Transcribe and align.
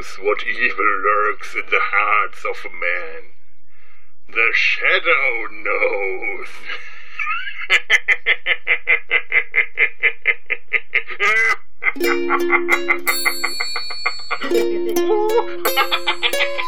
knows 0.00 0.18
what 0.22 0.46
evil 0.46 0.84
lurks 0.84 1.54
in 1.54 1.66
the 1.70 1.78
hearts 1.78 2.42
of 2.44 2.72
men. 2.72 3.32
The 4.28 4.50
shadow 4.54 5.48
knows. 5.52 6.48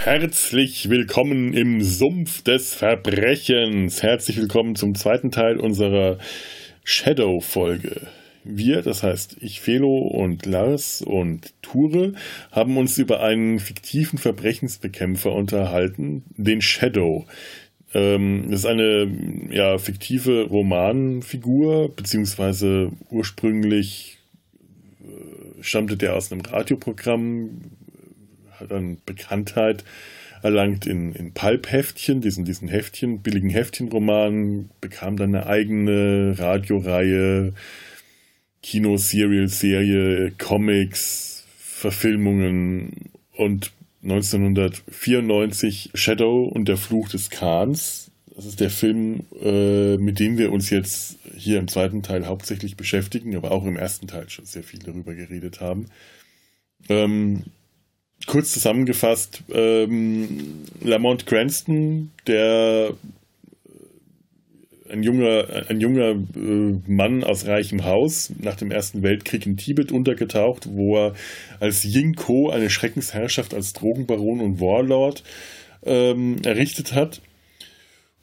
Herzlich 0.06 0.88
willkommen 0.88 1.52
im 1.52 1.82
Sumpf 1.82 2.42
des 2.42 2.74
Verbrechens. 2.74 4.04
Herzlich 4.04 4.36
willkommen 4.36 4.76
zum 4.76 4.94
zweiten 4.94 5.32
Teil 5.32 5.58
unserer 5.58 6.18
Shadow-Folge. 6.84 8.02
Wir, 8.44 8.82
das 8.82 9.02
heißt 9.02 9.38
ich, 9.40 9.60
Felo 9.60 9.98
und 9.98 10.46
Lars 10.46 11.02
und 11.02 11.60
Ture, 11.60 12.12
haben 12.52 12.76
uns 12.76 12.96
über 12.98 13.20
einen 13.20 13.58
fiktiven 13.58 14.16
Verbrechensbekämpfer 14.16 15.32
unterhalten, 15.32 16.22
den 16.36 16.60
Shadow. 16.60 17.26
Ähm, 17.92 18.46
das 18.48 18.60
ist 18.60 18.66
eine 18.66 19.10
ja, 19.50 19.76
fiktive 19.78 20.44
Romanfigur, 20.44 21.92
beziehungsweise 21.96 22.92
ursprünglich 23.10 24.18
äh, 25.00 25.64
stammte 25.64 25.96
der 25.96 26.14
aus 26.14 26.30
einem 26.30 26.42
Radioprogramm, 26.42 27.72
hat 28.58 28.70
dann 28.70 28.98
Bekanntheit 29.04 29.84
erlangt 30.42 30.86
in, 30.86 31.12
in 31.14 31.32
Pulp-Heftchen, 31.32 32.20
diesen, 32.20 32.44
diesen 32.44 32.68
Heftchen, 32.68 33.20
billigen 33.20 33.50
Heftchenroman, 33.50 34.70
bekam 34.80 35.16
dann 35.16 35.34
eine 35.34 35.46
eigene 35.46 36.38
Radioreihe, 36.38 37.52
Kino-Serial-Serie, 38.62 40.32
Comics, 40.38 41.44
Verfilmungen 41.56 43.10
und 43.32 43.72
1994 44.02 45.90
Shadow 45.94 46.44
und 46.44 46.68
der 46.68 46.76
Fluch 46.76 47.08
des 47.08 47.30
Khans. 47.30 48.10
Das 48.34 48.44
ist 48.44 48.60
der 48.60 48.70
Film, 48.70 49.24
äh, 49.42 49.96
mit 49.96 50.20
dem 50.20 50.36
wir 50.38 50.52
uns 50.52 50.70
jetzt 50.70 51.18
hier 51.34 51.58
im 51.58 51.68
zweiten 51.68 52.02
Teil 52.02 52.26
hauptsächlich 52.26 52.76
beschäftigen, 52.76 53.34
aber 53.34 53.50
auch 53.50 53.64
im 53.64 53.76
ersten 53.76 54.06
Teil 54.06 54.28
schon 54.28 54.44
sehr 54.44 54.62
viel 54.62 54.80
darüber 54.80 55.14
geredet 55.14 55.60
haben. 55.60 55.86
Ähm, 56.88 57.44
kurz 58.26 58.52
zusammengefasst, 58.52 59.42
ähm, 59.52 60.64
Lamont 60.82 61.26
Cranston, 61.26 62.10
der 62.26 62.90
äh, 64.88 64.92
ein 64.92 65.02
junger, 65.02 65.64
ein 65.68 65.80
junger 65.80 66.10
äh, 66.10 66.74
Mann 66.86 67.24
aus 67.24 67.46
reichem 67.46 67.84
Haus, 67.84 68.32
nach 68.38 68.56
dem 68.56 68.70
Ersten 68.70 69.02
Weltkrieg 69.02 69.46
in 69.46 69.56
Tibet 69.56 69.92
untergetaucht, 69.92 70.68
wo 70.70 70.96
er 70.96 71.14
als 71.60 71.84
Yinko 71.84 72.50
eine 72.50 72.70
Schreckensherrschaft 72.70 73.54
als 73.54 73.72
Drogenbaron 73.72 74.40
und 74.40 74.60
Warlord 74.60 75.22
ähm, 75.84 76.36
errichtet 76.44 76.94
hat 76.94 77.20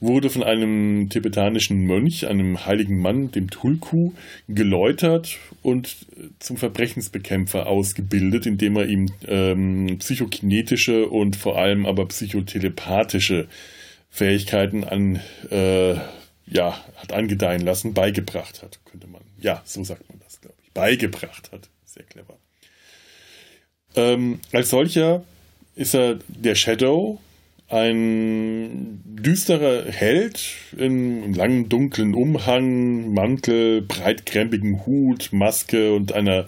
wurde 0.04 0.30
von 0.30 0.44
einem 0.44 1.10
tibetanischen 1.10 1.86
Mönch, 1.86 2.28
einem 2.28 2.66
heiligen 2.66 3.00
Mann, 3.00 3.32
dem 3.32 3.50
Tulku, 3.50 4.12
geläutert 4.48 5.38
und 5.62 5.96
zum 6.40 6.58
Verbrechensbekämpfer 6.58 7.68
ausgebildet, 7.68 8.46
indem 8.46 8.76
er 8.76 8.88
ihm 8.88 9.12
ähm, 9.28 9.98
psychokinetische 10.00 11.08
und 11.08 11.36
vor 11.36 11.58
allem 11.58 11.86
aber 11.86 12.06
psychotelepathische 12.08 13.48
Fähigkeiten 14.10 14.84
an, 14.84 15.22
äh, 15.50 15.96
ja, 16.46 16.84
hat 16.98 17.14
angedeihen 17.14 17.62
lassen, 17.62 17.94
beigebracht 17.94 18.62
hat, 18.62 18.80
könnte 18.86 19.08
man. 19.08 19.22
Ja, 19.40 19.62
so 19.66 19.84
sagt 19.84 20.08
man 20.10 20.20
das, 20.20 20.42
glaube 20.42 20.58
ich. 20.64 20.72
Beigebracht 20.74 21.52
hat. 21.52 21.70
Sehr 21.86 22.04
clever. 22.04 22.38
Ähm, 23.96 24.40
als 24.52 24.70
solcher 24.70 25.24
ist 25.76 25.96
er 25.96 26.20
der 26.28 26.56
Shadow, 26.56 27.20
ein 27.74 29.02
düsterer 29.06 29.86
Held 29.92 30.56
in 30.78 31.34
langen 31.34 31.70
dunklen 31.70 32.14
Umhang, 32.14 33.14
Mantel, 33.14 33.82
breitkrempigen 33.82 34.86
Hut, 34.86 35.30
Maske 35.32 35.94
und 35.94 36.14
einer 36.14 36.46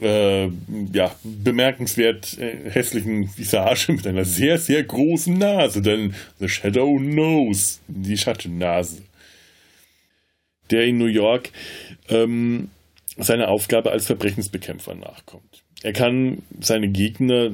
äh, 0.00 0.48
ja, 0.92 1.14
bemerkenswert 1.24 2.38
äh, 2.38 2.70
hässlichen 2.70 3.36
Visage 3.36 3.92
mit 3.92 4.06
einer 4.06 4.24
sehr, 4.24 4.58
sehr 4.58 4.84
großen 4.84 5.36
Nase, 5.36 5.82
denn 5.82 6.14
The 6.38 6.48
Shadow 6.48 7.00
Nose, 7.00 7.80
die 7.88 8.16
Schattennase, 8.16 9.02
der 10.70 10.84
in 10.84 10.98
New 10.98 11.06
York 11.06 11.50
ähm, 12.08 12.70
seiner 13.16 13.48
Aufgabe 13.48 13.90
als 13.90 14.06
Verbrechensbekämpfer 14.06 14.94
nachkommt. 14.94 15.64
Er 15.82 15.92
kann 15.92 16.42
seine 16.60 16.88
Gegner 16.88 17.50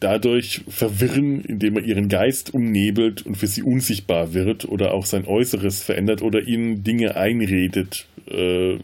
dadurch 0.00 0.62
verwirren, 0.68 1.42
indem 1.44 1.76
er 1.76 1.84
ihren 1.84 2.08
Geist 2.08 2.54
umnebelt 2.54 3.24
und 3.24 3.36
für 3.36 3.46
sie 3.46 3.62
unsichtbar 3.62 4.34
wird 4.34 4.66
oder 4.66 4.92
auch 4.92 5.06
sein 5.06 5.26
Äußeres 5.26 5.82
verändert 5.82 6.22
oder 6.22 6.42
ihnen 6.42 6.82
Dinge 6.84 7.16
einredet, 7.16 8.06
äh, 8.28 8.78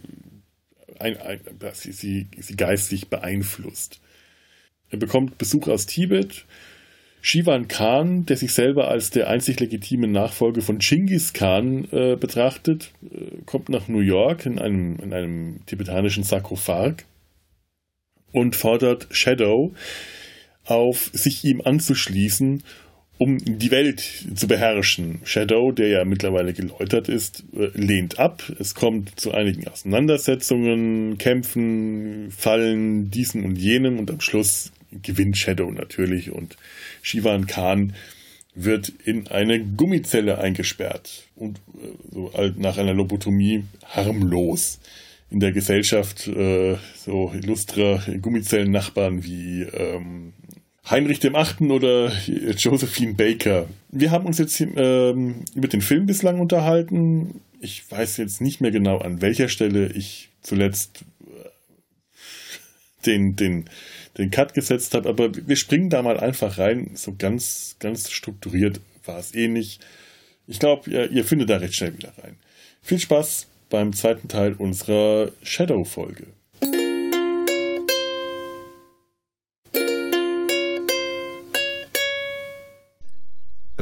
ein, 0.99 1.17
ein, 1.17 1.41
sie, 1.73 1.93
sie, 1.93 2.27
sie 2.39 2.57
geistig 2.57 3.09
beeinflusst. 3.09 4.01
Er 4.91 4.99
bekommt 4.99 5.39
Besuch 5.39 5.69
aus 5.69 5.87
Tibet. 5.87 6.45
Shivan 7.25 7.69
Khan, 7.69 8.27
der 8.27 8.37
sich 8.37 8.53
selber 8.53 8.89
als 8.89 9.11
der 9.11 9.29
einzig 9.29 9.61
legitime 9.61 10.09
Nachfolger 10.09 10.61
von 10.61 10.79
Genghis 10.79 11.33
Khan 11.33 11.87
äh, 11.93 12.17
betrachtet, 12.17 12.91
äh, 13.05 13.43
kommt 13.47 13.69
nach 13.69 13.87
New 13.87 14.01
York 14.01 14.45
in 14.45 14.59
einem, 14.59 14.97
in 14.97 15.13
einem 15.13 15.61
tibetanischen 15.67 16.25
Sarkophag 16.25 17.05
und 18.33 18.57
fordert 18.57 19.07
Shadow, 19.11 19.73
auf, 20.65 21.11
sich 21.13 21.45
ihm 21.45 21.61
anzuschließen, 21.61 22.63
um 23.19 23.39
die 23.39 23.71
Welt 23.71 24.03
zu 24.35 24.49
beherrschen. 24.49 25.21
Shadow, 25.25 25.71
der 25.71 25.89
ja 25.89 26.05
mittlerweile 26.05 26.53
geläutert 26.53 27.09
ist, 27.09 27.45
äh, 27.57 27.69
lehnt 27.75 28.19
ab. 28.19 28.43
Es 28.59 28.75
kommt 28.75 29.21
zu 29.21 29.33
einigen 29.33 29.69
Auseinandersetzungen, 29.69 31.19
Kämpfen, 31.19 32.33
Fallen, 32.33 33.11
diesen 33.11 33.45
und 33.45 33.57
jenem 33.57 33.99
und 33.99 34.11
am 34.11 34.21
Schluss 34.21 34.73
gewinnt 35.03 35.39
Shadow 35.39 35.71
natürlich 35.71 36.33
und 36.33 36.57
Shivan 37.01 37.47
Khan 37.47 37.95
wird 38.55 38.93
in 39.05 39.29
eine 39.29 39.65
Gummizelle 39.65 40.39
eingesperrt 40.39 41.29
und 41.37 41.59
äh, 41.59 42.13
so 42.13 42.33
nach 42.57 42.77
einer 42.77 42.93
Lobotomie 42.93 43.65
harmlos 43.87 44.81
in 45.31 45.41
der 45.41 45.53
Gesellschaft 45.53 46.29
äh, 46.29 46.77
so 46.95 47.33
illustrer 47.33 48.03
Gummizellen-Nachbarn 48.21 49.25
wie 49.25 49.63
ähm, 49.63 50.35
Heinrich 50.89 51.21
dem 51.21 51.37
Achten 51.37 51.71
oder 51.71 52.13
Josephine 52.57 53.15
Baker. 53.15 53.69
Wir 53.91 54.11
haben 54.11 54.27
uns 54.27 54.39
jetzt 54.39 54.61
ähm, 54.61 55.45
über 55.55 55.69
den 55.69 55.81
Film 55.81 56.07
bislang 56.07 56.41
unterhalten. 56.41 57.41
Ich 57.61 57.89
weiß 57.91 58.17
jetzt 58.17 58.41
nicht 58.41 58.61
mehr 58.61 58.73
genau, 58.73 58.99
an 58.99 59.23
welcher 59.23 59.49
Stelle 59.49 59.93
ich 59.93 60.31
zuletzt 60.41 61.05
äh, 61.21 61.49
den, 63.07 63.37
den, 63.37 63.67
den 64.19 64.31
Cut 64.33 64.55
gesetzt 64.55 64.95
habe, 64.95 65.09
aber 65.09 65.31
wir 65.35 65.57
springen 65.57 65.89
da 65.89 66.03
mal 66.03 66.19
einfach 66.19 66.59
rein. 66.59 66.91
So 66.95 67.15
ganz, 67.17 67.77
ganz 67.79 68.11
strukturiert 68.11 68.81
war 69.05 69.19
es 69.19 69.35
eh 69.35 69.47
nicht. 69.47 69.85
Ich 70.49 70.59
glaube, 70.59 70.91
ihr, 70.91 71.11
ihr 71.13 71.25
findet 71.25 71.51
da 71.51 71.59
recht 71.59 71.75
schnell 71.75 71.97
wieder 71.97 72.13
rein. 72.23 72.37
Viel 72.83 72.99
Spaß 72.99 73.47
beim 73.71 73.93
zweiten 73.93 74.27
Teil 74.27 74.55
unserer 74.55 75.31
Shadow-Folge. 75.45 76.27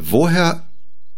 Woher, 0.03 0.67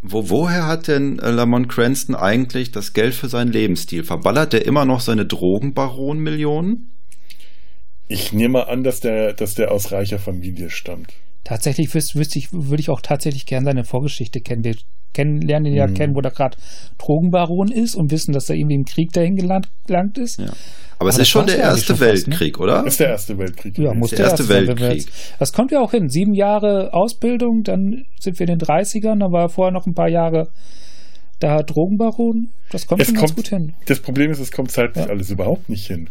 wo, 0.02 0.28
woher 0.30 0.66
hat 0.66 0.88
denn 0.88 1.18
äh, 1.18 1.30
Lamont 1.30 1.68
Cranston 1.68 2.14
eigentlich 2.14 2.72
das 2.72 2.92
Geld 2.92 3.14
für 3.14 3.28
seinen 3.28 3.52
Lebensstil? 3.52 4.04
Verballert 4.04 4.54
er 4.54 4.66
immer 4.66 4.84
noch 4.84 5.00
seine 5.00 5.26
Drogenbaron-Millionen? 5.26 6.90
Ich 8.08 8.32
nehme 8.32 8.66
an, 8.68 8.82
dass 8.82 9.00
der, 9.00 9.32
dass 9.32 9.54
der 9.54 9.70
aus 9.70 9.92
reicher 9.92 10.18
Familie 10.18 10.70
stammt. 10.70 11.12
Tatsächlich 11.44 11.94
wüs 11.94 12.14
wüsste 12.14 12.38
ich, 12.38 12.52
würde 12.52 12.80
ich 12.80 12.90
auch 12.90 13.00
tatsächlich 13.00 13.46
gerne 13.46 13.66
seine 13.66 13.84
Vorgeschichte 13.84 14.40
kennen. 14.40 14.64
Wir 14.64 14.76
kennen, 15.12 15.40
lernen 15.40 15.66
ihn 15.66 15.74
ja 15.74 15.86
Mhm. 15.86 15.94
kennen, 15.94 16.14
wo 16.14 16.20
er 16.20 16.30
gerade 16.30 16.56
Drogenbaron 16.98 17.70
ist 17.70 17.94
und 17.94 18.10
wissen, 18.10 18.32
dass 18.32 18.48
er 18.48 18.56
irgendwie 18.56 18.76
im 18.76 18.84
Krieg 18.84 19.12
dahin 19.12 19.36
gelangt, 19.36 19.68
gelangt 19.86 20.18
ist. 20.18 20.38
Ja. 20.40 20.46
Aber 20.46 20.52
es 20.54 20.98
Aber 20.98 21.08
ist 21.10 21.18
das 21.18 21.28
schon 21.28 21.46
der 21.46 21.58
Erste 21.58 21.84
schon 21.86 21.96
fast, 21.96 22.26
ne? 22.28 22.32
Weltkrieg, 22.32 22.60
oder? 22.60 22.82
Das 22.84 22.94
ist 22.94 23.00
der 23.00 23.08
Erste 23.08 23.36
Weltkrieg. 23.38 23.78
Ja, 23.78 23.92
muss 23.94 24.10
Der 24.10 24.18
der, 24.18 24.26
Erste 24.26 24.48
Weltkrieg. 24.48 25.06
Das 25.38 25.52
kommt 25.52 25.72
ja 25.72 25.80
auch 25.80 25.90
hin. 25.90 26.08
Sieben 26.08 26.32
Jahre 26.32 26.90
Ausbildung, 26.92 27.62
dann 27.64 28.04
sind 28.20 28.38
wir 28.38 28.46
in 28.48 28.58
den 28.58 28.60
30ern, 28.66 29.18
dann 29.18 29.32
war 29.32 29.42
er 29.42 29.48
vorher 29.48 29.72
noch 29.72 29.86
ein 29.86 29.94
paar 29.94 30.08
Jahre 30.08 30.48
da 31.40 31.62
Drogenbaron. 31.62 32.50
Das 32.70 32.86
kommt 32.86 33.00
Es 33.00 33.08
schon 33.08 33.16
ganz 33.16 33.34
kommt- 33.34 33.36
gut 33.36 33.48
hin. 33.48 33.72
Das 33.86 33.98
Problem 34.00 34.30
ist, 34.30 34.38
es 34.38 34.52
kommt 34.52 34.70
zeitlich 34.70 35.04
Ja. 35.04 35.10
alles 35.10 35.30
überhaupt 35.30 35.68
nicht 35.68 35.86
hin. 35.88 36.08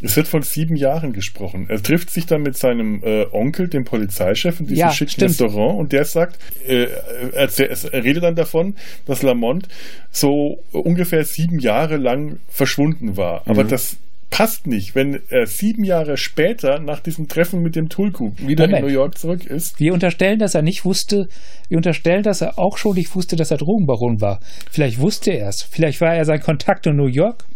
Es 0.00 0.16
wird 0.16 0.28
von 0.28 0.42
sieben 0.42 0.76
Jahren 0.76 1.12
gesprochen. 1.12 1.66
Er 1.68 1.82
trifft 1.82 2.10
sich 2.10 2.24
dann 2.26 2.42
mit 2.42 2.56
seinem 2.56 3.02
äh, 3.02 3.26
Onkel, 3.32 3.66
dem 3.68 3.84
Polizeichef, 3.84 4.60
in 4.60 4.66
diesem 4.66 4.78
Ja, 4.80 4.92
schicken 4.92 5.10
stimmt. 5.10 5.30
Restaurant 5.30 5.78
und 5.80 5.92
der 5.92 6.04
sagt, 6.04 6.38
äh, 6.66 6.86
er, 7.32 7.48
er, 7.58 8.04
redet 8.04 8.22
dann 8.22 8.36
davon, 8.36 8.76
dass 9.06 9.22
Lamont 9.22 9.66
so 10.12 10.62
ungefähr 10.72 11.24
sieben 11.24 11.58
Jahre 11.58 11.96
lang 11.96 12.38
verschwunden 12.48 13.16
war. 13.16 13.42
Aber 13.46 13.64
Mhm. 13.64 13.68
das 13.68 13.96
passt 14.30 14.66
nicht, 14.66 14.94
wenn 14.94 15.20
er 15.30 15.46
sieben 15.46 15.82
Jahre 15.84 16.16
später 16.18 16.78
nach 16.80 17.00
diesem 17.00 17.26
Treffen 17.28 17.62
mit 17.62 17.74
dem 17.74 17.88
Tulku 17.88 18.32
wieder 18.36 18.66
Moment. 18.66 18.84
in 18.84 18.88
New 18.88 18.92
York 18.94 19.16
zurück 19.18 19.46
ist. 19.46 19.80
Wir 19.80 19.94
unterstellen, 19.94 20.38
dass 20.38 20.54
er 20.54 20.62
nicht 20.62 20.84
wusste, 20.84 21.28
wir 21.68 21.78
unterstellen, 21.78 22.22
dass 22.22 22.40
er 22.42 22.58
auch 22.58 22.76
schon 22.76 22.94
nicht 22.94 23.14
wusste, 23.16 23.36
dass 23.36 23.50
er 23.50 23.56
Drogenbaron 23.56 24.20
war. 24.20 24.38
Vielleicht 24.70 25.00
wusste 25.00 25.30
er 25.32 25.48
es. 25.48 25.62
Vielleicht 25.62 26.00
war 26.02 26.14
er 26.14 26.24
sein 26.24 26.40
Kontakt 26.40 26.86
in 26.86 26.94
New 26.96 27.06
York. 27.06 27.46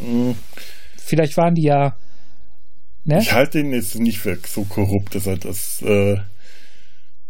Mm, 0.00 0.30
Vielleicht 1.08 1.36
waren 1.38 1.54
die 1.54 1.62
ja. 1.62 1.96
Ne? 3.04 3.18
Ich 3.20 3.32
halte 3.32 3.60
ihn 3.60 3.72
jetzt 3.72 3.98
nicht 3.98 4.18
für 4.18 4.36
so 4.46 4.64
korrupt, 4.64 5.14
dass 5.14 5.26
er 5.26 5.38
das. 5.38 5.80
Äh, 5.80 6.18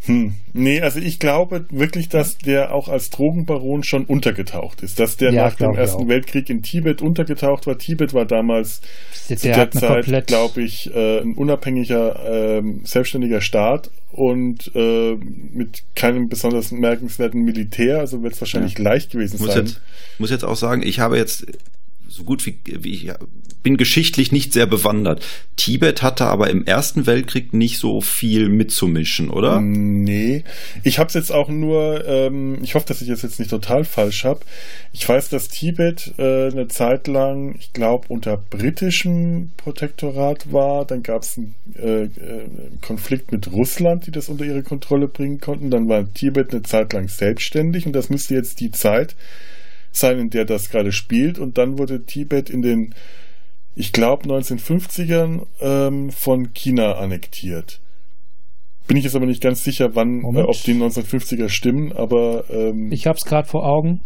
hm. 0.05 0.35
Nee, 0.53 0.81
also 0.81 1.01
ich 1.01 1.19
glaube 1.19 1.67
wirklich, 1.71 2.09
dass 2.09 2.39
der 2.39 2.73
auch 2.75 2.89
als 2.89 3.11
Drogenbaron 3.11 3.83
schon 3.85 4.05
untergetaucht 4.05 4.83
ist. 4.83 4.99
Dass 4.99 5.17
der 5.17 5.33
Ja, 5.33 5.45
nach 5.45 5.55
dem 5.55 5.73
ich 5.73 5.79
Ersten 5.79 6.05
auch. 6.05 6.09
Weltkrieg 6.09 6.49
in 6.51 6.63
Tibet 6.63 7.03
untergetaucht 7.03 7.67
war. 7.67 7.79
Tibet 7.79 8.15
war 8.15 8.25
damals 8.25 8.81
Der, 9.29 9.37
zu 9.37 9.49
der 9.49 9.71
Zeit, 9.71 10.27
glaube 10.27 10.63
ich, 10.63 10.93
äh, 10.95 11.21
ein 11.21 11.35
unabhängiger, 11.35 12.59
ähm, 12.59 12.81
selbstständiger 12.85 13.41
Staat 13.41 13.91
und 14.11 14.71
äh, 14.75 15.17
mit 15.53 15.83
keinem 15.95 16.29
besonders 16.29 16.73
merkenswerten 16.73 17.43
Militär. 17.43 17.99
Also 17.99 18.23
wird 18.23 18.35
es 18.35 18.41
wahrscheinlich 18.41 18.79
leicht 18.79 19.11
gewesen 19.13 19.39
muss 19.39 19.53
sein. 19.53 19.67
jetzt, 19.67 19.81
muss 20.19 20.31
jetzt 20.31 20.45
auch 20.45 20.57
sagen, 20.57 20.83
ich 20.83 21.01
habe 21.01 21.19
jetzt 21.19 21.47
so 22.09 22.25
gut 22.25 22.47
wie, 22.47 22.59
wie 22.65 22.95
ich 22.95 23.13
bin 23.63 23.77
geschichtlich 23.77 24.33
nicht 24.33 24.53
sehr 24.53 24.67
bewandert. 24.67 25.25
Tibet 25.57 26.03
hatte 26.03 26.25
aber 26.27 26.49
im 26.49 26.65
Ersten 26.65 27.07
Weltkrieg 27.07 27.53
nicht 27.53 27.79
so 27.79 28.01
viel 28.01 28.49
mitzumischen, 28.49 29.31
oder? 29.31 29.61
Nee, 29.61 30.45
ich 30.85 30.99
habe 30.99 31.09
es 31.09 31.15
jetzt 31.15 31.33
auch 31.33 31.49
nur, 31.49 32.07
ähm, 32.07 32.59
ich 32.63 32.75
hoffe, 32.75 32.87
dass 32.87 33.03
ich 33.03 33.09
es 33.09 33.23
jetzt 33.23 33.39
nicht 33.39 33.51
total 33.51 33.85
falsch 33.85 34.25
habe. 34.25 34.41
Ich 34.93 35.07
weiß, 35.07 35.29
dass 35.29 35.49
Tibet 35.49 36.15
äh, 36.19 36.49
eine 36.49 36.69
Zeit 36.69 37.09
lang, 37.09 37.57
ich 37.59 37.73
glaube, 37.73 38.07
unter 38.09 38.37
britischem 38.37 39.51
Protektorat 39.57 40.53
war. 40.53 40.85
Dann 40.85 41.03
gab 41.03 41.23
es 41.23 41.37
einen 41.37 41.55
äh, 41.77 42.05
äh, 42.05 42.09
Konflikt 42.81 43.33
mit 43.33 43.53
Russland, 43.53 44.07
die 44.07 44.13
das 44.13 44.29
unter 44.29 44.45
ihre 44.45 44.63
Kontrolle 44.63 45.09
bringen 45.09 45.41
konnten. 45.41 45.71
Dann 45.71 45.89
war 45.89 46.11
Tibet 46.15 46.53
eine 46.53 46.63
Zeit 46.63 46.93
lang 46.93 47.09
selbstständig 47.09 47.87
und 47.87 47.93
das 47.93 48.09
müsste 48.09 48.35
jetzt 48.35 48.61
die 48.61 48.71
Zeit 48.71 49.15
sein, 49.99 50.19
in 50.19 50.31
der 50.31 50.45
das 50.45 50.71
gerade 50.71 50.93
spielt. 50.93 51.39
Und 51.39 51.59
dann 51.59 51.79
wurde 51.79 52.05
Tibet 52.05 52.51
in 52.51 52.63
den, 52.63 52.95
ich 53.75 53.93
glaube, 53.93 54.25
1950ern 54.29 55.47
ähm, 55.61 56.11
von 56.11 56.53
China 56.55 56.93
annektiert. 56.93 57.81
Bin 58.87 58.97
ich 58.97 59.05
jetzt 59.05 59.17
aber 59.17 59.27
nicht 59.27 59.43
ganz 59.43 59.65
sicher, 59.65 59.95
wann, 59.95 60.21
äh, 60.21 60.43
ob 60.43 60.63
die 60.63 60.73
1950er 60.75 61.49
stimmen, 61.51 61.93
aber 61.93 62.45
ähm, 62.51 62.91
Ich 62.91 63.07
habe 63.07 63.19
es 63.19 63.25
gerade 63.25 63.47
vor 63.47 63.67
Augen. 63.67 64.01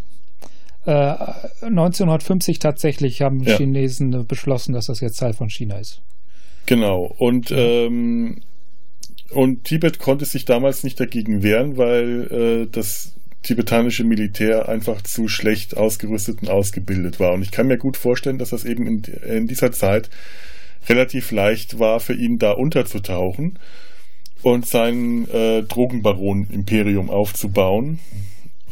Äh, 0.85 1.15
1950 1.62 2.59
tatsächlich 2.59 3.23
haben 3.23 3.39
die 3.39 3.50
Ja. 3.50 3.56
Chinesen 3.56 4.27
beschlossen, 4.27 4.73
dass 4.73 4.87
das 4.87 5.00
jetzt 5.00 5.19
Teil 5.21 5.33
von 5.35 5.49
China 5.49 5.79
ist. 5.79 6.03
Genau. 6.67 7.15
Und, 7.19 7.53
ähm, 7.53 8.41
und 9.31 9.65
Tibet 9.65 10.00
konnte 10.00 10.25
sich 10.25 10.44
damals 10.44 10.83
nicht 10.83 10.99
dagegen 10.99 11.44
wehren, 11.44 11.77
weil 11.77 12.65
äh, 12.65 12.67
das 12.71 13.15
tibetanische 13.43 14.05
Militär 14.05 14.69
einfach 14.69 15.03
zu 15.03 15.29
schlecht 15.29 15.77
ausgerüstet 15.77 16.43
und 16.43 16.50
ausgebildet 16.50 17.21
war. 17.21 17.33
Und 17.33 17.43
ich 17.43 17.50
kann 17.50 17.67
mir 17.67 17.79
gut 17.79 17.97
vorstellen, 17.97 18.39
dass 18.39 18.50
das 18.50 18.65
eben 18.65 18.87
in, 18.87 19.03
in 19.03 19.47
dieser 19.47 19.73
Zeit 19.73 20.11
relativ 20.89 21.31
leicht 21.31 21.79
war, 21.79 22.00
für 22.00 22.15
ihn 22.15 22.39
da 22.39 22.53
unterzutauchen 22.53 23.59
und 24.43 24.67
sein 24.67 25.29
äh, 25.31 25.62
Drogenbaron-Imperium 25.62 27.11
aufzubauen. 27.11 28.00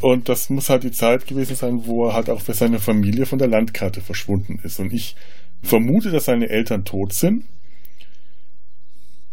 Und 0.01 0.29
das 0.29 0.49
muss 0.49 0.69
halt 0.69 0.83
die 0.83 0.91
Zeit 0.91 1.27
gewesen 1.27 1.55
sein, 1.55 1.85
wo 1.85 2.07
er 2.07 2.13
halt 2.13 2.29
auch 2.29 2.41
für 2.41 2.53
seine 2.53 2.79
Familie 2.79 3.25
von 3.25 3.39
der 3.39 3.47
Landkarte 3.47 4.01
verschwunden 4.01 4.59
ist. 4.63 4.79
Und 4.79 4.93
ich 4.93 5.15
vermute, 5.61 6.11
dass 6.11 6.25
seine 6.25 6.49
Eltern 6.49 6.85
tot 6.85 7.13
sind. 7.13 7.45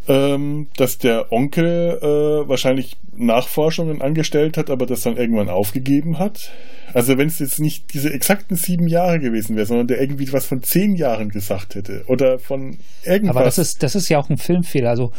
Ähm, 0.08 0.68
dass 0.76 0.96
der 0.96 1.30
Onkel 1.32 1.98
äh, 2.00 2.48
wahrscheinlich 2.48 2.96
Nachforschungen 3.14 4.00
angestellt 4.00 4.56
hat, 4.56 4.70
aber 4.70 4.86
das 4.86 5.02
dann 5.02 5.16
irgendwann 5.16 5.50
aufgegeben 5.50 6.18
hat. 6.18 6.50
Also 6.94 7.18
wenn 7.18 7.26
es 7.26 7.38
jetzt 7.40 7.60
nicht 7.60 7.92
diese 7.92 8.10
exakten 8.12 8.56
sieben 8.56 8.88
Jahre 8.88 9.18
gewesen 9.18 9.56
wäre, 9.56 9.66
sondern 9.66 9.86
der 9.86 10.00
irgendwie 10.00 10.32
was 10.32 10.46
von 10.46 10.62
zehn 10.62 10.94
Jahren 10.94 11.28
gesagt 11.28 11.74
hätte 11.74 12.04
oder 12.06 12.38
von 12.38 12.78
irgendwas. 13.04 13.36
Aber 13.36 13.44
das 13.44 13.58
ist, 13.58 13.82
das 13.82 13.94
ist 13.94 14.08
ja 14.08 14.18
auch 14.18 14.30
ein 14.30 14.38
Filmfehler. 14.38 14.88
Also 14.88 15.12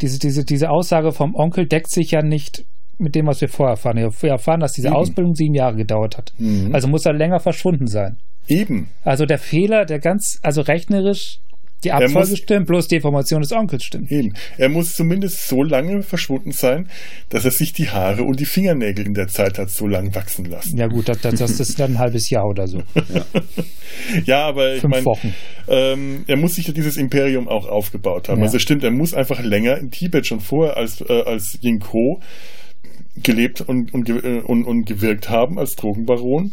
diese, 0.00 0.18
diese, 0.18 0.44
diese 0.44 0.70
Aussage 0.70 1.10
vom 1.10 1.34
Onkel 1.34 1.66
deckt 1.66 1.90
sich 1.90 2.12
ja 2.12 2.22
nicht 2.22 2.64
mit 2.98 3.14
dem, 3.14 3.26
was 3.26 3.40
wir 3.40 3.48
vorher 3.48 3.72
erfahren. 3.72 3.96
Wir 3.96 4.30
erfahren, 4.30 4.60
dass 4.60 4.72
diese 4.72 4.88
Eben. 4.88 4.96
Ausbildung 4.96 5.34
sieben 5.34 5.54
Jahre 5.54 5.76
gedauert 5.76 6.16
hat. 6.16 6.32
Mhm. 6.38 6.74
Also 6.74 6.88
muss 6.88 7.04
er 7.04 7.12
länger 7.12 7.40
verschwunden 7.40 7.86
sein. 7.86 8.18
eben. 8.48 8.88
Also 9.02 9.26
der 9.26 9.38
Fehler, 9.38 9.84
der 9.84 9.98
ganz, 9.98 10.38
also 10.42 10.62
rechnerisch, 10.62 11.40
die 11.84 11.92
Abfolge 11.92 12.30
muss- 12.30 12.38
stimmt, 12.38 12.66
bloß 12.66 12.88
die 12.88 12.96
Information 12.96 13.42
des 13.42 13.52
Onkels 13.52 13.84
stimmt. 13.84 14.10
Eben. 14.10 14.34
Er 14.58 14.68
muss 14.68 14.94
zumindest 14.94 15.46
so 15.48 15.62
lange 15.62 16.02
verschwunden 16.02 16.52
sein, 16.52 16.88
dass 17.28 17.44
er 17.44 17.50
sich 17.50 17.72
die 17.72 17.88
Haare 17.90 18.22
und 18.24 18.40
die 18.40 18.44
Fingernägel 18.46 19.06
in 19.06 19.14
der 19.14 19.28
Zeit 19.28 19.58
hat 19.58 19.70
so 19.70 19.86
lang 19.86 20.14
wachsen 20.14 20.46
lassen. 20.46 20.76
Ja 20.78 20.86
gut, 20.86 21.08
das, 21.08 21.20
das, 21.20 21.34
das 21.38 21.60
ist 21.60 21.78
dann 21.78 21.92
ein 21.92 21.98
halbes 21.98 22.30
Jahr 22.30 22.46
oder 22.46 22.66
so. 22.66 22.82
Ja, 24.24 24.46
aber 24.46 24.74
ich 24.74 24.82
meine, 24.82 25.04
ähm, 25.68 26.24
er 26.26 26.36
muss 26.36 26.56
sich 26.56 26.66
ja 26.66 26.72
dieses 26.74 26.96
Imperium 26.96 27.48
auch 27.48 27.66
aufgebaut 27.66 28.28
haben. 28.28 28.38
Ja. 28.38 28.44
Also 28.46 28.58
stimmt, 28.58 28.84
er 28.84 28.90
muss 28.90 29.14
einfach 29.14 29.42
länger 29.42 29.78
in 29.78 29.90
Tibet 29.90 30.26
schon 30.26 30.40
vorher 30.40 30.76
als, 30.76 31.00
äh, 31.00 31.22
als 31.24 31.58
Jinko 31.62 32.20
gelebt 33.22 33.62
und, 33.62 33.94
und, 33.94 34.08
äh, 34.08 34.40
und, 34.44 34.64
und 34.64 34.84
gewirkt 34.86 35.30
haben 35.30 35.58
als 35.58 35.76
Drogenbaron. 35.76 36.52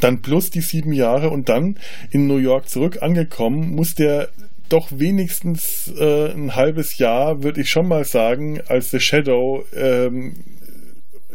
Dann 0.00 0.22
plus 0.22 0.50
die 0.50 0.60
sieben 0.60 0.92
Jahre 0.92 1.30
und 1.30 1.48
dann 1.48 1.78
in 2.10 2.26
New 2.26 2.38
York 2.38 2.68
zurück 2.68 3.02
angekommen, 3.02 3.74
muss 3.74 3.94
der 3.94 4.28
doch 4.68 4.88
wenigstens 4.90 5.92
äh, 5.98 6.32
ein 6.32 6.56
halbes 6.56 6.98
Jahr, 6.98 7.42
würde 7.42 7.60
ich 7.60 7.70
schon 7.70 7.86
mal 7.86 8.04
sagen, 8.04 8.60
als 8.66 8.90
The 8.90 8.98
Shadow 8.98 9.64
ähm, 9.74 10.34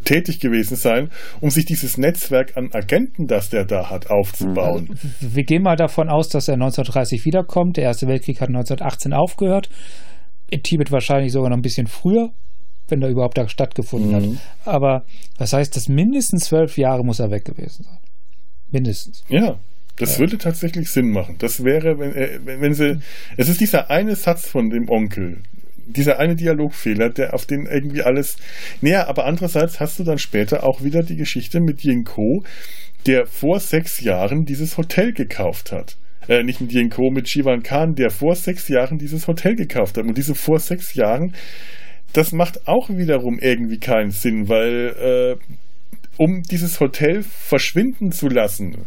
tätig 0.04 0.40
gewesen 0.40 0.76
sein, 0.76 1.10
um 1.40 1.50
sich 1.50 1.66
dieses 1.66 1.98
Netzwerk 1.98 2.58
an 2.58 2.70
Agenten, 2.74 3.28
das 3.28 3.50
der 3.50 3.66
da 3.66 3.90
hat, 3.90 4.10
aufzubauen. 4.10 4.98
Wir 5.20 5.44
gehen 5.44 5.64
mal 5.64 5.76
davon 5.76 6.10
aus, 6.10 6.30
dass 6.30 6.48
er 6.48 6.56
1930 6.56 7.26
wiederkommt. 7.26 7.78
Der 7.78 7.84
Erste 7.86 8.08
Weltkrieg 8.08 8.42
hat 8.42 8.50
1918 8.50 9.14
aufgehört. 9.14 9.70
In 10.50 10.64
Tibet 10.64 10.92
wahrscheinlich 10.92 11.32
sogar 11.32 11.50
noch 11.50 11.58
ein 11.58 11.62
bisschen 11.62 11.88
früher, 11.88 12.32
wenn 12.88 13.02
er 13.02 13.10
überhaupt 13.10 13.38
da 13.38 13.48
stattgefunden 13.48 14.16
hat. 14.16 14.24
Mhm. 14.24 14.40
Aber 14.66 15.04
das 15.38 15.54
heißt, 15.54 15.76
dass 15.76 15.88
mindestens 15.88 16.46
zwölf 16.46 16.78
Jahre 16.78 17.04
muss 17.04 17.20
er 17.20 17.30
weg 17.30 17.46
gewesen 17.46 17.84
sein. 17.84 18.00
Mindestens. 18.72 19.24
Ja, 19.30 19.60
das 19.98 20.14
Ja. 20.14 20.20
würde 20.20 20.38
tatsächlich 20.38 20.90
Sinn 20.90 21.12
machen. 21.12 21.36
Das 21.40 21.64
wäre, 21.64 21.98
wenn, 22.00 22.14
äh, 22.14 22.40
wenn, 22.46 22.62
wenn 22.62 22.74
sie. 22.74 23.00
Es 23.38 23.50
ist 23.50 23.60
dieser 23.62 23.90
eine 23.90 24.16
Satz 24.16 24.48
von 24.48 24.70
dem 24.70 24.90
Onkel, 24.90 25.42
dieser 25.88 26.20
eine 26.20 26.36
Dialogfehler, 26.36 27.10
der 27.10 27.34
auf 27.34 27.46
den 27.46 27.66
irgendwie 27.66 28.04
alles. 28.04 28.38
Naja, 28.82 29.08
aber 29.08 29.26
andererseits 29.26 29.80
hast 29.80 30.00
du 30.00 30.04
dann 30.04 30.18
später 30.20 30.64
auch 30.64 30.84
wieder 30.84 31.02
die 31.02 31.16
Geschichte 31.18 31.60
mit 31.60 31.82
Jinko, 31.82 32.44
der 33.08 33.26
vor 33.26 33.60
sechs 33.60 34.02
Jahren 34.02 34.46
dieses 34.46 34.78
Hotel 34.78 35.14
gekauft 35.14 35.72
hat. 35.72 35.98
Äh, 36.28 36.44
nicht 36.44 36.62
mit 36.62 36.72
Jinko, 36.72 37.10
mit 37.12 37.28
Shivan 37.28 37.64
Khan, 37.64 37.96
der 37.96 38.12
vor 38.12 38.36
sechs 38.36 38.68
Jahren 38.68 39.00
dieses 39.00 39.28
Hotel 39.28 39.56
gekauft 39.56 39.98
hat. 39.98 40.06
Und 40.06 40.16
diese 40.18 40.36
vor 40.36 40.60
sechs 40.60 40.94
Jahren, 40.94 41.34
das 42.14 42.32
macht 42.34 42.68
auch 42.68 42.90
wiederum 42.90 43.40
irgendwie 43.40 43.80
keinen 43.80 44.12
Sinn, 44.12 44.48
weil 44.48 45.38
äh, 45.40 45.56
um 46.20 46.44
dieses 46.44 46.82
Hotel 46.82 47.24
verschwinden 47.24 48.12
zu 48.12 48.28
lassen, 48.28 48.86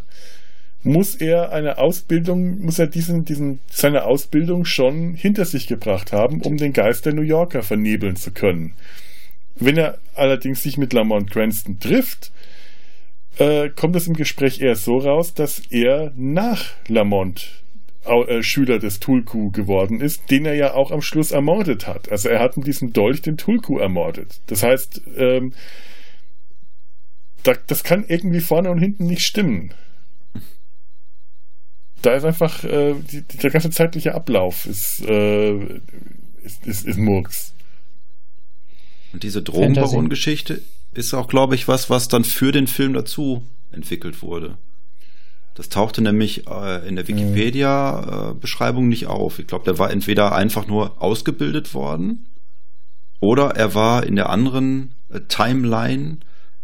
muss 0.82 1.14
er 1.14 1.50
eine 1.50 1.78
Ausbildung, 1.78 2.60
muss 2.60 2.78
er 2.78 2.88
diesen, 2.88 3.24
diesen, 3.24 3.60
seine 3.70 4.04
Ausbildung 4.04 4.66
schon 4.66 5.14
hinter 5.14 5.46
sich 5.46 5.66
gebracht 5.66 6.12
haben, 6.12 6.42
um 6.42 6.58
den 6.58 6.74
Geist 6.74 7.06
der 7.06 7.14
New 7.14 7.22
Yorker 7.22 7.62
vernebeln 7.62 8.16
zu 8.16 8.32
können. 8.32 8.74
Wenn 9.54 9.78
er 9.78 9.98
allerdings 10.14 10.62
sich 10.62 10.76
mit 10.76 10.92
Lamont 10.92 11.30
Cranston 11.30 11.80
trifft, 11.80 12.32
äh, 13.38 13.70
kommt 13.70 13.96
es 13.96 14.06
im 14.06 14.14
Gespräch 14.14 14.60
eher 14.60 14.76
so 14.76 14.98
raus, 14.98 15.32
dass 15.32 15.62
er 15.70 16.12
nach 16.14 16.66
Lamont 16.86 17.62
äh, 18.04 18.42
Schüler 18.42 18.78
des 18.78 19.00
Tulku 19.00 19.50
geworden 19.52 20.02
ist, 20.02 20.30
den 20.30 20.44
er 20.44 20.54
ja 20.54 20.74
auch 20.74 20.90
am 20.90 21.00
Schluss 21.00 21.30
ermordet 21.30 21.86
hat. 21.86 22.12
Also 22.12 22.28
er 22.28 22.40
hat 22.40 22.58
mit 22.58 22.66
diesem 22.66 22.92
Dolch 22.92 23.22
den 23.22 23.38
Tulku 23.38 23.78
ermordet. 23.78 24.42
Das 24.48 24.62
heißt, 24.62 25.00
ähm, 25.16 25.54
das 27.42 27.82
kann 27.84 28.04
irgendwie 28.06 28.40
vorne 28.40 28.70
und 28.70 28.78
hinten 28.78 29.06
nicht 29.06 29.24
stimmen. 29.24 29.72
Da 32.02 32.14
ist 32.14 32.24
einfach 32.24 32.64
äh, 32.64 32.94
die, 32.94 33.22
der 33.22 33.50
ganze 33.50 33.70
zeitliche 33.70 34.14
Ablauf 34.14 34.66
ist, 34.66 35.02
äh, 35.02 35.54
ist, 36.42 36.66
ist, 36.66 36.84
ist 36.84 36.98
Murks. 36.98 37.52
Und 39.12 39.22
diese 39.22 39.42
Drogenbaron-Geschichte 39.42 40.62
ist 40.94 41.14
auch, 41.14 41.28
glaube 41.28 41.54
ich, 41.54 41.68
was, 41.68 41.90
was 41.90 42.08
dann 42.08 42.24
für 42.24 42.50
den 42.50 42.66
Film 42.66 42.92
dazu 42.92 43.46
entwickelt 43.70 44.22
wurde. 44.22 44.56
Das 45.54 45.68
tauchte 45.68 46.02
nämlich 46.02 46.46
äh, 46.48 46.88
in 46.88 46.96
der 46.96 47.06
Wikipedia-Beschreibung 47.06 48.88
nicht 48.88 49.06
auf. 49.06 49.38
Ich 49.38 49.46
glaube, 49.46 49.64
der 49.64 49.78
war 49.78 49.90
entweder 49.90 50.34
einfach 50.34 50.66
nur 50.66 51.00
ausgebildet 51.00 51.74
worden 51.74 52.26
oder 53.20 53.50
er 53.50 53.74
war 53.74 54.04
in 54.04 54.16
der 54.16 54.30
anderen 54.30 54.94
äh, 55.10 55.20
Timeline, 55.28 56.18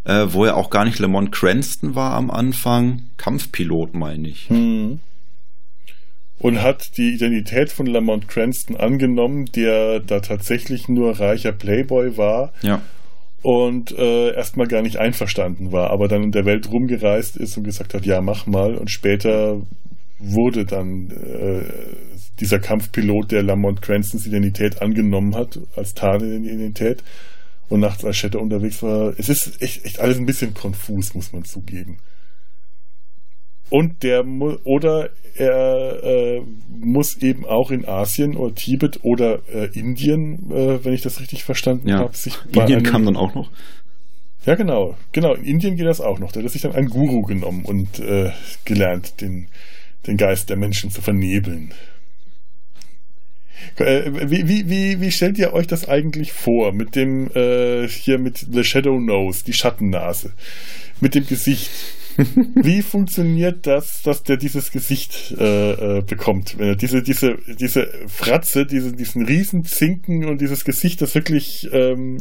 äh, 0.09 0.33
wo 0.33 0.45
er 0.45 0.57
auch 0.57 0.71
gar 0.71 0.85
nicht 0.85 0.99
Lamont 0.99 1.31
Cranston 1.31 1.95
war 1.95 2.15
am 2.15 2.31
Anfang, 2.31 3.03
Kampfpilot, 3.19 3.95
meine 3.95 4.29
ich. 4.29 4.49
Hm. 4.49 5.01
Und 6.41 6.63
hat 6.63 6.97
die 6.97 7.15
Identität 7.15 7.71
von 7.71 7.87
Lamont 7.87 8.29
Cranston 8.29 8.77
angenommen, 8.77 9.47
der 9.47 10.01
da 10.01 10.21
tatsächlich 10.21 10.89
nur 10.89 11.21
reicher 11.21 11.53
Playboy 11.53 12.17
war. 12.17 12.53
Ja 12.63 12.81
und 13.43 13.97
äh, 13.97 14.35
erstmal 14.35 14.67
gar 14.67 14.83
nicht 14.83 14.97
einverstanden 14.97 15.71
war, 15.71 15.91
aber 15.91 16.09
dann 16.09 16.25
in 16.25 16.33
der 16.33 16.45
Welt 16.45 16.73
rumgereist 16.73 17.37
ist 17.37 17.57
und 17.57 17.63
gesagt 17.63 17.95
hat, 17.95 18.05
ja, 18.05 18.21
mach 18.21 18.47
mal. 18.47 18.75
Und 18.75 18.91
später 18.91 19.63
wurde 20.19 20.65
dann 20.65 21.11
äh, 21.11 21.63
dieser 22.41 22.59
Kampfpilot, 22.59 23.31
der 23.31 23.45
Lamont 23.45 23.81
Cranstons 23.81 24.27
Identität 24.27 24.83
angenommen 24.83 25.37
hat, 25.37 25.61
als 25.77 25.95
Tarnidentität 25.95 27.05
und 27.69 27.81
nachts 27.81 28.05
als 28.05 28.17
Shadow 28.17 28.41
unterwegs 28.41 28.83
war. 28.83 29.15
Es 29.19 29.29
ist 29.29 29.61
echt, 29.61 29.85
echt 29.85 30.01
alles 30.01 30.19
ein 30.19 30.27
bisschen 30.27 30.55
konfus, 30.55 31.15
muss 31.15 31.33
man 31.33 31.45
zugeben. 31.45 31.99
Und 33.71 34.03
der 34.03 34.25
oder 34.65 35.11
er 35.35 36.03
äh, 36.03 36.43
muss 36.69 37.19
eben 37.19 37.45
auch 37.45 37.71
in 37.71 37.87
Asien 37.87 38.37
oder 38.37 38.55
Tibet 38.55 39.01
oder 39.03 39.41
äh, 39.53 39.67
Indien, 39.79 40.51
äh, 40.51 40.85
wenn 40.85 40.95
ich 40.95 41.03
das 41.03 41.21
richtig 41.21 41.45
verstanden 41.45 41.89
ja. 41.89 41.99
habe, 41.99 42.17
sich 42.17 42.35
Indien 42.53 42.83
kam 42.83 43.05
dann 43.05 43.17
auch 43.17 43.35
noch. 43.35 43.51
Ja, 44.47 44.55
genau. 44.55 44.97
Genau, 45.13 45.35
in 45.35 45.45
Indien 45.45 45.77
geht 45.77 45.87
das 45.87 46.01
auch 46.01 46.19
noch. 46.19 46.33
Da 46.33 46.43
hat 46.43 46.51
sich 46.51 46.63
dann 46.63 46.75
ein 46.75 46.87
Guru 46.87 47.23
genommen 47.23 47.65
und 47.65 48.01
äh, 48.01 48.31
gelernt, 48.65 49.21
den, 49.21 49.49
den 50.07 50.17
Geist 50.17 50.49
der 50.49 50.57
Menschen 50.57 50.91
zu 50.91 51.03
vernebeln. 51.03 51.75
Äh, 53.77 54.31
wie, 54.31 54.49
wie, 54.49 54.69
wie, 54.69 55.01
wie 55.01 55.11
stellt 55.11 55.39
ihr 55.39 55.53
euch 55.53 55.67
das 55.67 55.89
eigentlich 55.89 56.33
vor 56.33 56.73
mit 56.73 56.97
dem 56.97 57.31
äh, 57.35 57.89
hier 57.89 58.19
mit 58.19 58.47
The 58.51 58.65
Shadow 58.65 58.99
Nose, 58.99 59.45
die 59.45 59.53
Schattennase, 59.53 60.33
mit 61.01 61.15
dem 61.15 61.27
Gesicht? 61.27 61.71
Wie 62.57 62.83
funktioniert 62.83 63.65
das, 63.67 64.03
dass 64.03 64.25
der 64.25 64.37
dieses 64.37 64.73
Gesicht 64.73 65.37
äh, 65.39 65.99
äh, 65.99 66.03
bekommt? 66.03 66.59
Wenn 66.59 66.71
er 66.71 66.75
diese, 66.75 67.01
diese, 67.01 67.39
diese 67.47 67.89
Fratze, 68.09 68.67
diese, 68.67 68.93
diesen 68.93 69.25
riesen 69.25 69.65
Zinken 69.65 70.25
und 70.27 70.41
dieses 70.41 70.65
Gesicht, 70.65 71.01
das 71.01 71.15
wirklich 71.15 71.69
ähm, 71.73 72.19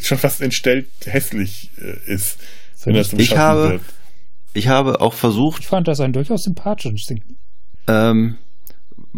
schon 0.00 0.18
fast 0.18 0.42
entstellt 0.42 0.86
hässlich 1.06 1.70
äh, 1.80 2.12
ist, 2.12 2.38
wenn 2.84 2.94
er 2.94 3.02
zum 3.02 3.18
ich 3.18 3.30
Schatten 3.30 3.40
habe, 3.40 3.70
wird. 3.70 3.82
Ich 4.54 4.68
habe 4.68 5.00
auch 5.00 5.12
versucht. 5.12 5.62
Ich 5.62 5.66
fand 5.66 5.88
das 5.88 6.00
ein 6.00 6.12
durchaus 6.12 6.44
sympathisches 6.44 7.08
Ding. 7.08 7.22
Ähm, 7.88 8.36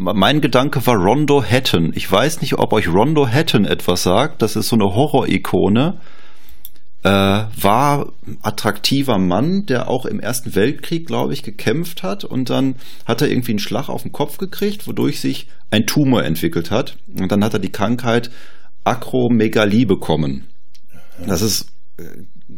mein 0.00 0.40
Gedanke 0.40 0.87
war 0.87 0.95
Rondo 0.95 1.43
Hatton. 1.43 1.93
Ich 1.95 2.11
weiß 2.11 2.40
nicht, 2.40 2.55
ob 2.55 2.73
euch 2.73 2.88
Rondo 2.88 3.26
Hatton 3.26 3.64
etwas 3.64 4.05
sagt. 4.05 4.43
Das 4.43 4.55
ist 4.55 4.69
so 4.69 4.76
eine 4.76 4.95
Horror-Ikone 4.95 5.99
äh, 7.05 7.09
war 7.09 8.12
attraktiver 8.43 9.19
Mann, 9.19 9.67
der 9.67 9.88
auch 9.88 10.05
im 10.05 10.21
Ersten 10.21 10.55
Weltkrieg, 10.55 11.07
glaube 11.07 11.33
ich, 11.33 11.43
gekämpft 11.43 12.02
hat 12.02 12.25
und 12.25 12.50
dann 12.50 12.75
hat 13.07 13.23
er 13.23 13.28
irgendwie 13.28 13.52
einen 13.52 13.59
Schlag 13.61 13.88
auf 13.88 14.02
den 14.02 14.12
Kopf 14.12 14.38
gekriegt, 14.38 14.88
wodurch 14.88 15.21
sich 15.21 15.49
ein 15.71 15.87
Tumor 15.87 16.25
entwickelt 16.25 16.71
hat 16.71 16.97
und 17.17 17.31
dann 17.31 17.45
hat 17.45 17.55
er 17.55 17.61
die 17.61 17.73
Krankheit 17.73 18.31
Akromegalie 18.85 19.87
bekommen. 19.87 20.45
Das 21.25 21.43
ist 21.43 21.71
äh, 21.99 22.02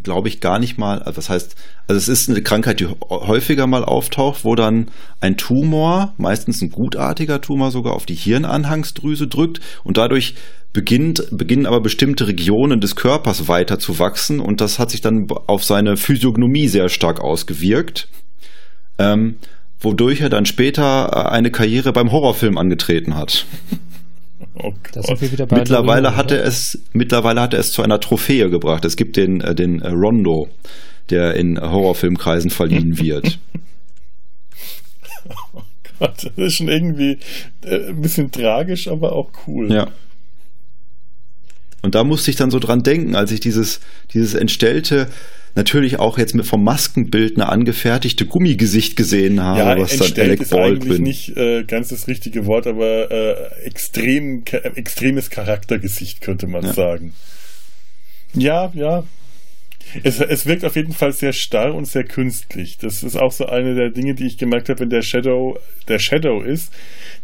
glaube 0.03 0.29
ich, 0.29 0.41
gar 0.41 0.59
nicht 0.59 0.79
mal, 0.79 1.01
also 1.01 1.17
das 1.17 1.29
heißt, 1.29 1.57
also 1.89 1.99
es 1.99 2.09
ist 2.09 2.31
eine 2.31 2.43
Krankheit, 2.43 2.81
die 2.81 2.87
häufiger 2.87 3.67
mal 3.67 3.85
auftaucht, 3.85 4.45
wo 4.45 4.55
dann 4.55 4.89
ein 5.21 5.37
Tumor, 5.37 6.15
meistens 6.17 6.63
ein 6.63 6.71
gutartiger 6.71 7.41
Tumor 7.41 7.71
sogar 7.71 7.95
auf 7.95 8.07
die 8.07 8.15
Hirnanhangsdrüse 8.15 9.27
drückt 9.27 9.61
und 9.83 9.97
dadurch 9.97 10.35
beginnt, 10.73 11.27
beginnen 11.33 11.67
aber 11.67 11.81
bestimmte 11.81 12.29
Regionen 12.29 12.81
des 12.81 12.95
Körpers 12.95 13.49
weiter 13.49 13.79
zu 13.79 13.99
wachsen 13.99 14.39
und 14.39 14.61
das 14.61 14.79
hat 14.79 14.91
sich 14.91 15.01
dann 15.01 15.27
auf 15.47 15.65
seine 15.65 15.97
Physiognomie 15.97 16.69
sehr 16.69 16.89
stark 16.89 17.21
ausgewirkt. 17.21 18.09
Ähm, 18.99 19.37
wodurch 19.81 20.21
er 20.21 20.29
dann 20.29 20.47
später 20.47 21.11
äh, 21.13 21.29
eine 21.31 21.51
Karriere 21.51 21.93
beim 21.93 22.13
Horrorfilm 22.13 22.59
angetreten 22.59 23.17
hat. 23.17 23.47
Oh 24.63 24.75
mittlerweile 25.51 26.17
hat 26.17 26.31
er 26.31 26.45
es, 26.45 26.79
mittlerweile 26.93 27.41
hat 27.41 27.55
er 27.55 27.61
es 27.61 27.73
zu 27.73 27.83
einer 27.83 28.01
Trophäe 28.01 28.51
gebracht. 28.51 28.85
Es 28.85 28.97
gibt 28.97 29.17
den, 29.17 29.41
äh, 29.41 29.55
den 29.55 29.81
äh, 29.81 29.89
Rondo, 29.89 30.49
der 31.09 31.35
in 31.35 31.59
Horrorfilmkreisen 31.61 32.51
verliehen 32.51 32.99
wird. 32.99 33.39
oh 35.55 35.63
Gott, 35.99 36.25
das 36.25 36.33
ist 36.37 36.55
schon 36.55 36.69
irgendwie 36.69 37.19
äh, 37.65 37.89
ein 37.89 38.01
bisschen 38.01 38.31
tragisch, 38.31 38.89
aber 38.89 39.13
auch 39.13 39.31
cool. 39.47 39.73
Ja. 39.73 39.89
Und 41.83 41.95
da 41.95 42.05
musste 42.05 42.31
ich 42.31 42.37
dann 42.37 42.51
so 42.51 42.59
dran 42.59 42.83
denken, 42.83 43.15
als 43.17 43.33
ich 43.33 43.41
dieses, 43.41 43.81
dieses 44.13 44.35
entstellte, 44.35 45.09
natürlich 45.55 45.99
auch 45.99 46.19
jetzt 46.19 46.35
mit 46.35 46.47
vom 46.47 46.65
Maskenbild 46.65 47.37
eine 47.37 47.49
angefertigte 47.49 48.27
Gummigesicht 48.27 48.97
gesehen 48.97 49.43
habe, 49.43 49.59
ja, 49.59 49.79
was 49.79 49.97
dann 49.97 50.25
Alec 50.25 50.41
ist 50.41 50.51
Baldwin. 50.51 50.83
eigentlich 50.83 51.01
nicht 51.01 51.37
äh, 51.37 51.65
ganz 51.65 51.89
das 51.89 52.09
richtige 52.09 52.47
Wort, 52.47 52.67
aber 52.67 53.11
äh, 53.11 53.65
extrem, 53.65 54.45
extremes 54.75 55.31
Charaktergesicht 55.31 56.21
könnte 56.21 56.47
man 56.47 56.65
ja. 56.65 56.73
sagen. 56.73 57.15
Ja, 58.35 58.71
ja. 58.75 59.05
Es, 60.05 60.21
es 60.21 60.47
wirkt 60.47 60.65
auf 60.65 60.77
jeden 60.77 60.93
Fall 60.93 61.13
sehr 61.13 61.33
starr 61.33 61.75
und 61.75 61.87
sehr 61.87 62.05
künstlich. 62.05 62.79
Das 62.79 63.03
ist 63.03 63.17
auch 63.17 63.33
so 63.33 63.47
eine 63.47 63.75
der 63.75 63.91
Dinge, 63.91 64.15
die 64.15 64.27
ich 64.27 64.39
gemerkt 64.39 64.69
habe, 64.69 64.81
wenn 64.81 64.91
der 64.91 65.03
Shadow 65.03 65.59
der 65.89 65.99
Shadow 65.99 66.43
ist, 66.43 66.73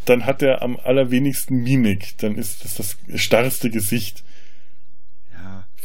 dann 0.04 0.26
hat 0.26 0.42
er 0.42 0.62
am 0.62 0.76
allerwenigsten 0.83 1.62
Mimik. 1.62 2.14
Dann 2.18 2.37
ist 2.37 2.64
das 2.64 2.75
das 2.75 2.97
starrste 3.21 3.71
Gesicht. 3.71 4.25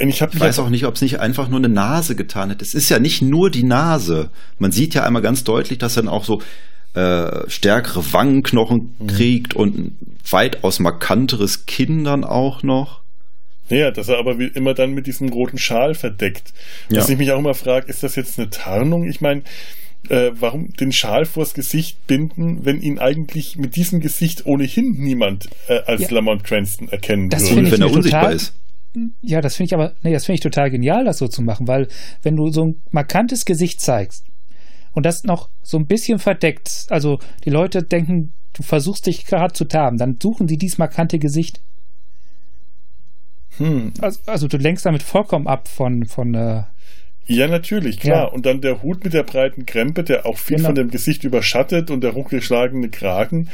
Ich, 0.10 0.22
ich 0.22 0.40
weiß 0.40 0.60
auch 0.60 0.70
nicht, 0.70 0.86
ob 0.86 0.96
es 0.96 1.02
nicht 1.02 1.20
einfach 1.20 1.48
nur 1.48 1.60
eine 1.60 1.70
Nase 1.70 2.16
getan 2.16 2.50
hat. 2.50 2.62
Es 2.62 2.74
ist 2.74 2.90
ja 2.90 3.00
nicht 3.00 3.22
nur 3.22 3.50
die 3.50 3.64
Nase. 3.64 4.30
Man 4.60 4.72
sieht 4.72 4.94
ja 4.94 5.04
einmal 5.04 5.22
ganz 5.22 5.44
deutlich, 5.44 5.80
dass 5.80 5.98
er 5.98 6.04
dann 6.04 6.12
auch 6.12 6.26
so 6.26 6.42
äh, 6.94 7.50
stärkere 7.50 8.12
Wangenknochen 8.14 8.96
mhm. 9.00 9.08
kriegt 9.08 9.56
und 9.56 9.78
ein 9.78 9.98
weitaus 10.30 10.80
markanteres 10.80 11.66
Kinn 11.66 12.04
dann 12.04 12.24
auch 12.24 12.64
noch. 12.64 13.02
Ja, 13.70 13.92
dass 13.92 14.10
er 14.10 14.18
aber 14.18 14.38
wie 14.38 14.48
immer 14.48 14.74
dann 14.74 14.94
mit 14.94 15.08
diesem 15.08 15.30
roten 15.30 15.58
Schal 15.58 15.94
verdeckt. 15.94 16.54
Ja. 16.90 16.98
Dass 16.98 17.10
ich 17.10 17.18
mich 17.18 17.32
auch 17.32 17.40
immer 17.40 17.54
frage, 17.54 17.88
ist 17.88 18.04
das 18.04 18.16
jetzt 18.16 18.38
eine 18.38 18.50
Tarnung? 18.50 19.08
Ich 19.08 19.22
meine, 19.22 19.44
äh, 20.10 20.32
warum 20.34 20.74
den 20.74 20.92
Schal 20.92 21.26
vors 21.26 21.54
Gesicht 21.54 22.06
binden, 22.08 22.66
wenn 22.66 22.82
ihn 22.82 23.00
eigentlich 23.00 23.58
mit 23.58 23.76
diesem 23.76 24.02
Gesicht 24.02 24.46
ohnehin 24.46 24.96
niemand 24.98 25.48
äh, 25.68 25.80
als 25.86 26.02
ja. 26.02 26.10
Lamont 26.12 26.44
Cranston 26.44 26.90
erkennen 26.90 27.30
das 27.30 27.50
würde? 27.50 27.72
wenn 27.72 27.82
er 27.82 27.92
unsichtbar 27.92 28.22
total, 28.22 28.36
ist. 28.36 28.54
Ja, 29.22 29.42
das 29.42 29.56
finde 29.56 29.68
ich 29.68 29.74
aber, 29.74 29.94
nee, 30.04 30.12
das 30.12 30.26
finde 30.26 30.36
ich 30.36 30.42
total 30.42 30.70
genial, 30.70 31.06
das 31.06 31.18
so 31.18 31.28
zu 31.28 31.42
machen, 31.42 31.68
weil 31.68 31.88
wenn 32.24 32.36
du 32.36 32.50
so 32.50 32.66
ein 32.66 32.82
markantes 32.92 33.46
Gesicht 33.46 33.80
zeigst 33.80 34.26
und 34.94 35.06
das 35.06 35.24
noch 35.24 35.50
so 35.62 35.78
ein 35.78 35.88
bisschen 35.88 36.20
verdeckt, 36.20 36.88
also 36.90 37.20
die 37.46 37.50
Leute 37.50 37.84
denken, 37.84 38.34
du 38.54 38.64
versuchst 38.64 39.06
dich 39.06 39.26
gerade 39.26 39.54
zu 39.54 39.66
tarnen, 39.66 39.98
dann 39.98 40.18
suchen 40.22 40.48
sie 40.48 40.58
dieses 40.58 40.78
markante 40.78 41.20
Gesicht. 41.20 41.62
Hm. 43.58 43.94
Also, 44.02 44.20
also, 44.26 44.48
du 44.48 44.58
lenkst 44.58 44.86
damit 44.86 45.04
vollkommen 45.04 45.48
ab 45.48 45.68
von, 45.68 46.06
von 46.06 46.34
äh, 46.34 46.64
ja, 47.26 47.48
natürlich, 47.48 48.00
klar. 48.00 48.24
Ja. 48.24 48.26
Und 48.26 48.46
dann 48.46 48.62
der 48.62 48.82
Hut 48.82 49.04
mit 49.04 49.14
der 49.14 49.24
breiten 49.24 49.66
Krempe, 49.66 50.04
der 50.04 50.26
auch 50.26 50.38
viel 50.38 50.58
genau. 50.58 50.70
von 50.70 50.76
dem 50.76 50.90
Gesicht 50.90 51.24
überschattet 51.24 51.92
und 51.92 52.02
der 52.02 52.14
hochgeschlagene 52.14 52.90
Kragen. 52.90 53.50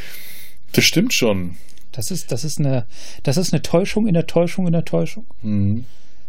Das 0.72 0.86
stimmt 0.86 1.13
schon. 1.13 1.56
Das 1.98 2.12
ist, 2.12 2.32
das 2.32 2.44
ist 2.44 2.60
eine, 2.60 2.86
das 3.24 3.38
ist 3.38 3.51
eine 3.51 3.63
Täuschung 3.63 4.08
in 4.08 4.13
der 4.13 4.27
Täuschung 4.27 4.68
in 4.68 4.74
der 4.74 4.86
Täuschung. 4.86 5.25
Mhm. 5.42 5.84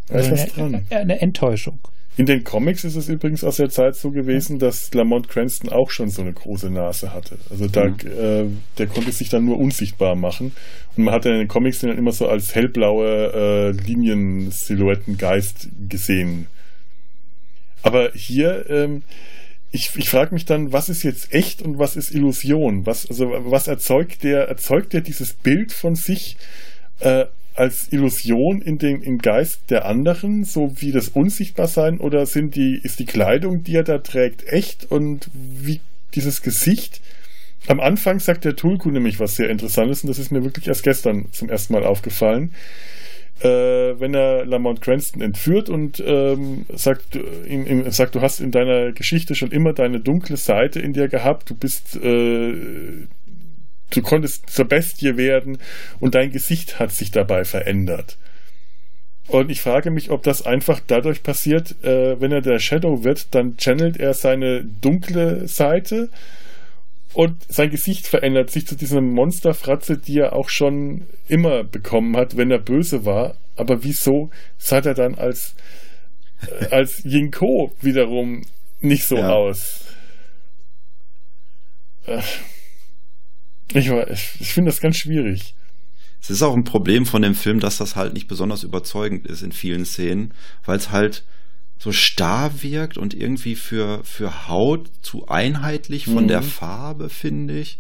Also 0.09 0.35
eine, 0.57 0.83
eine, 0.89 1.21
Enttäuschung. 1.21 1.79
In 2.17 2.25
den 2.25 2.43
Comics 2.43 2.85
ist 2.85 2.97
es 2.97 3.11
übrigens 3.11 3.45
aus 3.45 3.57
der 3.57 3.69
Zeit 3.69 3.95
so 3.95 4.11
gewesen, 4.11 4.59
dass 4.59 4.93
Lamont 4.95 5.29
Cranston 5.29 5.71
auch 5.71 5.91
schon 5.91 6.09
so 6.09 6.23
eine 6.23 6.33
große 6.33 6.71
Nase 6.71 7.13
hatte. 7.13 7.37
Also 7.51 7.69
da, 7.69 7.85
mhm. 7.85 7.97
äh, 8.07 8.45
der 8.79 8.87
konnte 8.87 9.13
sich 9.13 9.29
dann 9.29 9.45
nur 9.45 9.59
unsichtbar 9.59 10.17
machen. 10.17 10.53
Und 10.97 11.05
man 11.05 11.13
hat 11.13 11.27
in 11.27 11.33
den 11.33 11.49
Comics 11.49 11.81
den 11.81 11.91
dann 11.91 11.99
immer 11.99 12.13
so 12.13 12.27
als 12.27 12.55
hellblaue 12.55 13.33
äh, 13.35 13.71
Linien-Silhouettengeist 13.73 15.69
gesehen. 15.87 16.47
Aber 17.83 18.13
hier, 18.15 18.65
ähm, 18.71 19.03
ich, 19.71 19.91
ich 19.97 20.09
frage 20.09 20.33
mich 20.33 20.45
dann, 20.45 20.73
was 20.73 20.89
ist 20.89 21.03
jetzt 21.03 21.33
echt 21.33 21.63
und 21.63 21.79
was 21.79 21.97
ist 21.97 22.15
Illusion? 22.15 22.87
Was, 22.87 23.07
also, 23.07 23.31
was 23.51 23.69
erzeugt 23.69 24.23
der, 24.23 24.49
erzeugt 24.49 24.93
der 24.93 25.03
dieses 25.03 25.35
Bild 25.35 25.73
von 25.73 25.95
sich 25.95 26.37
äh, 27.01 27.27
als 27.55 27.93
Illusion 27.93 28.63
in 28.63 28.79
den, 28.79 29.03
im 29.03 29.19
Geist 29.19 29.63
der 29.69 29.85
anderen, 29.85 30.45
so 30.45 30.81
wie 30.81 30.93
das 30.93 31.09
Unsichtbarsein, 31.09 31.99
oder 31.99 32.25
sind 32.25 32.55
die, 32.55 32.81
ist 32.83 32.99
die 32.99 33.05
Kleidung, 33.05 33.65
die 33.65 33.75
er 33.75 33.83
da 33.83 33.99
trägt, 33.99 34.47
echt 34.47 34.91
und 34.91 35.29
wie 35.35 35.81
dieses 36.15 36.41
Gesicht? 36.41 37.01
Am 37.67 37.81
Anfang 37.81 38.21
sagt 38.21 38.45
der 38.45 38.57
Tulku 38.57 38.91
nämlich 38.91 39.21
was 39.21 39.37
sehr 39.37 39.51
Interessantes 39.51 40.03
und 40.03 40.09
das 40.09 40.19
ist 40.19 40.31
mir 40.31 40.45
wirklich 40.45 40.69
erst 40.69 40.85
gestern 40.85 41.27
zum 41.33 41.51
ersten 41.51 41.75
Mal 41.75 41.85
aufgefallen 41.85 42.55
äh, 43.43 44.01
wenn 44.01 44.15
er 44.15 44.45
Lamont 44.45 44.81
Cranston 44.81 45.23
entführt 45.23 45.69
und 45.69 46.03
ähm, 46.05 46.67
sagt, 46.75 47.17
äh, 47.17 47.21
ihm, 47.47 47.67
ihm, 47.67 47.91
sagt, 47.91 48.15
du 48.15 48.21
hast 48.21 48.41
in 48.41 48.51
deiner 48.51 48.93
Geschichte 48.93 49.35
schon 49.35 49.51
immer 49.51 49.73
deine 49.73 50.01
dunkle 50.01 50.37
Seite 50.37 50.81
in 50.81 50.93
dir 50.93 51.09
gehabt, 51.09 51.51
du 51.51 51.55
bist, 51.55 51.97
äh, 51.97 52.53
du 53.91 54.03
konntest 54.03 54.51
zur 54.51 54.67
Bestie 54.67 55.17
werden 55.17 55.59
und 56.01 56.15
dein 56.15 56.33
Gesicht 56.33 56.79
hat 56.79 56.93
sich 56.93 57.11
dabei 57.11 57.45
verändert. 57.45 58.19
Und 59.29 59.51
ich 59.51 59.61
frage 59.61 59.91
mich, 59.91 60.11
ob 60.11 60.23
das 60.23 60.45
einfach 60.47 60.81
dadurch 60.87 61.23
passiert, 61.23 61.85
äh, 61.85 62.19
wenn 62.21 62.33
er 62.33 62.41
der 62.41 62.59
Shadow 62.59 63.05
wird, 63.05 63.35
dann 63.35 63.59
channelt 63.59 63.99
er 63.99 64.15
seine 64.15 64.65
dunkle 64.65 65.47
Seite 65.49 66.09
und 67.15 67.45
sein 67.49 67.71
Gesicht 67.71 68.07
verändert 68.07 68.51
sich 68.51 68.67
zu 68.67 68.77
dieser 68.77 69.01
Monsterfratze, 69.01 69.99
die 69.99 70.19
er 70.19 70.35
auch 70.35 70.49
schon 70.49 71.07
immer 71.27 71.65
bekommen 71.65 72.17
hat, 72.17 72.37
wenn 72.37 72.51
er 72.51 72.59
böse 72.59 73.05
war. 73.05 73.37
Aber 73.57 73.83
wieso 73.83 74.31
sah 74.57 74.79
er 74.79 74.95
dann 74.95 75.15
als, 75.15 75.55
äh, 76.61 76.67
als 76.67 77.05
Yinko 77.05 77.75
wiederum 77.81 78.43
nicht 78.81 79.05
so 79.05 79.17
ja. 79.17 79.31
aus? 79.31 79.85
Äh, 82.07 82.23
ich, 83.73 83.89
ich, 83.89 84.31
ich 84.41 84.53
finde 84.53 84.71
das 84.71 84.81
ganz 84.81 84.97
schwierig. 84.97 85.55
Es 86.21 86.31
ist 86.31 86.43
auch 86.43 86.55
ein 86.55 86.65
Problem 86.65 87.07
von 87.07 87.23
dem 87.23 87.35
Film, 87.35 87.61
dass 87.61 87.79
das 87.79 87.97
halt 87.97 88.13
nicht 88.13 88.29
besonders 88.29 88.65
überzeugend 88.65 89.27
ist 89.27 89.43
in 89.43 89.53
vielen 89.53 89.85
Szenen, 89.85 90.35
weil 90.65 90.77
es 90.77 90.91
halt 90.91 91.25
so 91.79 91.93
starr 91.93 92.63
wirkt 92.63 92.99
und 92.99 93.15
irgendwie 93.15 93.55
für, 93.55 94.03
für 94.05 94.49
Haut 94.49 94.91
zu 95.01 95.29
einheitlich 95.29 96.07
von 96.07 96.25
mhm. 96.25 96.29
der 96.29 96.43
Farbe, 96.43 97.09
finde 97.09 97.59
ich. 97.59 97.79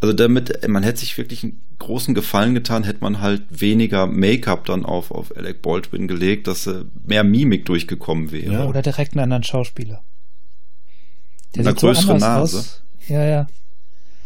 Also 0.00 0.12
damit, 0.12 0.68
man 0.68 0.82
hätte 0.82 1.00
sich 1.00 1.16
wirklich 1.18 1.42
einen 1.42 1.60
großen 1.78 2.14
Gefallen 2.14 2.54
getan, 2.54 2.84
hätte 2.84 3.00
man 3.00 3.20
halt 3.20 3.42
weniger 3.50 4.06
Make-up 4.06 4.66
dann 4.66 4.84
auf, 4.84 5.10
auf 5.10 5.36
Alec 5.36 5.62
Baldwin 5.62 6.06
gelegt, 6.06 6.46
dass 6.46 6.66
äh, 6.66 6.84
mehr 7.04 7.24
Mimik 7.24 7.64
durchgekommen 7.64 8.30
wäre. 8.30 8.52
Ja. 8.52 8.66
Oder 8.66 8.82
direkt 8.82 9.14
einen 9.14 9.24
anderen 9.24 9.42
Schauspieler. 9.42 10.02
Der 11.56 11.66
Eine 11.66 11.74
größere 11.74 12.18
so 12.20 12.26
Nase. 12.26 12.58
Aus. 12.58 12.82
Ja, 13.08 13.24
ja. 13.24 13.46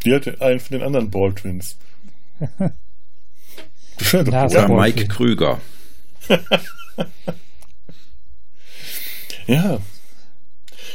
Die 0.05 0.13
hat 0.13 0.43
einen 0.43 0.59
von 0.61 0.77
den 0.77 0.87
anderen 0.87 1.11
Baldwins. 1.11 1.79
Oder 4.13 4.69
Mike 4.69 5.07
Krüger. 5.07 5.61
Ja. 9.47 9.81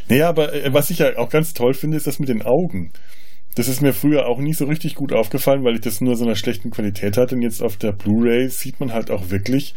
Naja, 0.10 0.30
aber 0.30 0.54
äh, 0.54 0.74
was 0.74 0.90
ich 0.90 1.00
ja 1.00 1.18
auch 1.18 1.30
ganz 1.30 1.54
toll 1.54 1.74
finde, 1.74 1.98
ist 1.98 2.08
das 2.08 2.20
mit 2.20 2.30
den 2.30 2.42
Augen. 2.42 2.92
Das 3.56 3.68
ist 3.68 3.82
mir 3.82 3.94
früher 3.94 4.28
auch 4.28 4.40
nie 4.40 4.54
so 4.54 4.66
richtig 4.66 4.94
gut 4.94 5.14
aufgefallen, 5.14 5.64
weil 5.64 5.76
ich 5.76 5.82
das 5.82 6.00
nur 6.00 6.16
so 6.16 6.26
einer 6.26 6.36
schlechten 6.36 6.70
Qualität 6.70 7.18
hatte. 7.18 7.36
Und 7.36 7.42
jetzt 7.42 7.64
auf 7.64 7.78
der 7.78 7.92
Blu-ray 7.92 8.50
sieht 8.50 8.80
man 8.80 8.94
halt 8.94 9.10
auch 9.10 9.32
wirklich, 9.32 9.74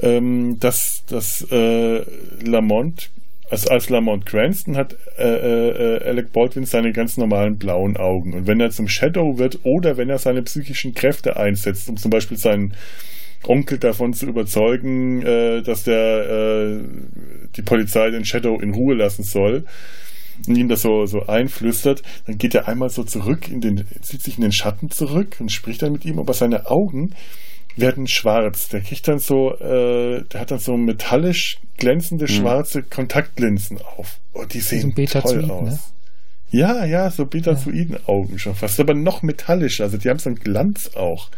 ähm, 0.00 0.58
dass, 0.58 1.04
dass 1.06 1.46
äh, 1.50 2.02
Lamont, 2.42 3.10
also 3.50 3.68
als 3.68 3.90
Lamont 3.90 4.24
Cranston 4.24 4.76
hat 4.76 4.96
äh, 5.18 5.24
äh, 5.24 6.04
Alec 6.04 6.32
Baldwin 6.32 6.64
seine 6.64 6.92
ganz 6.92 7.18
normalen 7.18 7.58
blauen 7.58 7.98
Augen. 7.98 8.32
Und 8.32 8.46
wenn 8.46 8.60
er 8.60 8.70
zum 8.70 8.88
Shadow 8.88 9.36
wird 9.36 9.58
oder 9.64 9.98
wenn 9.98 10.08
er 10.08 10.18
seine 10.18 10.42
psychischen 10.42 10.94
Kräfte 10.94 11.36
einsetzt, 11.36 11.90
um 11.90 11.98
zum 11.98 12.10
Beispiel 12.10 12.38
seinen 12.38 12.74
Onkel 13.46 13.78
davon 13.78 14.12
zu 14.12 14.26
überzeugen, 14.26 15.22
äh, 15.22 15.62
dass 15.62 15.84
der 15.84 16.28
äh, 16.28 16.78
die 17.56 17.62
Polizei 17.62 18.10
den 18.10 18.24
Shadow 18.24 18.60
in 18.60 18.74
Ruhe 18.74 18.94
lassen 18.94 19.22
soll 19.22 19.64
und 20.46 20.56
ihm 20.56 20.68
das 20.68 20.82
so, 20.82 21.06
so 21.06 21.26
einflüstert, 21.26 22.02
dann 22.26 22.38
geht 22.38 22.54
er 22.54 22.68
einmal 22.68 22.90
so 22.90 23.02
zurück, 23.04 23.48
in 23.48 23.60
den, 23.60 23.84
zieht 24.02 24.22
sich 24.22 24.36
in 24.36 24.42
den 24.42 24.52
Schatten 24.52 24.90
zurück 24.90 25.36
und 25.40 25.50
spricht 25.52 25.82
dann 25.82 25.92
mit 25.92 26.04
ihm, 26.04 26.18
aber 26.18 26.34
seine 26.34 26.70
Augen 26.70 27.14
werden 27.76 28.06
schwarz. 28.06 28.68
Der 28.68 28.80
kriegt 28.80 29.06
dann 29.08 29.18
so, 29.18 29.54
äh, 29.54 30.24
der 30.24 30.40
hat 30.40 30.50
dann 30.50 30.58
so 30.58 30.76
metallisch 30.76 31.58
glänzende 31.76 32.24
mhm. 32.24 32.28
schwarze 32.28 32.82
Kontaktlinsen 32.82 33.78
auf. 33.96 34.18
Oh, 34.32 34.44
die 34.44 34.60
sehen 34.60 34.94
toll 34.94 35.50
aus. 35.50 35.70
Ne? 35.70 35.78
Ja, 36.52 36.84
ja, 36.84 37.10
so 37.10 37.26
Betazoiden-Augen 37.26 38.38
schon 38.38 38.56
fast, 38.56 38.80
aber 38.80 38.94
noch 38.94 39.22
metallisch. 39.22 39.80
Also 39.80 39.98
die 39.98 40.08
haben 40.08 40.18
so 40.18 40.30
einen 40.30 40.38
Glanz 40.38 40.90
auch. 40.96 41.30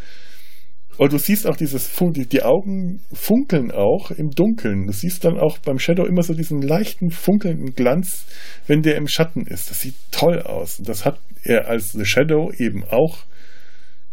Und 0.98 1.12
du 1.12 1.18
siehst 1.18 1.46
auch 1.46 1.57
dieses, 1.57 1.90
die, 1.96 2.26
die 2.26 2.42
Augen 2.42 3.00
funkeln 3.12 3.70
auch 3.70 4.11
im 4.11 4.31
Dunkeln. 4.31 4.87
Du 4.87 4.92
siehst 4.92 5.24
dann 5.24 5.38
auch 5.38 5.59
beim 5.59 5.78
Shadow 5.78 6.05
immer 6.05 6.22
so 6.22 6.35
diesen 6.35 6.61
leichten 6.61 7.11
funkelnden 7.11 7.74
Glanz, 7.74 8.26
wenn 8.66 8.83
der 8.83 8.96
im 8.96 9.09
Schatten 9.09 9.46
ist. 9.46 9.70
Das 9.70 9.81
sieht 9.81 9.94
toll 10.11 10.42
aus. 10.42 10.78
Und 10.78 10.88
das 10.88 11.05
hat 11.05 11.18
er 11.44 11.68
als 11.68 11.92
The 11.92 12.05
Shadow 12.05 12.52
eben 12.52 12.85
auch, 12.85 13.24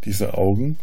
diese 0.06 0.36
Augen, 0.36 0.78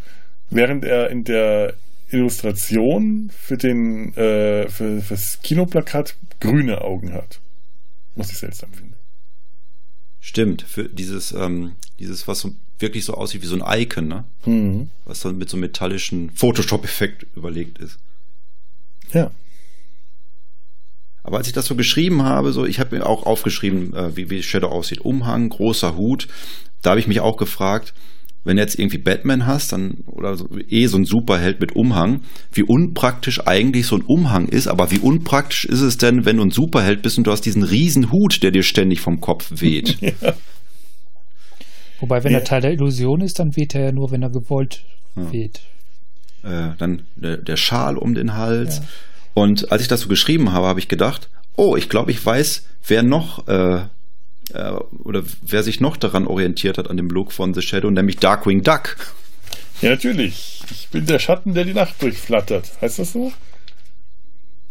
während 0.51 0.85
er 0.85 1.11
in 1.11 1.25
der 1.25 1.75
Illustration 2.11 3.31
für 3.31 3.57
den, 3.57 4.15
äh, 4.15 4.69
für, 4.69 5.01
fürs 5.01 5.41
Kinoplakat 5.43 6.17
grüne 6.41 6.83
Augen 6.83 7.13
hat. 7.13 7.41
Was 8.15 8.31
ich 8.31 8.39
seltsam 8.39 8.73
finde. 8.73 8.97
Stimmt, 10.21 10.63
für 10.63 10.89
dieses, 10.89 11.33
ähm, 11.33 11.77
dieses, 11.99 12.29
was 12.29 12.41
so 12.41 12.51
wirklich 12.79 13.05
so 13.05 13.15
aussieht 13.15 13.43
wie 13.43 13.47
so 13.47 13.59
ein 13.61 13.81
Icon, 13.81 14.09
ne? 14.09 14.25
Mhm. 14.45 14.91
Was 15.05 15.21
dann 15.21 15.39
mit 15.39 15.49
so 15.49 15.57
einem 15.57 15.63
metallischen 15.63 16.31
Photoshop-Effekt 16.31 17.27
überlegt 17.35 17.79
ist. 17.79 17.99
Ja. 19.13 19.31
Aber 21.23 21.39
als 21.39 21.49
ich 21.49 21.53
das 21.53 21.67
so 21.67 21.75
geschrieben 21.75 22.23
habe, 22.23 22.53
so, 22.53 22.65
ich 22.65 22.79
habe 22.79 22.97
mir 22.97 23.07
auch 23.07 23.25
aufgeschrieben, 23.25 23.95
äh, 23.95 24.17
wie, 24.17 24.31
wie 24.31 24.43
Shadow 24.43 24.69
aussieht. 24.69 25.01
Umhang, 25.01 25.49
großer 25.49 25.97
Hut. 25.97 26.29
Da 26.83 26.91
habe 26.91 27.01
ich 27.01 27.09
mich 27.09 27.21
auch 27.21 27.37
gefragt, 27.37 27.95
wenn 28.45 28.59
du 28.59 28.63
jetzt 28.63 28.79
irgendwie 28.79 28.99
Batman 28.99 29.45
hast, 29.45 29.73
dann, 29.73 30.05
oder 30.07 30.37
so, 30.37 30.49
eh 30.69 30.87
so 30.87 30.97
ein 30.97 31.05
Superheld 31.05 31.61
mit 31.61 31.75
Umhang, 31.75 32.21
wie 32.53 32.63
unpraktisch 32.63 33.45
eigentlich 33.45 33.87
so 33.87 33.97
ein 33.97 34.03
Umhang 34.03 34.47
ist, 34.47 34.69
aber 34.69 34.93
wie 34.93 35.01
unpraktisch 35.01 35.65
ist 35.65 35.81
es 35.81 35.99
denn, 35.99 36.25
wenn 36.25 36.37
du 36.37 36.45
ein 36.45 36.53
Superheld 36.53 37.03
bist 37.03 37.19
und 37.19 37.27
du 37.27 37.33
hast 37.33 37.41
diesen 37.43 37.65
riesen 37.65 38.13
Hut, 38.13 38.45
der 38.45 38.53
dir 38.53 38.63
ständig 38.63 39.01
vom 39.01 39.21
Kopf 39.21 39.51
weht? 39.61 39.99
ja. 40.01 40.35
Wobei, 42.01 42.25
wenn 42.25 42.33
ja. 42.33 42.39
er 42.39 42.45
Teil 42.45 42.61
der 42.61 42.73
Illusion 42.73 43.21
ist, 43.21 43.39
dann 43.39 43.57
weht 43.57 43.75
er 43.75 43.85
ja 43.85 43.93
nur, 43.93 44.11
wenn 44.11 44.23
er 44.23 44.31
gewollt 44.31 44.83
ja. 45.15 45.33
weht. 45.33 45.61
Äh, 46.43 46.71
dann 46.79 47.07
der, 47.17 47.39
der, 47.39 47.57
Schal 47.57 47.97
um 47.97 48.15
den 48.15 48.35
Hals. 48.35 48.79
Ja. 48.79 48.85
Und 49.35 49.73
als 49.73 49.83
ich 49.83 49.89
das 49.89 50.03
so 50.03 50.09
geschrieben 50.09 50.53
habe, 50.53 50.67
habe 50.67 50.79
ich 50.79 50.89
gedacht, 50.89 51.29
oh, 51.57 51.77
ich 51.77 51.89
glaube, 51.89 52.11
ich 52.11 52.25
weiß, 52.25 52.67
wer 52.87 53.03
noch 53.03 53.49
äh, 53.49 53.83
äh, 54.53 54.71
oder 55.05 55.23
wer 55.43 55.63
sich 55.63 55.81
noch 55.81 55.97
daran 55.97 56.27
orientiert 56.27 56.79
hat 56.79 56.89
an 56.91 56.97
dem 56.97 57.09
Look 57.09 57.33
von 57.33 57.55
The 57.55 57.63
Shadow, 57.63 57.91
nämlich 57.91 58.19
Darkwing 58.19 58.63
Duck. 58.63 58.97
Ja, 59.83 59.91
natürlich. 59.91 60.63
Ich 60.71 60.89
bin 60.89 61.07
der 61.07 61.19
Schatten, 61.19 61.55
der 61.55 61.65
die 61.65 61.75
Nacht 61.75 62.01
durchflattert. 62.01 62.71
Heißt 62.81 62.99
das 62.99 63.13
so? 63.13 63.33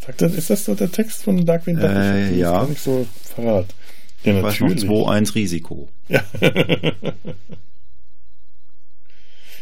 Sagt 0.04 0.22
das, 0.22 0.34
ist 0.34 0.50
das 0.50 0.64
so 0.64 0.74
der 0.74 0.90
Text 0.90 1.24
von 1.24 1.44
Darkwing 1.44 1.76
Duck? 1.76 1.90
Äh, 1.90 2.30
ich 2.30 2.38
ja. 2.38 2.52
Gar 2.52 2.68
nicht 2.68 2.82
so 2.82 3.06
verrat. 3.34 3.66
Ja, 4.24 4.40
natürlich. 4.40 4.84
2-1 4.84 5.34
Risiko. 5.34 5.88
Ja. 6.08 6.22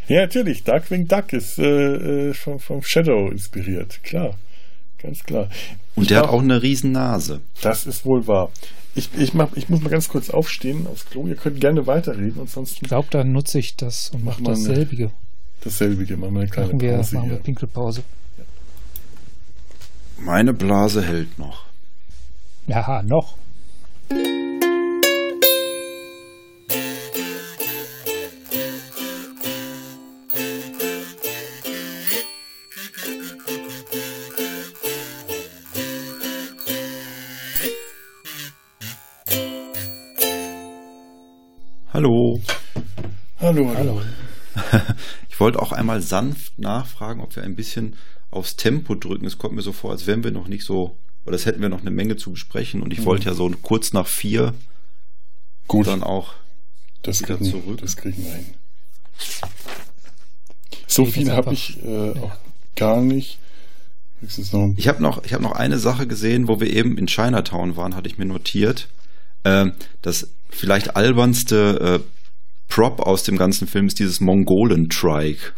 ja, 0.08 0.20
natürlich. 0.22 0.64
Darkwing 0.64 1.06
Duck 1.06 1.32
ist 1.32 1.58
äh, 1.58 2.28
äh, 2.28 2.34
vom, 2.34 2.58
vom, 2.58 2.82
Shadow 2.82 3.30
inspiriert. 3.30 4.02
Klar. 4.02 4.36
Ganz 4.98 5.22
klar. 5.22 5.48
Und 5.96 6.04
ich 6.04 6.08
der 6.08 6.20
mach, 6.20 6.28
hat 6.28 6.34
auch 6.34 6.42
eine 6.42 6.62
riesen 6.62 6.92
Nase. 6.92 7.40
Das 7.60 7.86
ist 7.86 8.06
wohl 8.06 8.26
wahr. 8.26 8.50
Ich, 8.94 9.10
ich, 9.18 9.34
mach, 9.34 9.54
ich 9.54 9.68
muss 9.68 9.80
mal 9.82 9.90
ganz 9.90 10.08
kurz 10.08 10.30
aufstehen 10.30 10.86
aufs 10.86 11.06
Klo. 11.06 11.26
Ihr 11.26 11.36
könnt 11.36 11.60
gerne 11.60 11.86
weiterreden. 11.86 12.40
Ansonsten 12.40 12.84
ich 12.84 12.88
glaube, 12.88 13.08
dann 13.10 13.32
nutze 13.32 13.58
ich 13.58 13.76
das 13.76 14.10
und 14.10 14.24
mache 14.24 14.42
dasselbige. 14.42 15.10
Dasselbige. 15.62 16.16
Machen 16.16 16.34
wir 16.34 16.40
eine 16.40 16.48
kleine 16.48 16.68
machen 16.68 16.80
wir, 16.80 16.96
Pause 16.96 17.14
machen 17.16 17.30
wir 17.30 17.36
Pinkelpause. 17.38 18.02
Meine 20.18 20.54
Blase 20.54 21.02
hält 21.02 21.38
noch. 21.38 21.66
Ja, 22.66 23.02
noch. 23.02 23.36
Hallo. 41.94 42.40
Hallo, 43.40 43.72
hallo. 43.76 44.02
Ich 45.28 45.40
wollte 45.40 45.60
auch 45.60 45.72
einmal 45.72 46.00
sanft 46.00 46.58
nachfragen, 46.58 47.20
ob 47.20 47.34
wir 47.34 47.42
ein 47.42 47.56
bisschen 47.56 47.96
aufs 48.30 48.54
Tempo 48.56 48.94
drücken. 48.94 49.26
Es 49.26 49.38
kommt 49.38 49.54
mir 49.54 49.62
so 49.62 49.72
vor, 49.72 49.90
als 49.90 50.06
wären 50.06 50.22
wir 50.22 50.30
noch 50.30 50.46
nicht 50.46 50.64
so 50.64 50.96
weil 51.24 51.32
das 51.32 51.46
hätten 51.46 51.62
wir 51.62 51.68
noch 51.68 51.80
eine 51.80 51.90
Menge 51.90 52.16
zu 52.16 52.32
besprechen 52.32 52.82
und 52.82 52.92
ich 52.92 53.00
mhm. 53.00 53.04
wollte 53.06 53.26
ja 53.26 53.34
so 53.34 53.50
kurz 53.62 53.92
nach 53.92 54.06
vier 54.06 54.54
Gut. 55.66 55.86
dann 55.86 56.02
auch 56.02 56.34
das 57.02 57.22
wieder 57.22 57.36
kriegen, 57.36 57.50
zurück. 57.50 57.80
Das 57.80 57.96
kriegen 57.96 58.24
wir 58.24 58.32
hin. 58.32 58.46
So 60.86 61.04
viel 61.06 61.30
habe 61.32 61.52
ich 61.52 61.82
äh, 61.82 62.06
ja. 62.14 62.22
auch 62.22 62.36
gar 62.76 63.00
nicht. 63.00 63.38
Noch 64.52 64.74
ich 64.76 64.88
habe 64.88 65.02
noch, 65.02 65.22
ich 65.24 65.34
hab 65.34 65.42
noch 65.42 65.52
eine 65.52 65.78
Sache 65.78 66.06
gesehen, 66.06 66.48
wo 66.48 66.58
wir 66.58 66.72
eben 66.72 66.96
in 66.96 67.06
Chinatown 67.06 67.76
waren, 67.76 67.94
hatte 67.94 68.08
ich 68.08 68.16
mir 68.16 68.24
notiert. 68.24 68.88
Äh, 69.42 69.66
das 70.00 70.30
vielleicht 70.48 70.96
albernste 70.96 72.00
äh, 72.00 72.14
Prop 72.68 73.00
aus 73.00 73.22
dem 73.22 73.36
ganzen 73.36 73.68
Film 73.68 73.86
ist 73.86 73.98
dieses 73.98 74.20
Mongolen-Trike. 74.20 75.52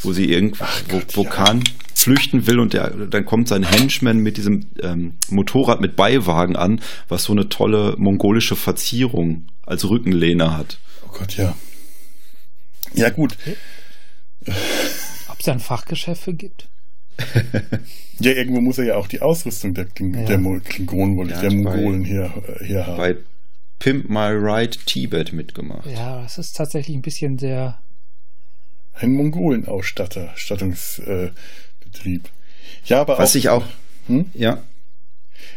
Wo 0.00 0.12
sie 0.12 0.30
irgendwo 0.30 0.64
wo, 0.88 1.02
wo 1.14 1.24
ja. 1.24 1.30
Khan 1.30 1.64
flüchten 2.04 2.46
will 2.46 2.60
und 2.60 2.74
der, 2.74 2.90
dann 2.90 3.24
kommt 3.24 3.48
sein 3.48 3.62
Henchman 3.62 4.18
mit 4.18 4.36
diesem 4.36 4.66
ähm, 4.82 5.14
Motorrad 5.30 5.80
mit 5.80 5.96
Beiwagen 5.96 6.54
an, 6.54 6.80
was 7.08 7.24
so 7.24 7.32
eine 7.32 7.48
tolle 7.48 7.94
mongolische 7.96 8.56
Verzierung 8.56 9.46
als 9.62 9.88
Rückenlehne 9.88 10.54
hat. 10.54 10.78
Oh 11.06 11.18
Gott, 11.18 11.38
ja. 11.38 11.56
Ja, 12.92 13.08
gut. 13.08 13.38
Ob 15.28 15.38
es 15.38 15.46
da 15.46 15.52
ein 15.52 15.60
Fachgeschäft 15.60 16.24
für 16.24 16.34
gibt? 16.34 16.68
ja, 18.20 18.32
irgendwo 18.32 18.60
muss 18.60 18.76
er 18.76 18.84
ja 18.84 18.96
auch 18.96 19.06
die 19.06 19.22
Ausrüstung 19.22 19.72
der, 19.72 19.86
Kling 19.86 20.14
ja. 20.14 20.24
der 20.24 20.60
Klingonen, 20.60 21.30
ja, 21.30 21.40
der 21.40 21.52
Mongolen 21.52 22.04
hier, 22.04 22.34
hier 22.62 22.86
haben. 22.86 22.96
Bei 22.98 23.16
Pimp 23.78 24.10
My 24.10 24.28
Ride 24.28 24.76
Tibet 24.84 25.32
mitgemacht. 25.32 25.86
Ja, 25.86 26.20
das 26.22 26.36
ist 26.36 26.54
tatsächlich 26.54 26.96
ein 26.96 27.02
bisschen 27.02 27.38
sehr. 27.38 27.78
Ein 28.92 29.12
Mongolen-Ausstatter, 29.12 30.32
Stattungsbetrieb. 30.36 31.08
Äh, 31.08 31.32
ja, 32.86 33.00
aber 33.00 33.18
Was 33.18 33.32
auch, 33.32 33.36
ich 33.36 33.48
auch. 33.48 33.64
Hm? 34.06 34.26
Ja. 34.34 34.62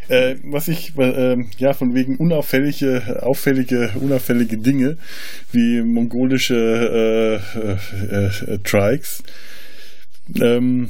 Äh, 0.10 0.36
was 0.44 0.70
ich, 0.70 0.98
äh, 0.98 1.38
ja, 1.58 1.74
von 1.74 1.94
wegen 1.94 2.16
unauffällige, 2.16 3.22
auffällige, 3.24 3.92
unauffällige 4.00 4.58
Dinge, 4.58 4.98
wie 5.52 5.82
mongolische 5.82 7.42
äh, 7.54 7.60
äh, 7.60 8.54
äh 8.54 8.60
Trikes, 8.64 9.24
ähm, 10.40 10.90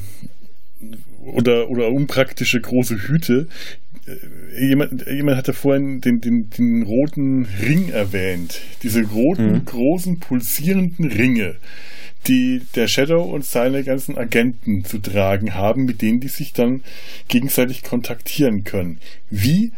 oder, 1.24 1.68
oder 1.68 1.90
unpraktische 1.90 2.60
große 2.60 3.08
Hüte. 3.08 3.48
Äh, 4.06 4.66
jemand, 4.66 5.06
jemand 5.06 5.36
hatte 5.36 5.52
vorhin 5.52 6.00
den, 6.00 6.20
den, 6.20 6.50
den 6.50 6.82
roten 6.82 7.46
Ring 7.60 7.88
erwähnt. 7.88 8.60
Diese 8.84 9.02
roten, 9.02 9.52
mhm. 9.52 9.64
großen, 9.64 10.20
pulsierenden 10.20 11.10
Ringe 11.10 11.56
die 12.26 12.62
der 12.74 12.88
Shadow 12.88 13.22
und 13.22 13.44
seine 13.44 13.84
ganzen 13.84 14.18
Agenten 14.18 14.84
zu 14.84 14.98
tragen 14.98 15.54
haben, 15.54 15.84
mit 15.84 16.02
denen 16.02 16.20
die 16.20 16.28
sich 16.28 16.52
dann 16.52 16.82
gegenseitig 17.28 17.82
kontaktieren 17.82 18.64
können. 18.64 18.98
Wie 19.30 19.72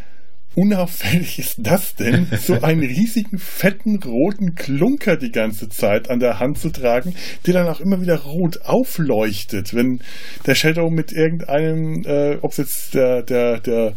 unauffällig 0.54 1.38
ist 1.38 1.56
das 1.58 1.94
denn, 1.94 2.26
so 2.42 2.54
einen 2.62 2.80
riesigen, 2.80 3.38
fetten, 3.38 4.02
roten 4.02 4.54
Klunker 4.54 5.16
die 5.16 5.30
ganze 5.30 5.68
Zeit 5.68 6.10
an 6.10 6.18
der 6.18 6.40
Hand 6.40 6.58
zu 6.58 6.70
tragen, 6.70 7.14
der 7.46 7.54
dann 7.54 7.68
auch 7.68 7.80
immer 7.80 8.00
wieder 8.00 8.18
rot 8.18 8.62
aufleuchtet, 8.64 9.74
wenn 9.74 10.00
der 10.46 10.54
Shadow 10.54 10.90
mit 10.90 11.12
irgendeinem, 11.12 12.04
äh, 12.04 12.38
ob 12.40 12.52
es 12.52 12.56
jetzt 12.56 12.94
der, 12.94 13.22
der, 13.22 13.60
der 13.60 13.94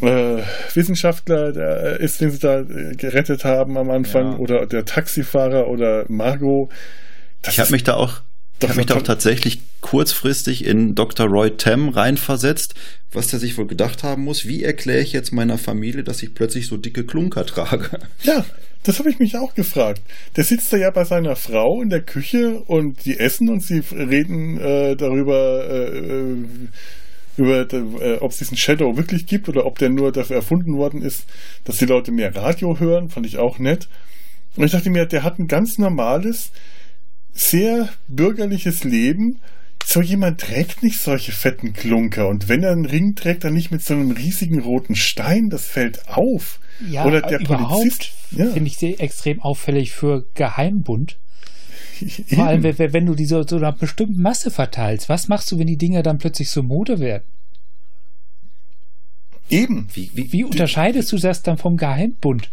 äh, 0.00 0.42
Wissenschaftler 0.74 1.52
der 1.52 2.00
ist, 2.00 2.20
den 2.20 2.30
sie 2.30 2.38
da 2.38 2.60
äh, 2.60 2.94
gerettet 2.96 3.44
haben 3.44 3.76
am 3.76 3.90
Anfang, 3.90 4.32
ja. 4.32 4.38
oder 4.38 4.66
der 4.66 4.84
Taxifahrer 4.84 5.68
oder 5.68 6.04
Margot, 6.08 6.70
das 7.46 7.54
ich 7.54 7.60
habe 7.60 7.72
mich 7.72 7.84
da 7.84 7.94
auch 7.94 8.20
ich 8.58 8.68
habe 8.68 8.78
mich 8.78 8.86
da 8.86 8.96
auch 8.96 9.02
tatsächlich 9.02 9.60
kurzfristig 9.82 10.64
in 10.64 10.94
Dr. 10.94 11.26
Roy 11.26 11.56
Tam 11.58 11.90
reinversetzt, 11.90 12.74
was 13.12 13.28
der 13.28 13.38
sich 13.38 13.58
wohl 13.58 13.66
gedacht 13.66 14.02
haben 14.02 14.24
muss. 14.24 14.46
Wie 14.46 14.62
erkläre 14.62 15.02
ich 15.02 15.12
jetzt 15.12 15.30
meiner 15.30 15.58
Familie, 15.58 16.02
dass 16.02 16.22
ich 16.22 16.34
plötzlich 16.34 16.66
so 16.66 16.78
dicke 16.78 17.04
Klunker 17.04 17.44
trage? 17.44 17.98
Ja, 18.22 18.46
das 18.82 18.98
habe 18.98 19.10
ich 19.10 19.18
mich 19.18 19.36
auch 19.36 19.54
gefragt. 19.54 20.00
Der 20.36 20.44
sitzt 20.44 20.72
da 20.72 20.78
ja 20.78 20.90
bei 20.90 21.04
seiner 21.04 21.36
Frau 21.36 21.82
in 21.82 21.90
der 21.90 22.00
Küche 22.00 22.60
und 22.66 23.04
die 23.04 23.18
essen 23.18 23.50
und 23.50 23.62
sie 23.62 23.82
reden 23.92 24.58
äh, 24.58 24.96
darüber, 24.96 25.68
äh, 25.68 25.98
äh 25.98 26.36
über, 27.36 27.70
äh, 27.70 28.16
ob 28.20 28.30
es 28.30 28.38
diesen 28.38 28.56
Shadow 28.56 28.96
wirklich 28.96 29.26
gibt 29.26 29.48
oder 29.50 29.66
ob 29.66 29.78
der 29.78 29.90
nur 29.90 30.10
dafür 30.10 30.36
erfunden 30.36 30.76
worden 30.76 31.02
ist, 31.02 31.26
dass 31.64 31.76
die 31.76 31.84
Leute 31.84 32.10
mehr 32.10 32.34
Radio 32.34 32.80
hören. 32.80 33.10
Fand 33.10 33.26
ich 33.26 33.36
auch 33.36 33.58
nett. 33.58 33.88
Und 34.56 34.64
ich 34.64 34.72
dachte 34.72 34.88
mir, 34.88 35.04
der 35.04 35.22
hat 35.22 35.38
ein 35.38 35.46
ganz 35.46 35.76
normales, 35.76 36.50
sehr 37.36 37.88
bürgerliches 38.08 38.84
Leben. 38.84 39.40
So 39.84 40.02
jemand 40.02 40.40
trägt 40.40 40.82
nicht 40.82 40.98
solche 40.98 41.32
fetten 41.32 41.72
Klunker. 41.72 42.28
Und 42.28 42.48
wenn 42.48 42.62
er 42.62 42.72
einen 42.72 42.86
Ring 42.86 43.14
trägt, 43.14 43.44
dann 43.44 43.54
nicht 43.54 43.70
mit 43.70 43.84
so 43.84 43.94
einem 43.94 44.10
riesigen 44.10 44.60
roten 44.60 44.96
Stein. 44.96 45.48
Das 45.48 45.64
fällt 45.64 46.08
auf. 46.08 46.58
Ja, 46.88 47.04
Oder 47.04 47.22
der 47.22 47.40
überhaupt 47.40 47.70
Polizist. 47.70 48.10
Ja. 48.32 48.46
Finde 48.46 48.68
ich 48.68 48.78
sehr 48.78 49.00
extrem 49.00 49.40
auffällig 49.40 49.92
für 49.92 50.26
Geheimbund. 50.34 51.18
Vor 52.28 52.46
allem, 52.46 52.62
wenn, 52.62 52.92
wenn 52.92 53.06
du 53.06 53.14
diese 53.14 53.44
so 53.48 53.56
einer 53.56 53.72
bestimmten 53.72 54.20
Masse 54.20 54.50
verteilst. 54.50 55.08
Was 55.08 55.28
machst 55.28 55.52
du, 55.52 55.58
wenn 55.58 55.66
die 55.66 55.78
Dinger 55.78 56.02
dann 56.02 56.18
plötzlich 56.18 56.50
so 56.50 56.62
Mode 56.62 56.98
werden? 56.98 57.24
Eben. 59.48 59.88
Wie, 59.94 60.10
wie, 60.14 60.32
wie 60.32 60.44
unterscheidest 60.44 61.12
du 61.12 61.18
das 61.18 61.42
dann 61.42 61.58
vom 61.58 61.76
Geheimbund? 61.76 62.50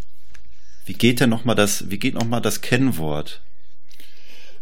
Wie 0.85 0.93
geht 0.93 1.19
denn 1.19 1.29
noch 1.29 1.45
mal 1.45 1.55
das, 1.55 1.89
wie 1.89 1.97
geht 1.97 2.13
noch 2.13 2.27
mal 2.27 2.41
das 2.41 2.61
Kennwort? 2.61 3.41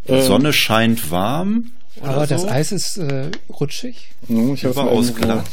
Die 0.08 0.14
ähm, 0.14 0.22
Sonne 0.22 0.54
scheint 0.54 1.12
warm. 1.12 1.72
Aber 2.02 2.26
so. 2.26 2.36
das 2.36 2.46
Eis 2.46 2.72
ist 2.72 2.98
äh, 2.98 3.30
rutschig. 3.50 4.10
Ich 4.28 4.64
Überaus 4.64 5.14
glatt. 5.16 5.46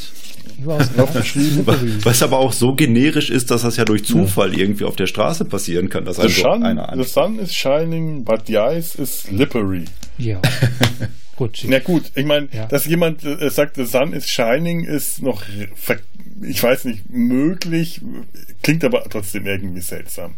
Was 0.60 2.22
aber 2.22 2.38
auch 2.38 2.52
so 2.52 2.74
generisch 2.74 3.30
ist, 3.30 3.50
dass 3.50 3.62
das 3.62 3.76
ja 3.76 3.84
durch 3.84 4.04
Zufall 4.04 4.52
ja. 4.52 4.60
irgendwie 4.60 4.84
auf 4.84 4.96
der 4.96 5.06
Straße 5.06 5.44
passieren 5.44 5.88
kann. 5.88 6.04
Dass 6.04 6.16
the, 6.16 6.22
also 6.22 6.42
sun, 6.42 6.80
the 6.96 7.04
sun 7.04 7.38
is 7.38 7.54
shining, 7.54 8.24
but 8.24 8.46
the 8.46 8.58
ice 8.58 8.96
is 8.96 9.20
slippery. 9.20 9.84
Ja. 10.16 10.40
Rutschig. 11.38 11.70
Na 11.70 11.78
gut, 11.78 12.10
ich 12.16 12.24
meine, 12.24 12.48
ja. 12.52 12.66
dass 12.66 12.86
jemand 12.86 13.24
äh, 13.24 13.48
sagt, 13.50 13.76
the 13.76 13.84
sun 13.84 14.12
is 14.12 14.28
shining, 14.28 14.84
ist 14.84 15.22
noch, 15.22 15.44
ich 16.42 16.60
weiß 16.60 16.86
nicht, 16.86 17.08
möglich, 17.08 18.00
klingt 18.62 18.82
aber 18.82 19.04
trotzdem 19.08 19.46
irgendwie 19.46 19.80
seltsam. 19.80 20.34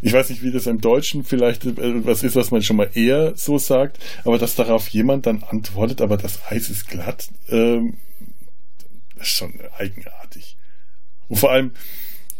Ich 0.00 0.12
weiß 0.12 0.30
nicht, 0.30 0.42
wie 0.42 0.50
das 0.50 0.66
im 0.66 0.80
Deutschen 0.80 1.24
vielleicht 1.24 1.64
äh, 1.64 2.04
was 2.04 2.22
ist, 2.22 2.36
was 2.36 2.50
man 2.50 2.62
schon 2.62 2.76
mal 2.76 2.90
eher 2.94 3.34
so 3.36 3.58
sagt, 3.58 3.98
aber 4.24 4.38
dass 4.38 4.54
darauf 4.54 4.88
jemand 4.88 5.26
dann 5.26 5.42
antwortet, 5.42 6.00
aber 6.00 6.16
das 6.16 6.40
Eis 6.48 6.70
ist 6.70 6.88
glatt, 6.88 7.28
ähm, 7.48 7.94
ist 9.16 9.28
schon 9.28 9.54
eigenartig. 9.76 10.56
Und 11.28 11.36
vor 11.36 11.50
allem, 11.50 11.72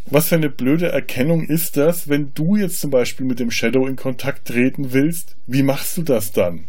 was 0.07 0.29
für 0.29 0.37
eine 0.37 0.49
blöde 0.49 0.91
Erkennung 0.91 1.47
ist 1.47 1.77
das, 1.77 2.09
wenn 2.09 2.33
du 2.35 2.57
jetzt 2.57 2.81
zum 2.81 2.91
Beispiel 2.91 3.27
mit 3.27 3.41
dem 3.41 3.51
Shadow 3.51 3.87
in 3.87 3.97
Kontakt 3.97 4.49
treten 4.49 4.93
willst? 4.93 5.37
Wie 5.47 5.63
machst 5.63 5.99
du 5.99 6.03
das 6.03 6.33
dann? 6.33 6.67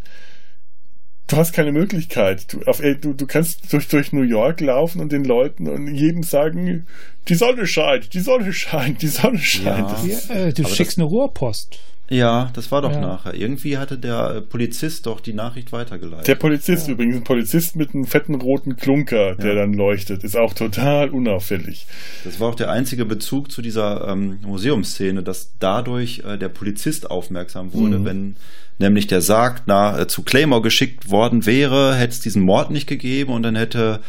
Du 1.30 1.38
hast 1.38 1.54
keine 1.54 1.72
Möglichkeit. 1.72 2.54
Du, 2.54 2.62
auf, 2.64 2.82
du, 2.82 3.14
du 3.14 3.28
kannst 3.28 3.72
durch, 3.72 3.88
durch 3.88 4.12
New 4.12 4.24
York 4.24 4.60
laufen 4.60 5.00
und 5.00 5.12
den 5.12 5.24
Leuten 5.24 5.68
und 5.68 5.94
jedem 5.94 6.24
sagen, 6.24 6.86
die 7.28 7.36
Sonne 7.36 7.66
scheint, 7.68 8.14
die 8.14 8.20
Sonne 8.20 8.52
scheint, 8.52 9.02
die 9.02 9.08
Sonne 9.08 9.38
scheint. 9.38 9.90
Ja. 10.04 10.36
Ja, 10.36 10.48
äh, 10.48 10.54
du 10.54 10.64
schickst 10.66 10.98
das, 10.98 10.98
eine 10.98 11.06
Rohrpost. 11.06 11.80
Ja, 12.10 12.50
das 12.54 12.72
war 12.72 12.82
doch 12.82 12.92
ja. 12.92 13.00
nachher. 13.00 13.36
Irgendwie 13.36 13.78
hatte 13.78 13.98
der 13.98 14.36
äh, 14.36 14.42
Polizist 14.42 15.06
doch 15.06 15.20
die 15.20 15.34
Nachricht 15.34 15.72
weitergeleitet. 15.72 16.28
Der 16.28 16.36
Polizist 16.36 16.88
ja. 16.88 16.94
übrigens, 16.94 17.18
ein 17.18 17.24
Polizist 17.24 17.76
mit 17.76 17.94
einem 17.94 18.06
fetten 18.06 18.36
roten 18.36 18.76
Klunker, 18.76 19.36
der 19.36 19.56
dann 19.56 19.74
leuchtet, 19.74 20.24
ist 20.24 20.36
auch 20.36 20.54
total 20.54 21.10
unauffällig. 21.10 21.86
Das 22.24 22.40
war 22.40 22.50
auch 22.50 22.56
der 22.56 22.72
einzige 22.72 23.06
Bezug 23.06 23.52
zu 23.52 23.62
dieser 23.62 24.08
ähm, 24.08 24.40
Museumsszene, 24.42 25.22
dass 25.22 25.54
dadurch 25.60 26.24
äh, 26.26 26.38
der 26.38 26.50
Polizist 26.50 27.12
aufmerksam 27.12 27.74
wurde, 27.74 28.00
mhm. 28.00 28.06
wenn 28.06 28.36
nämlich 28.80 29.08
der 29.08 29.22
sagt, 29.22 29.64
na, 29.68 30.00
äh, 30.00 30.08
zu 30.08 30.24
Claymore 30.24 30.62
geschickt 30.62 31.12
worden 31.12 31.46
wäre, 31.46 31.96
hätte 31.96 32.14
es 32.14 32.22
diesen 32.22 32.42
Mord 32.42 32.72
nicht 32.72 32.88
gegeben 32.88 33.34
und 33.34 33.44
dann 33.44 33.56
hätte 33.56 34.00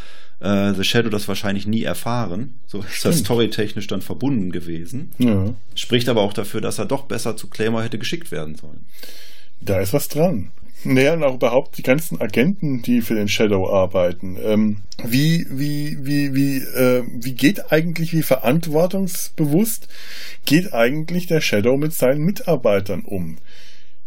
äh, 0.40 0.72
The 0.74 0.84
Shadow 0.84 1.10
das 1.10 1.28
wahrscheinlich 1.28 1.66
nie 1.66 1.82
erfahren. 1.82 2.60
So 2.66 2.80
ist 2.80 2.94
Stimmt. 2.94 3.14
das 3.14 3.20
storytechnisch 3.20 3.86
dann 3.86 4.02
verbunden 4.02 4.52
gewesen. 4.52 5.12
Ja. 5.18 5.54
Spricht 5.74 6.08
aber 6.08 6.22
auch 6.22 6.32
dafür, 6.32 6.60
dass 6.60 6.78
er 6.78 6.86
doch 6.86 7.04
besser 7.04 7.36
zu 7.36 7.48
Claymore 7.48 7.84
hätte 7.84 7.98
geschickt 7.98 8.30
werden 8.30 8.54
sollen. 8.54 8.86
Da 9.60 9.80
ist 9.80 9.92
was 9.92 10.08
dran. 10.08 10.50
Naja, 10.82 11.12
und 11.12 11.22
auch 11.24 11.34
überhaupt 11.34 11.76
die 11.76 11.82
ganzen 11.82 12.22
Agenten, 12.22 12.80
die 12.80 13.02
für 13.02 13.14
den 13.14 13.28
Shadow 13.28 13.68
arbeiten. 13.68 14.38
Ähm, 14.42 14.78
wie, 15.04 15.46
wie, 15.50 15.98
wie, 16.00 16.34
wie, 16.34 16.56
äh, 16.56 17.04
wie 17.06 17.34
geht 17.34 17.70
eigentlich, 17.70 18.14
wie 18.14 18.22
verantwortungsbewusst 18.22 19.88
geht 20.46 20.72
eigentlich 20.72 21.26
der 21.26 21.42
Shadow 21.42 21.76
mit 21.76 21.92
seinen 21.92 22.22
Mitarbeitern 22.22 23.02
um? 23.02 23.36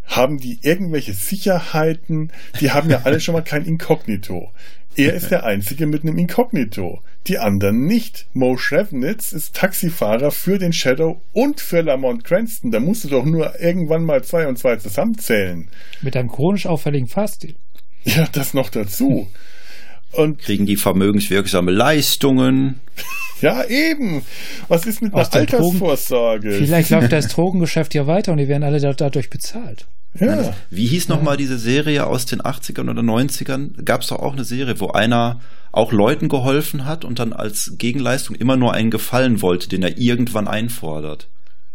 haben 0.06 0.38
die 0.38 0.60
irgendwelche 0.62 1.13
Sicherheiten? 1.13 2.32
Die 2.60 2.72
haben 2.72 2.89
ja 2.89 3.02
alle 3.04 3.19
schon 3.19 3.34
mal 3.34 3.41
kein 3.41 3.65
Inkognito. 3.65 4.52
Er 4.95 5.13
ist 5.13 5.32
der 5.32 5.43
Einzige 5.43 5.88
mit 5.88 6.03
einem 6.03 6.17
Inkognito. 6.17 7.01
Die 7.27 7.38
anderen 7.39 7.86
nicht. 7.86 8.27
Mo 8.34 8.58
Shrevnitz 8.58 9.32
ist 9.32 9.56
Taxifahrer 9.56 10.32
für 10.32 10.60
den 10.60 10.73
Shadow 10.73 11.21
und 11.32 11.62
für 11.62 11.82
Lamont 11.82 12.23
Cranston. 12.23 12.71
Da 12.71 12.79
musst 12.79 13.03
du 13.03 13.10
doch 13.10 13.25
nur 13.25 13.60
irgendwann 13.60 14.03
mal 14.03 14.23
zwei 14.23 14.47
und 14.47 14.58
zwei 14.58 14.75
zusammenzählen. 14.75 15.69
Mit 16.01 16.15
einem 16.15 16.29
chronisch 16.29 16.65
auffälligen 16.65 17.08
Fahrstil. 17.08 17.56
Ja, 18.03 18.27
das 18.32 18.53
noch 18.53 18.69
dazu. 18.69 19.27
Und 20.12 20.39
kriegen 20.39 20.65
die 20.65 20.75
vermögenswirksame 20.75 21.71
Leistungen. 21.71 22.82
Ja, 23.41 23.65
eben. 23.65 24.21
Was 24.67 24.86
ist 24.86 25.01
mit 25.01 25.13
einer 25.13 25.34
Altersvorsorge? 25.34 26.49
Drogen, 26.49 26.65
vielleicht 26.65 26.89
läuft 26.91 27.12
das 27.12 27.29
Drogengeschäft 27.29 27.95
ja 27.95 28.06
weiter 28.06 28.32
und 28.32 28.38
die 28.38 28.47
werden 28.47 28.63
alle 28.63 28.79
dadurch 28.79 29.29
bezahlt. 29.29 29.88
Ja. 30.19 30.54
Wie 30.69 30.86
hieß 30.86 31.08
nochmal 31.10 31.38
diese 31.38 31.58
Serie 31.58 32.06
aus 32.06 32.26
den 32.26 32.41
80ern 32.41 32.89
oder 32.89 33.02
90ern? 33.02 33.84
Gab 33.84 34.02
es 34.02 34.08
doch 34.08 34.19
auch 34.19 34.34
eine 34.34 34.43
Serie, 34.43 34.80
wo 34.80 34.89
einer 34.89 35.39
auch 35.71 35.91
Leuten 35.91 36.30
geholfen 36.30 36.86
hat 36.86 37.04
und 37.04 37.19
dann 37.19 37.34
als 37.34 37.73
Gegenleistung 37.78 38.36
immer 38.36 38.56
nur 38.56 38.73
einen 38.73 38.91
Gefallen 38.91 39.41
wollte, 39.41 39.69
den 39.69 39.82
er 39.82 39.97
irgendwann 39.97 40.47
einfordert. 40.47 41.30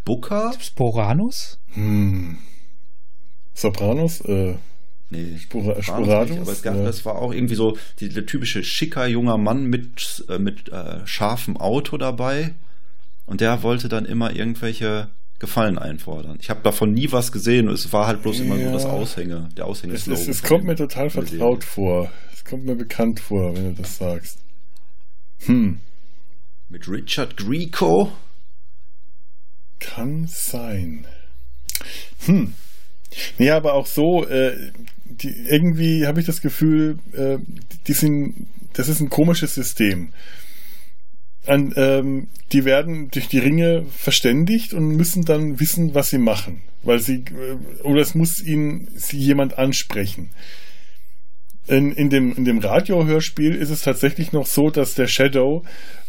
Booker? 0.05 0.53
Sporanus? 0.61 1.59
Hm. 1.75 2.39
Sopranos? 3.55 4.21
Äh, 4.21 4.55
Nee, 5.11 5.39
Spura, 5.39 5.83
Sporadus, 5.83 6.31
nicht, 6.31 6.41
aber 6.43 6.53
es 6.53 6.63
gab, 6.63 6.77
ja. 6.77 6.83
das 6.83 7.05
war 7.07 7.17
auch 7.17 7.33
irgendwie 7.33 7.55
so 7.55 7.79
die, 7.99 8.11
der 8.11 8.27
typische 8.27 8.63
schicker 8.63 9.07
junger 9.07 9.39
Mann 9.39 9.65
mit, 9.65 10.27
äh, 10.29 10.39
mit 10.39 10.69
äh, 10.71 11.07
scharfem 11.07 11.57
Auto 11.57 11.97
dabei. 11.97 12.55
Und 13.25 13.41
der 13.41 13.63
wollte 13.63 13.89
dann 13.89 14.05
immer 14.05 14.37
irgendwelche 14.37 15.09
Gefallen 15.39 15.79
einfordern. 15.79 16.39
Ich 16.41 16.51
habe 16.51 16.61
davon 16.63 16.93
nie 16.93 17.13
was 17.13 17.31
gesehen. 17.31 17.69
Es 17.69 17.93
war 17.93 18.09
halt 18.09 18.23
bloß 18.23 18.41
immer 18.41 18.57
ja. 18.57 18.67
so 18.67 18.73
das 18.73 18.85
Aushänge, 18.87 19.49
der 19.57 19.67
Aushänge. 19.67 19.95
Es, 19.95 20.07
es, 20.09 20.27
es 20.27 20.43
kommt 20.43 20.65
mir 20.65 20.75
total 20.75 21.11
vertraut 21.11 21.63
vor. 21.63 22.11
Es 22.33 22.45
kommt 22.45 22.65
mir 22.65 22.75
bekannt 22.75 23.21
vor, 23.21 23.55
wenn 23.57 23.75
du 23.75 23.83
das 23.83 23.99
sagst. 23.99 24.39
Hm. 25.47 25.79
Mit 26.69 26.89
Richard 26.89 27.37
Grieco? 27.37 28.13
Kann 29.79 30.27
sein. 30.27 31.07
Hm. 32.27 32.55
Nee, 33.39 33.51
aber 33.51 33.75
auch 33.75 33.87
so, 33.87 34.27
äh, 34.27 34.73
die, 35.05 35.35
irgendwie 35.49 36.07
habe 36.07 36.21
ich 36.21 36.27
das 36.27 36.41
Gefühl, 36.41 36.99
äh, 37.13 37.39
die 37.87 37.93
sind, 37.93 38.49
das 38.75 38.89
ist 38.89 39.01
ein 39.01 39.09
komisches 39.09 39.55
System. 39.55 40.13
An, 41.49 41.73
ähm, 41.77 42.29
die 42.53 42.65
werden 42.65 43.11
durch 43.11 43.29
die 43.29 43.39
Ringe 43.39 43.85
verständigt 43.97 44.75
und 44.75 44.97
müssen 44.97 45.25
dann 45.25 45.61
wissen, 45.61 45.95
was 45.95 46.11
sie 46.11 46.19
machen. 46.19 46.63
Weil 46.83 46.99
sie, 47.01 47.25
äh, 47.25 47.83
oder 47.83 48.01
es 48.01 48.15
muss 48.15 48.43
ihnen 48.43 48.89
sie 48.95 49.19
jemand 49.19 49.59
ansprechen. 49.59 50.31
In, 51.67 51.93
in, 51.93 52.09
dem, 52.09 52.35
in 52.35 52.45
dem 52.45 52.59
Radiohörspiel 52.59 53.55
ist 53.55 53.71
es 53.71 53.83
tatsächlich 53.83 54.33
noch 54.33 54.47
so, 54.47 54.71
dass 54.71 54.95
der 54.95 55.07
Shadow 55.07 55.65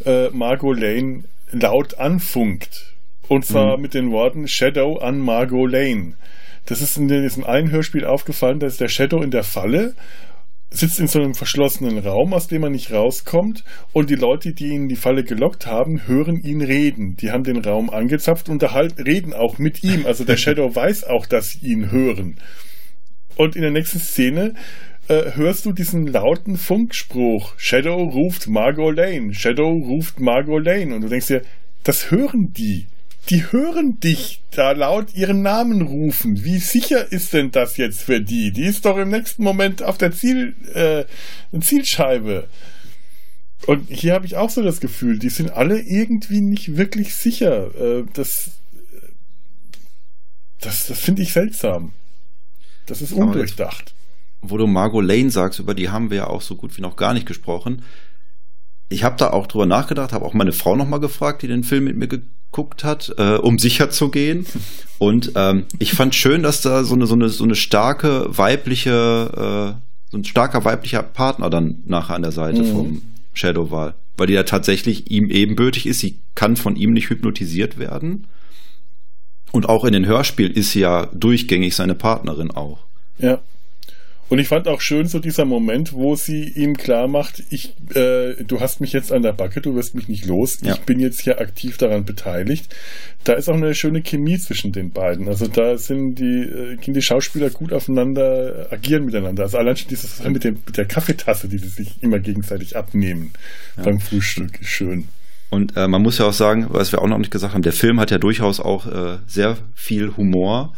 äh, 0.05 0.29
Margot 0.29 0.79
Lane 0.79 1.23
laut 1.51 1.99
anfunkt. 1.99 2.93
Und 3.27 3.45
zwar 3.45 3.75
mhm. 3.77 3.81
mit 3.81 3.93
den 3.93 4.11
Worten 4.11 4.47
Shadow 4.47 4.97
an 4.97 5.19
Margot 5.19 5.69
Lane. 5.69 6.13
Das 6.65 6.81
ist 6.81 6.97
in 6.97 7.07
diesem 7.07 7.43
einen 7.43 7.71
Hörspiel 7.71 8.05
aufgefallen, 8.05 8.59
dass 8.59 8.77
der 8.77 8.89
Shadow 8.89 9.21
in 9.21 9.31
der 9.31 9.43
Falle 9.43 9.95
sitzt 10.71 10.99
in 10.99 11.07
so 11.07 11.19
einem 11.19 11.33
verschlossenen 11.33 11.97
Raum, 11.97 12.33
aus 12.33 12.47
dem 12.47 12.63
er 12.63 12.69
nicht 12.69 12.91
rauskommt, 12.91 13.63
und 13.91 14.09
die 14.09 14.15
Leute, 14.15 14.53
die 14.53 14.67
ihn 14.67 14.83
in 14.83 14.89
die 14.89 14.95
Falle 14.95 15.23
gelockt 15.23 15.65
haben, 15.65 16.07
hören 16.07 16.41
ihn 16.43 16.61
reden. 16.61 17.15
Die 17.15 17.31
haben 17.31 17.43
den 17.43 17.57
Raum 17.57 17.89
angezapft 17.89 18.49
und 18.49 18.63
reden 18.63 19.33
auch 19.33 19.57
mit 19.57 19.83
ihm. 19.83 20.05
Also 20.05 20.23
der 20.23 20.37
Shadow 20.37 20.75
weiß 20.75 21.05
auch, 21.05 21.25
dass 21.25 21.51
sie 21.51 21.67
ihn 21.67 21.91
hören. 21.91 22.37
Und 23.35 23.55
in 23.55 23.61
der 23.61 23.71
nächsten 23.71 23.99
Szene 23.99 24.53
äh, 25.07 25.31
hörst 25.33 25.65
du 25.65 25.71
diesen 25.71 26.05
lauten 26.07 26.55
Funkspruch. 26.55 27.53
Shadow 27.57 28.03
ruft 28.03 28.47
Margot 28.47 28.95
Lane. 28.95 29.33
Shadow 29.33 29.71
ruft 29.71 30.19
Margot 30.19 30.63
Lane. 30.63 30.93
Und 30.93 31.01
du 31.01 31.07
denkst 31.07 31.27
dir, 31.27 31.41
das 31.83 32.11
hören 32.11 32.53
die 32.53 32.85
die 33.29 33.51
hören 33.51 33.99
dich 33.99 34.41
da 34.51 34.71
laut 34.71 35.13
ihren 35.13 35.41
Namen 35.41 35.81
rufen. 35.81 36.43
Wie 36.43 36.57
sicher 36.57 37.11
ist 37.11 37.33
denn 37.33 37.51
das 37.51 37.77
jetzt 37.77 38.01
für 38.01 38.21
die? 38.21 38.51
Die 38.51 38.63
ist 38.63 38.85
doch 38.85 38.97
im 38.97 39.09
nächsten 39.09 39.43
Moment 39.43 39.83
auf 39.83 39.97
der 39.97 40.11
Ziel, 40.11 40.55
äh, 40.73 41.05
Zielscheibe. 41.59 42.47
Und 43.67 43.89
hier 43.89 44.13
habe 44.13 44.25
ich 44.25 44.37
auch 44.37 44.49
so 44.49 44.63
das 44.63 44.79
Gefühl, 44.79 45.19
die 45.19 45.29
sind 45.29 45.51
alle 45.51 45.79
irgendwie 45.79 46.41
nicht 46.41 46.77
wirklich 46.77 47.13
sicher. 47.13 47.75
Äh, 47.75 48.05
das 48.13 48.51
das, 50.61 50.87
das 50.87 50.99
finde 50.99 51.21
ich 51.21 51.31
seltsam. 51.31 51.93
Das 52.85 53.01
ist 53.01 53.13
undurchdacht. 53.13 53.93
Wo 54.41 54.57
du 54.57 54.67
Margot 54.67 55.03
Lane 55.03 55.29
sagst, 55.29 55.59
über 55.59 55.73
die 55.73 55.89
haben 55.89 56.09
wir 56.09 56.17
ja 56.17 56.27
auch 56.27 56.41
so 56.41 56.55
gut 56.55 56.75
wie 56.77 56.81
noch 56.81 56.95
gar 56.95 57.13
nicht 57.13 57.25
gesprochen. 57.25 57.83
Ich 58.89 59.03
habe 59.03 59.17
da 59.17 59.29
auch 59.29 59.47
drüber 59.47 59.65
nachgedacht, 59.65 60.13
habe 60.13 60.25
auch 60.25 60.33
meine 60.33 60.51
Frau 60.51 60.75
nochmal 60.75 60.99
gefragt, 60.99 61.41
die 61.41 61.47
den 61.47 61.63
Film 61.63 61.83
mit 61.83 61.97
mir 61.97 62.07
geguckt 62.51 62.83
hat, 62.83 63.13
äh, 63.17 63.35
um 63.35 63.59
sicher 63.59 63.89
zu 63.89 64.09
gehen. 64.09 64.45
Und 64.97 65.31
ähm, 65.35 65.65
ich 65.79 65.93
fand 65.93 66.15
schön, 66.15 66.43
dass 66.43 66.61
da 66.61 66.83
so 66.83 66.95
eine, 66.95 67.07
so 67.07 67.15
eine, 67.15 67.29
so 67.29 67.43
eine 67.43 67.55
starke 67.55 68.25
weibliche, 68.37 69.75
äh, 69.77 69.81
so 70.11 70.17
ein 70.17 70.25
starker 70.25 70.65
weiblicher 70.65 71.03
Partner 71.03 71.49
dann 71.49 71.83
nachher 71.85 72.15
an 72.15 72.23
der 72.23 72.31
Seite 72.31 72.63
mhm. 72.63 72.71
vom 72.71 73.01
Shadow 73.33 73.71
war. 73.71 73.95
Weil 74.17 74.27
die 74.27 74.33
ja 74.33 74.43
tatsächlich 74.43 75.09
ihm 75.09 75.29
ebenbürtig 75.29 75.85
ist. 75.85 75.99
Sie 75.99 76.19
kann 76.35 76.57
von 76.57 76.75
ihm 76.75 76.91
nicht 76.91 77.09
hypnotisiert 77.09 77.77
werden. 77.77 78.27
Und 79.51 79.69
auch 79.69 79.85
in 79.85 79.93
den 79.93 80.05
Hörspielen 80.05 80.53
ist 80.53 80.71
sie 80.71 80.81
ja 80.81 81.07
durchgängig 81.07 81.75
seine 81.75 81.95
Partnerin 81.95 82.51
auch. 82.51 82.79
Ja. 83.17 83.39
Und 84.29 84.37
ich 84.37 84.47
fand 84.47 84.67
auch 84.67 84.79
schön 84.79 85.07
so 85.07 85.17
dieser 85.19 85.45
Moment, 85.45 85.93
wo 85.93 86.15
sie 86.15 86.43
ihm 86.43 86.77
klar 86.77 87.07
macht, 87.07 87.43
ich, 87.49 87.73
äh, 87.95 88.35
du 88.43 88.59
hast 88.59 88.79
mich 88.79 88.93
jetzt 88.93 89.11
an 89.11 89.23
der 89.23 89.33
Backe, 89.33 89.59
du 89.59 89.75
wirst 89.75 89.95
mich 89.95 90.07
nicht 90.07 90.27
los, 90.27 90.59
ja. 90.61 90.75
ich 90.75 90.81
bin 90.81 90.99
jetzt 90.99 91.19
hier 91.19 91.41
aktiv 91.41 91.77
daran 91.77 92.05
beteiligt. 92.05 92.73
Da 93.23 93.33
ist 93.33 93.49
auch 93.49 93.55
eine 93.55 93.73
schöne 93.73 94.01
Chemie 94.01 94.37
zwischen 94.37 94.71
den 94.71 94.91
beiden. 94.91 95.27
Also 95.27 95.47
da 95.47 95.77
sind 95.77 96.15
die, 96.15 96.43
äh, 96.43 96.77
die 96.77 97.01
Schauspieler 97.01 97.49
gut 97.49 97.73
aufeinander, 97.73 98.67
agieren 98.69 99.05
miteinander. 99.05 99.43
Also 99.43 99.57
allein 99.57 99.75
schon 99.77 99.89
dieses 99.89 100.23
mit, 100.23 100.43
dem, 100.43 100.59
mit 100.65 100.77
der 100.77 100.85
Kaffeetasse, 100.85 101.47
die 101.47 101.57
sie 101.57 101.69
sich 101.69 102.01
immer 102.01 102.19
gegenseitig 102.19 102.77
abnehmen 102.77 103.31
ja. 103.77 103.83
beim 103.83 103.99
Frühstück, 103.99 104.61
ist 104.61 104.69
schön. 104.69 105.07
Und 105.49 105.75
äh, 105.75 105.87
man 105.87 106.03
muss 106.03 106.19
ja 106.19 106.25
auch 106.25 106.33
sagen, 106.33 106.67
was 106.69 106.91
wir 106.91 107.01
auch 107.01 107.07
noch 107.07 107.17
nicht 107.17 107.31
gesagt 107.31 107.55
haben, 107.55 107.63
der 107.63 107.73
Film 107.73 107.99
hat 107.99 108.11
ja 108.11 108.19
durchaus 108.19 108.59
auch 108.59 108.85
äh, 108.85 109.17
sehr 109.25 109.57
viel 109.73 110.15
Humor. 110.15 110.73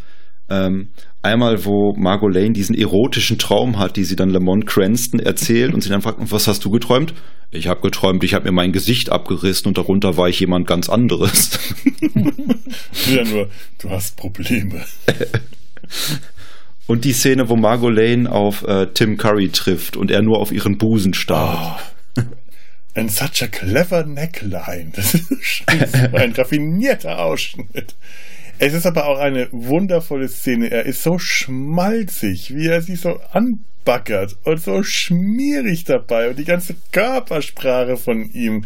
Ähm, 0.50 0.90
einmal, 1.22 1.66
wo 1.66 1.94
Margot 1.96 2.34
Lane 2.34 2.52
diesen 2.52 2.76
erotischen 2.76 3.38
Traum 3.38 3.80
hat, 3.80 3.96
die 3.96 4.04
sie 4.04 4.16
dann 4.16 4.30
Lamont 4.30 4.66
Cranston 4.66 5.20
erzählt 5.20 5.74
und 5.74 5.82
sie 5.82 5.90
dann 5.90 6.02
fragt, 6.02 6.20
was 6.20 6.48
hast 6.48 6.66
du 6.66 6.70
geträumt? 6.70 7.14
Ich 7.52 7.68
habe 7.68 7.82
geträumt, 7.82 8.24
ich 8.24 8.34
habe 8.34 8.46
mir 8.46 8.54
mein 8.54 8.72
Gesicht 8.72 9.12
abgerissen 9.12 9.68
und 9.68 9.78
darunter 9.78 10.16
war 10.18 10.30
ich 10.30 10.40
jemand 10.40 10.68
ganz 10.68 10.88
anderes. 10.88 11.60
ja, 13.10 13.24
nur, 13.26 13.50
du 13.80 13.90
hast 13.90 14.16
Probleme. 14.16 14.86
und 16.88 17.04
die 17.04 17.14
Szene, 17.14 17.50
wo 17.50 17.58
Margot 17.58 17.94
Lane 17.94 18.32
auf 18.32 18.64
äh, 18.64 18.88
Tim 18.94 19.18
Curry 19.18 19.50
trifft 19.50 19.98
und 19.98 20.12
er 20.12 20.22
nur 20.22 20.40
auf 20.40 20.52
ihren 20.52 20.78
Busen 20.78 21.14
starrt. 21.14 21.82
Oh. 22.18 22.22
And 22.94 23.10
such 23.10 23.42
a 23.42 23.48
clever 23.48 24.06
neckline. 24.06 24.92
Das 24.94 25.14
ist 25.14 25.64
ein 25.68 26.34
raffinierter 26.34 27.20
Ausschnitt. 27.20 27.96
Es 28.60 28.74
ist 28.74 28.86
aber 28.86 29.08
auch 29.08 29.20
eine 29.20 29.48
wundervolle 29.52 30.28
Szene. 30.28 30.70
Er 30.70 30.86
ist 30.86 31.04
so 31.04 31.18
schmalzig, 31.18 32.56
wie 32.56 32.68
er 32.68 32.82
sich 32.82 33.02
so 33.02 33.20
anbackert 33.32 34.38
und 34.44 34.62
so 34.62 34.84
schmierig 34.84 35.84
dabei 35.86 36.30
und 36.30 36.40
die 36.40 36.46
ganze 36.46 36.76
Körpersprache 36.92 37.98
von 37.98 38.32
ihm. 38.32 38.66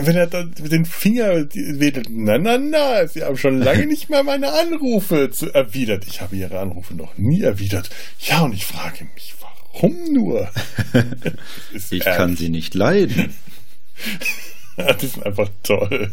Wenn 0.00 0.16
er 0.16 0.26
dann 0.26 0.54
mit 0.62 0.72
den 0.72 0.86
Finger 0.86 1.46
wedelt, 1.52 2.08
na, 2.10 2.38
na, 2.38 2.56
na, 2.56 3.06
Sie 3.06 3.22
haben 3.22 3.36
schon 3.36 3.58
lange 3.58 3.86
nicht 3.86 4.08
mehr 4.08 4.22
meine 4.22 4.52
Anrufe 4.52 5.30
zu, 5.30 5.52
erwidert. 5.52 6.06
Ich 6.06 6.22
habe 6.22 6.36
Ihre 6.36 6.58
Anrufe 6.58 6.94
noch 6.94 7.18
nie 7.18 7.42
erwidert. 7.42 7.90
Ja, 8.18 8.40
und 8.40 8.54
ich 8.54 8.64
frage 8.64 9.06
mich, 9.14 9.34
warum 9.40 10.12
nur? 10.12 10.50
ich 11.90 12.00
kann 12.00 12.36
Sie 12.36 12.48
nicht 12.48 12.74
leiden. 12.74 13.34
das 14.76 15.02
ist 15.02 15.22
einfach 15.24 15.50
toll. 15.62 16.12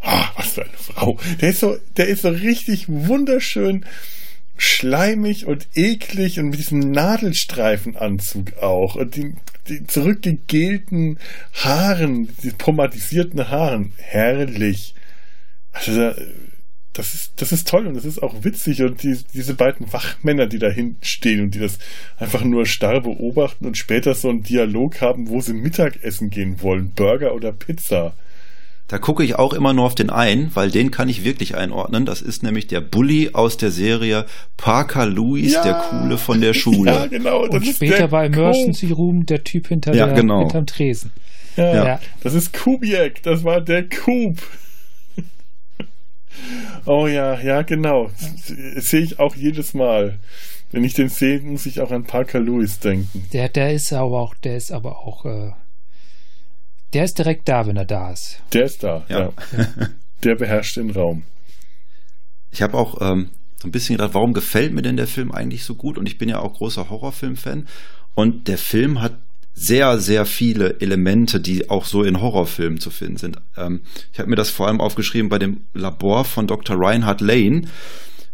Ah, 0.00 0.30
was 0.36 0.52
für 0.52 0.62
eine 0.62 0.72
Frau. 0.72 1.18
Der 1.40 1.50
ist 1.50 1.60
so, 1.60 1.76
der 1.96 2.08
ist 2.08 2.22
so 2.22 2.30
richtig 2.30 2.86
wunderschön 2.88 3.84
schleimig 4.56 5.46
und 5.46 5.68
eklig 5.74 6.38
und 6.38 6.50
mit 6.50 6.58
diesem 6.58 6.80
Nadelstreifenanzug 6.80 8.58
auch 8.58 8.94
und 8.94 9.16
die, 9.16 9.34
die 9.68 9.86
zurückgegelten 9.86 11.18
Haaren, 11.54 12.28
die 12.42 12.50
pomadisierten 12.50 13.48
Haaren. 13.48 13.92
Herrlich. 13.96 14.94
Also, 15.72 16.12
das 16.92 17.14
ist, 17.14 17.32
das 17.36 17.52
ist 17.52 17.68
toll 17.68 17.86
und 17.86 17.94
das 17.94 18.04
ist 18.04 18.22
auch 18.22 18.42
witzig 18.44 18.82
und 18.82 19.02
die, 19.02 19.16
diese 19.32 19.54
beiden 19.54 19.92
Wachmänner, 19.92 20.46
die 20.46 20.58
da 20.58 20.68
hinten 20.68 21.04
stehen 21.04 21.40
und 21.40 21.54
die 21.54 21.60
das 21.60 21.78
einfach 22.18 22.44
nur 22.44 22.66
starr 22.66 23.00
beobachten 23.00 23.64
und 23.64 23.78
später 23.78 24.14
so 24.14 24.28
einen 24.28 24.42
Dialog 24.42 25.00
haben, 25.00 25.28
wo 25.28 25.40
sie 25.40 25.54
Mittagessen 25.54 26.30
gehen 26.30 26.60
wollen, 26.60 26.90
Burger 26.90 27.34
oder 27.34 27.52
Pizza. 27.52 28.14
Da 28.90 28.98
gucke 28.98 29.22
ich 29.22 29.36
auch 29.36 29.52
immer 29.52 29.72
nur 29.72 29.84
auf 29.84 29.94
den 29.94 30.10
einen, 30.10 30.50
weil 30.56 30.72
den 30.72 30.90
kann 30.90 31.08
ich 31.08 31.22
wirklich 31.22 31.56
einordnen. 31.56 32.06
Das 32.06 32.20
ist 32.20 32.42
nämlich 32.42 32.66
der 32.66 32.80
Bully 32.80 33.30
aus 33.34 33.56
der 33.56 33.70
Serie 33.70 34.26
Parker 34.56 35.06
Lewis, 35.06 35.52
ja. 35.52 35.62
der 35.62 35.74
Coole 35.74 36.18
von 36.18 36.40
der 36.40 36.54
Schule. 36.54 36.90
Ja, 36.90 37.06
genau. 37.06 37.46
Und 37.46 37.64
später 37.64 38.08
bei 38.08 38.26
Emergency 38.26 38.90
Room 38.90 39.26
der 39.26 39.44
Typ 39.44 39.68
hinter 39.68 39.94
ja, 39.94 40.06
der, 40.06 40.16
genau. 40.16 40.40
hinterm 40.40 40.66
Tresen. 40.66 41.12
Ja, 41.56 41.84
ja. 41.86 42.00
das 42.24 42.34
ist 42.34 42.52
Kubiak, 42.52 43.22
das 43.22 43.44
war 43.44 43.60
der 43.60 43.88
Kub. 43.88 44.38
Oh 46.84 47.06
ja, 47.06 47.40
ja, 47.40 47.62
genau. 47.62 48.10
Sehe 48.74 49.02
ich 49.02 49.20
auch 49.20 49.36
jedes 49.36 49.72
Mal. 49.72 50.18
Wenn 50.72 50.82
ich 50.82 50.94
den 50.94 51.10
sehe, 51.10 51.38
muss 51.42 51.64
ich 51.66 51.80
auch 51.80 51.92
an 51.92 52.02
Parker 52.04 52.40
Lewis 52.40 52.80
denken. 52.80 53.28
Der, 53.32 53.48
der 53.48 53.72
ist 53.72 53.92
aber 53.92 54.18
auch, 54.20 54.34
der 54.34 54.56
ist 54.56 54.72
aber 54.72 54.98
auch, 54.98 55.24
äh, 55.26 55.52
der 56.92 57.04
ist 57.04 57.18
direkt 57.18 57.48
da, 57.48 57.66
wenn 57.66 57.76
er 57.76 57.84
da 57.84 58.12
ist. 58.12 58.42
Der 58.52 58.64
ist 58.64 58.82
da, 58.82 59.04
ja. 59.08 59.20
ja. 59.20 59.32
Der 60.24 60.34
beherrscht 60.34 60.76
den 60.76 60.90
Raum. 60.90 61.22
Ich 62.50 62.60
habe 62.60 62.76
auch 62.76 63.00
ähm, 63.00 63.30
so 63.56 63.68
ein 63.68 63.70
bisschen 63.70 63.96
gedacht, 63.96 64.12
warum 64.12 64.34
gefällt 64.34 64.74
mir 64.74 64.82
denn 64.82 64.96
der 64.96 65.06
Film 65.06 65.32
eigentlich 65.32 65.64
so 65.64 65.74
gut? 65.74 65.96
Und 65.96 66.06
ich 66.06 66.18
bin 66.18 66.28
ja 66.28 66.40
auch 66.40 66.54
großer 66.54 66.90
Horrorfilm-Fan. 66.90 67.66
Und 68.14 68.48
der 68.48 68.58
Film 68.58 69.00
hat 69.00 69.18
sehr, 69.54 69.98
sehr 69.98 70.26
viele 70.26 70.80
Elemente, 70.80 71.40
die 71.40 71.70
auch 71.70 71.84
so 71.84 72.02
in 72.02 72.20
Horrorfilmen 72.20 72.80
zu 72.80 72.90
finden 72.90 73.16
sind. 73.16 73.36
Ähm, 73.56 73.80
ich 74.12 74.18
habe 74.18 74.30
mir 74.30 74.36
das 74.36 74.50
vor 74.50 74.68
allem 74.68 74.80
aufgeschrieben 74.80 75.28
bei 75.28 75.38
dem 75.38 75.62
Labor 75.74 76.24
von 76.24 76.46
Dr. 76.46 76.76
Reinhard 76.78 77.20
Lane, 77.20 77.62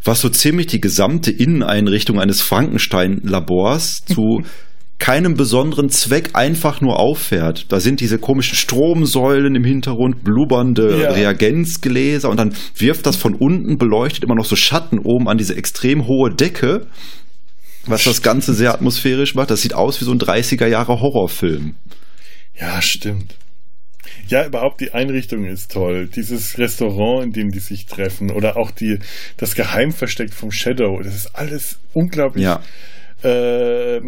was 0.04 0.20
so 0.20 0.28
ziemlich 0.28 0.66
die 0.66 0.80
gesamte 0.80 1.30
Inneneinrichtung 1.30 2.20
eines 2.20 2.40
Frankenstein-Labors 2.40 4.04
zu 4.06 4.42
keinem 4.98 5.34
besonderen 5.34 5.88
Zweck 5.90 6.30
einfach 6.32 6.80
nur 6.80 6.98
auffährt. 6.98 7.70
Da 7.70 7.80
sind 7.80 8.00
diese 8.00 8.18
komischen 8.18 8.56
Stromsäulen 8.56 9.54
im 9.54 9.64
Hintergrund, 9.64 10.24
blubbernde 10.24 11.02
ja. 11.02 11.10
Reagenzgläser 11.10 12.30
und 12.30 12.38
dann 12.38 12.54
wirft 12.76 13.06
das 13.06 13.16
von 13.16 13.34
unten 13.34 13.76
beleuchtet 13.76 14.24
immer 14.24 14.34
noch 14.34 14.46
so 14.46 14.56
Schatten 14.56 14.98
oben 14.98 15.28
an 15.28 15.36
diese 15.36 15.56
extrem 15.56 16.06
hohe 16.06 16.34
Decke, 16.34 16.86
was 17.84 18.04
das 18.04 18.22
Ganze 18.22 18.54
sehr 18.54 18.72
atmosphärisch 18.72 19.34
macht. 19.34 19.50
Das 19.50 19.62
sieht 19.62 19.74
aus 19.74 20.00
wie 20.00 20.06
so 20.06 20.12
ein 20.12 20.18
30er 20.18 20.66
Jahre 20.66 21.00
Horrorfilm. 21.00 21.74
Ja, 22.58 22.80
stimmt. 22.80 23.36
Ja, 24.28 24.46
überhaupt 24.46 24.80
die 24.80 24.92
Einrichtung 24.92 25.44
ist 25.44 25.72
toll. 25.72 26.08
Dieses 26.08 26.58
Restaurant, 26.58 27.26
in 27.26 27.32
dem 27.32 27.50
die 27.50 27.60
sich 27.60 27.86
treffen 27.86 28.30
oder 28.30 28.56
auch 28.56 28.70
die, 28.70 28.98
das 29.36 29.54
Geheimversteck 29.54 30.32
vom 30.32 30.50
Shadow, 30.50 31.00
das 31.02 31.14
ist 31.14 31.34
alles 31.34 31.78
unglaublich 31.92 32.44
ja 32.44 32.60
äh, 33.22 34.00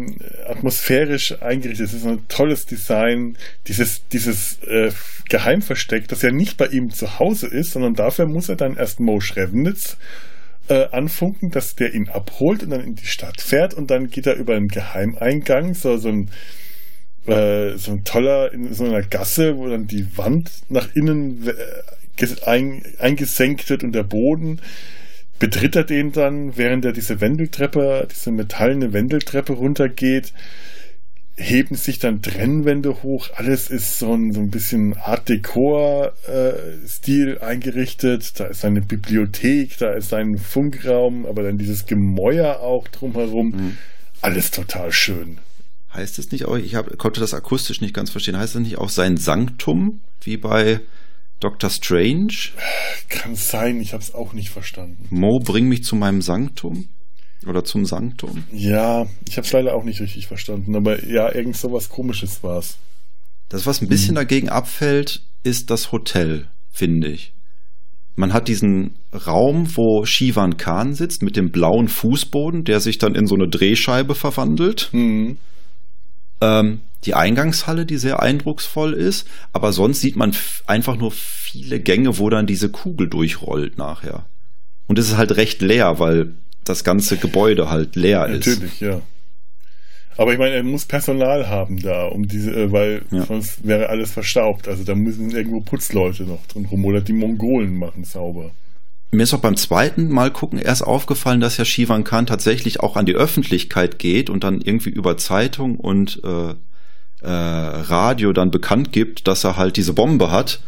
atmosphärisch 0.47 1.41
eingerichtet. 1.41 1.87
Es 1.87 1.93
ist 1.93 2.05
ein 2.05 2.27
tolles 2.27 2.65
Design. 2.65 3.37
Dieses, 3.67 4.07
dieses 4.09 4.59
äh, 4.63 4.91
Geheimversteck, 5.29 6.07
das 6.07 6.21
ja 6.21 6.31
nicht 6.31 6.57
bei 6.57 6.67
ihm 6.67 6.91
zu 6.91 7.19
Hause 7.19 7.47
ist, 7.47 7.71
sondern 7.71 7.95
dafür 7.95 8.25
muss 8.27 8.49
er 8.49 8.55
dann 8.55 8.77
erst 8.77 8.99
Mo 8.99 9.19
Schrevenitz 9.19 9.97
äh, 10.67 10.85
anfunken, 10.91 11.51
dass 11.51 11.75
der 11.75 11.93
ihn 11.93 12.09
abholt 12.09 12.63
und 12.63 12.69
dann 12.69 12.81
in 12.81 12.95
die 12.95 13.05
Stadt 13.05 13.41
fährt 13.41 13.73
und 13.73 13.89
dann 13.89 14.09
geht 14.09 14.27
er 14.27 14.35
über 14.35 14.55
einen 14.55 14.67
Geheimeingang, 14.67 15.73
so, 15.73 15.97
so 15.97 16.09
ein 16.09 16.29
äh, 17.25 17.77
so 17.77 17.91
ein 17.91 18.03
toller, 18.05 18.51
in 18.53 18.73
so 18.73 18.85
einer 18.85 19.01
Gasse, 19.01 19.57
wo 19.57 19.67
dann 19.67 19.87
die 19.87 20.17
Wand 20.17 20.51
nach 20.69 20.87
innen 20.95 21.47
äh, 21.47 22.27
ein, 22.45 22.83
eingesenkt 22.99 23.69
wird 23.69 23.83
und 23.83 23.93
der 23.93 24.03
Boden 24.03 24.61
betritt 25.39 25.75
er 25.75 25.85
den 25.85 26.11
dann, 26.11 26.57
während 26.57 26.85
er 26.85 26.91
diese 26.91 27.21
Wendeltreppe, 27.21 28.07
diese 28.11 28.31
metallene 28.31 28.93
Wendeltreppe 28.93 29.53
runtergeht, 29.53 30.33
heben 31.39 31.75
sich 31.75 31.99
dann 31.99 32.21
Trennwände 32.21 33.01
hoch. 33.01 33.29
Alles 33.35 33.69
ist 33.69 33.97
so 33.97 34.13
ein, 34.13 34.33
so 34.33 34.41
ein 34.41 34.49
bisschen 34.49 34.97
Art 34.97 35.29
Dekor-Stil 35.29 37.37
äh, 37.37 37.43
eingerichtet. 37.43 38.37
Da 38.39 38.47
ist 38.47 38.65
eine 38.65 38.81
Bibliothek, 38.81 39.77
da 39.77 39.93
ist 39.93 40.13
ein 40.13 40.37
Funkraum, 40.37 41.25
aber 41.25 41.43
dann 41.43 41.57
dieses 41.57 41.85
Gemäuer 41.85 42.59
auch 42.59 42.89
drumherum. 42.89 43.51
Mhm. 43.51 43.77
Alles 44.21 44.51
total 44.51 44.91
schön. 44.91 45.37
Heißt 45.93 46.19
es 46.19 46.29
nicht 46.31 46.43
auch, 46.45 46.57
ich 46.57 46.75
hab, 46.75 46.97
konnte 46.97 47.21
das 47.21 47.33
akustisch 47.33 47.81
nicht 47.81 47.95
ganz 47.95 48.11
verstehen, 48.11 48.37
heißt 48.37 48.55
es 48.55 48.61
nicht 48.61 48.77
auch 48.77 48.89
sein 48.89 49.17
Sanktum, 49.17 50.01
wie 50.21 50.37
bei 50.37 50.81
Doctor 51.39 51.69
Strange? 51.69 52.33
Kann 53.07 53.35
sein, 53.35 53.79
ich 53.79 53.93
habe 53.93 54.03
es 54.03 54.13
auch 54.13 54.33
nicht 54.33 54.49
verstanden. 54.49 55.07
Mo, 55.09 55.39
bring 55.39 55.67
mich 55.67 55.83
zu 55.83 55.95
meinem 55.95 56.21
Sanktum? 56.21 56.89
Oder 57.47 57.63
zum 57.63 57.85
Sanktum? 57.85 58.43
Ja, 58.51 59.05
ich 59.27 59.37
habe 59.37 59.47
es 59.47 59.53
leider 59.53 59.73
auch 59.73 59.85
nicht 59.85 60.01
richtig 60.01 60.27
verstanden, 60.27 60.75
aber 60.75 61.05
ja, 61.05 61.33
irgend 61.33 61.55
so 61.55 61.71
was 61.71 61.87
Komisches 61.87 62.43
war 62.43 62.57
es. 62.57 62.77
Das, 63.47 63.65
was 63.65 63.81
ein 63.81 63.87
bisschen 63.87 64.11
mhm. 64.11 64.17
dagegen 64.17 64.49
abfällt, 64.49 65.21
ist 65.43 65.69
das 65.69 65.91
Hotel, 65.91 66.47
finde 66.69 67.07
ich. 67.07 67.33
Man 68.15 68.33
hat 68.33 68.49
diesen 68.49 68.95
Raum, 69.13 69.77
wo 69.77 70.03
Shivan 70.03 70.57
Khan 70.57 70.93
sitzt, 70.93 71.23
mit 71.23 71.37
dem 71.37 71.51
blauen 71.51 71.87
Fußboden, 71.87 72.65
der 72.65 72.81
sich 72.81 72.97
dann 72.97 73.15
in 73.15 73.25
so 73.25 73.35
eine 73.35 73.47
Drehscheibe 73.47 74.13
verwandelt. 74.13 74.89
Mhm. 74.91 75.37
Ähm, 76.41 76.81
die 77.05 77.13
Eingangshalle, 77.13 77.85
die 77.85 77.97
sehr 77.97 78.21
eindrucksvoll 78.21 78.93
ist, 78.93 79.27
aber 79.53 79.71
sonst 79.71 80.01
sieht 80.01 80.15
man 80.15 80.35
einfach 80.67 80.97
nur 80.97 81.11
viele 81.11 81.79
Gänge, 81.79 82.17
wo 82.17 82.29
dann 82.29 82.45
diese 82.45 82.69
Kugel 82.69 83.07
durchrollt 83.07 83.77
nachher. 83.77 84.25
Und 84.87 84.99
es 84.99 85.09
ist 85.09 85.17
halt 85.17 85.37
recht 85.37 85.61
leer, 85.61 85.99
weil 85.99 86.33
das 86.65 86.83
ganze 86.83 87.17
Gebäude 87.17 87.69
halt 87.69 87.95
leer 87.95 88.21
Natürlich, 88.21 88.47
ist. 88.47 88.59
Natürlich, 88.59 88.79
ja. 88.81 89.01
Aber 90.17 90.33
ich 90.33 90.39
meine, 90.39 90.55
er 90.55 90.63
muss 90.63 90.85
Personal 90.85 91.47
haben 91.47 91.81
da, 91.81 92.07
um 92.07 92.27
diese, 92.27 92.51
äh, 92.51 92.71
weil 92.73 93.03
ja. 93.09 93.25
sonst 93.25 93.65
wäre 93.65 93.87
alles 93.87 94.11
verstaubt. 94.11 94.67
Also 94.67 94.83
da 94.83 94.93
müssen 94.93 95.31
irgendwo 95.31 95.61
Putzleute 95.61 96.23
noch 96.23 96.45
drin 96.47 96.65
rum 96.65 96.83
oder 96.83 96.99
die 96.99 97.13
Mongolen 97.13 97.77
machen 97.77 98.03
sauber. 98.03 98.51
Mir 99.11 99.23
ist 99.23 99.33
auch 99.33 99.39
beim 99.39 99.55
zweiten 99.55 100.09
Mal 100.09 100.29
gucken 100.29 100.59
erst 100.59 100.83
aufgefallen, 100.83 101.39
dass 101.39 101.55
ja 101.55 101.63
Shivan 101.63 102.03
Khan 102.03 102.25
tatsächlich 102.25 102.81
auch 102.81 102.97
an 102.97 103.05
die 103.05 103.15
Öffentlichkeit 103.15 103.97
geht 103.97 104.29
und 104.29 104.43
dann 104.43 104.59
irgendwie 104.59 104.89
über 104.89 105.17
Zeitung 105.17 105.77
und 105.77 106.21
äh, 106.23 106.53
äh, 107.21 107.29
Radio 107.29 108.33
dann 108.33 108.51
bekannt 108.51 108.91
gibt, 108.91 109.27
dass 109.27 109.43
er 109.43 109.57
halt 109.57 109.77
diese 109.77 109.93
Bombe 109.93 110.31
hat, 110.31 110.59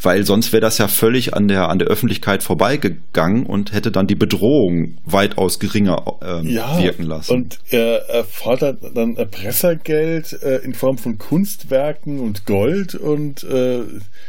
weil 0.00 0.24
sonst 0.24 0.52
wäre 0.52 0.60
das 0.60 0.78
ja 0.78 0.88
völlig 0.88 1.34
an 1.34 1.48
der 1.48 1.68
an 1.68 1.78
der 1.78 1.88
Öffentlichkeit 1.88 2.42
vorbeigegangen 2.42 3.46
und 3.46 3.72
hätte 3.72 3.90
dann 3.90 4.06
die 4.06 4.14
Bedrohung 4.14 4.98
weitaus 5.04 5.58
geringer 5.58 6.18
äh, 6.22 6.46
ja, 6.46 6.78
wirken 6.78 7.04
lassen. 7.04 7.32
Und 7.32 7.58
er, 7.70 8.08
er 8.08 8.24
fordert 8.24 8.78
dann 8.94 9.16
Erpressergeld 9.16 10.34
äh, 10.42 10.56
in 10.58 10.74
Form 10.74 10.98
von 10.98 11.18
Kunstwerken 11.18 12.20
und 12.20 12.44
Gold 12.44 12.94
und 12.94 13.42
äh, 13.44 13.80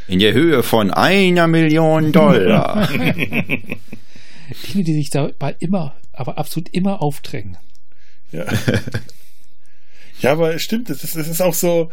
in 0.08 0.18
der 0.18 0.32
Höhe 0.32 0.62
von 0.62 0.90
einer 0.90 1.46
Million 1.46 2.12
Dollar. 2.12 2.88
Dinge, 4.72 4.84
die 4.84 4.94
sich 4.94 5.10
dabei 5.10 5.56
immer, 5.58 5.94
aber 6.12 6.38
absolut 6.38 6.68
immer 6.72 7.02
aufdrängen. 7.02 7.58
Ja. 8.32 8.44
Ja, 10.20 10.32
aber 10.32 10.54
es 10.54 10.62
stimmt, 10.62 10.90
es 10.90 11.04
ist, 11.04 11.16
es 11.16 11.28
ist 11.28 11.40
auch 11.40 11.54
so, 11.54 11.90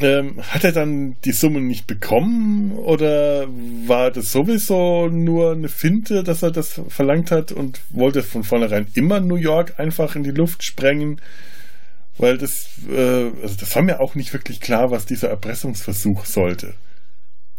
ähm, 0.00 0.42
hat 0.42 0.64
er 0.64 0.72
dann 0.72 1.16
die 1.24 1.32
Summe 1.32 1.60
nicht 1.60 1.86
bekommen 1.86 2.72
oder 2.72 3.46
war 3.86 4.10
das 4.10 4.32
sowieso 4.32 5.08
nur 5.08 5.52
eine 5.52 5.68
Finte, 5.68 6.22
dass 6.22 6.42
er 6.42 6.50
das 6.50 6.80
verlangt 6.88 7.30
hat 7.30 7.52
und 7.52 7.80
wollte 7.90 8.22
von 8.22 8.44
vornherein 8.44 8.88
immer 8.94 9.20
New 9.20 9.36
York 9.36 9.78
einfach 9.78 10.16
in 10.16 10.24
die 10.24 10.32
Luft 10.32 10.64
sprengen? 10.64 11.20
Weil 12.18 12.38
das, 12.38 12.68
äh, 12.90 13.30
also 13.42 13.56
das 13.58 13.74
war 13.74 13.82
mir 13.82 14.00
auch 14.00 14.14
nicht 14.14 14.32
wirklich 14.32 14.60
klar, 14.60 14.90
was 14.90 15.06
dieser 15.06 15.28
Erpressungsversuch 15.28 16.24
sollte. 16.24 16.74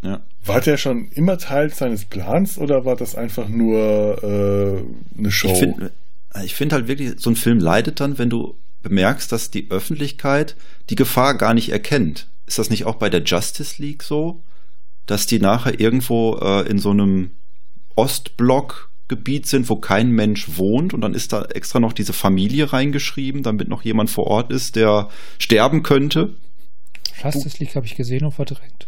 Ja. 0.01 0.21
War 0.45 0.61
der 0.61 0.77
schon 0.77 1.09
immer 1.09 1.37
Teil 1.37 1.73
seines 1.73 2.05
Plans 2.05 2.57
oder 2.57 2.85
war 2.85 2.95
das 2.95 3.15
einfach 3.15 3.47
nur 3.47 4.23
äh, 4.23 5.17
eine 5.17 5.31
Show? 5.31 5.49
Ich 5.49 5.57
finde 5.57 5.91
find 6.47 6.73
halt 6.73 6.87
wirklich, 6.87 7.13
so 7.17 7.31
ein 7.31 7.35
Film 7.35 7.59
leidet 7.59 7.99
dann, 7.99 8.17
wenn 8.17 8.29
du 8.29 8.55
bemerkst, 8.83 9.31
dass 9.31 9.51
die 9.51 9.69
Öffentlichkeit 9.69 10.55
die 10.89 10.95
Gefahr 10.95 11.35
gar 11.35 11.53
nicht 11.53 11.69
erkennt. 11.69 12.27
Ist 12.45 12.59
das 12.59 12.69
nicht 12.69 12.85
auch 12.85 12.95
bei 12.95 13.09
der 13.09 13.23
Justice 13.23 13.81
League 13.81 14.03
so, 14.03 14.43
dass 15.05 15.25
die 15.25 15.39
nachher 15.39 15.79
irgendwo 15.79 16.37
äh, 16.37 16.67
in 16.67 16.79
so 16.79 16.91
einem 16.91 17.31
Ostblock-Gebiet 17.95 19.47
sind, 19.47 19.69
wo 19.69 19.77
kein 19.77 20.11
Mensch 20.11 20.57
wohnt 20.57 20.93
und 20.93 21.01
dann 21.01 21.13
ist 21.13 21.33
da 21.33 21.43
extra 21.45 21.79
noch 21.79 21.93
diese 21.93 22.13
Familie 22.13 22.71
reingeschrieben, 22.71 23.43
damit 23.43 23.67
noch 23.67 23.83
jemand 23.83 24.09
vor 24.09 24.27
Ort 24.27 24.51
ist, 24.51 24.75
der 24.75 25.09
sterben 25.39 25.83
könnte? 25.83 26.35
Justice 27.21 27.57
League 27.59 27.75
habe 27.75 27.85
ich 27.85 27.95
gesehen 27.95 28.25
und 28.25 28.33
verdrängt 28.33 28.87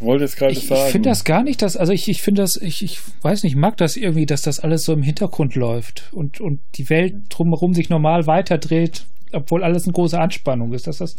wollte 0.00 0.24
es 0.24 0.36
gerade 0.36 0.54
sagen. 0.54 0.86
Ich 0.86 0.92
finde 0.92 1.08
das 1.08 1.24
gar 1.24 1.42
nicht, 1.42 1.62
dass, 1.62 1.76
also 1.76 1.92
ich, 1.92 2.08
ich 2.08 2.22
finde 2.22 2.42
das, 2.42 2.56
ich, 2.56 2.82
ich 2.82 3.00
weiß 3.22 3.42
nicht, 3.42 3.56
mag 3.56 3.76
das 3.76 3.96
irgendwie, 3.96 4.26
dass 4.26 4.42
das 4.42 4.60
alles 4.60 4.84
so 4.84 4.92
im 4.92 5.02
Hintergrund 5.02 5.54
läuft 5.54 6.08
und, 6.12 6.40
und 6.40 6.60
die 6.76 6.88
Welt 6.88 7.14
drumherum 7.30 7.74
sich 7.74 7.88
normal 7.88 8.26
weiterdreht, 8.26 9.06
obwohl 9.32 9.64
alles 9.64 9.84
eine 9.84 9.92
große 9.92 10.18
Anspannung 10.18 10.72
ist. 10.72 10.86
Dass 10.86 10.98
das 10.98 11.16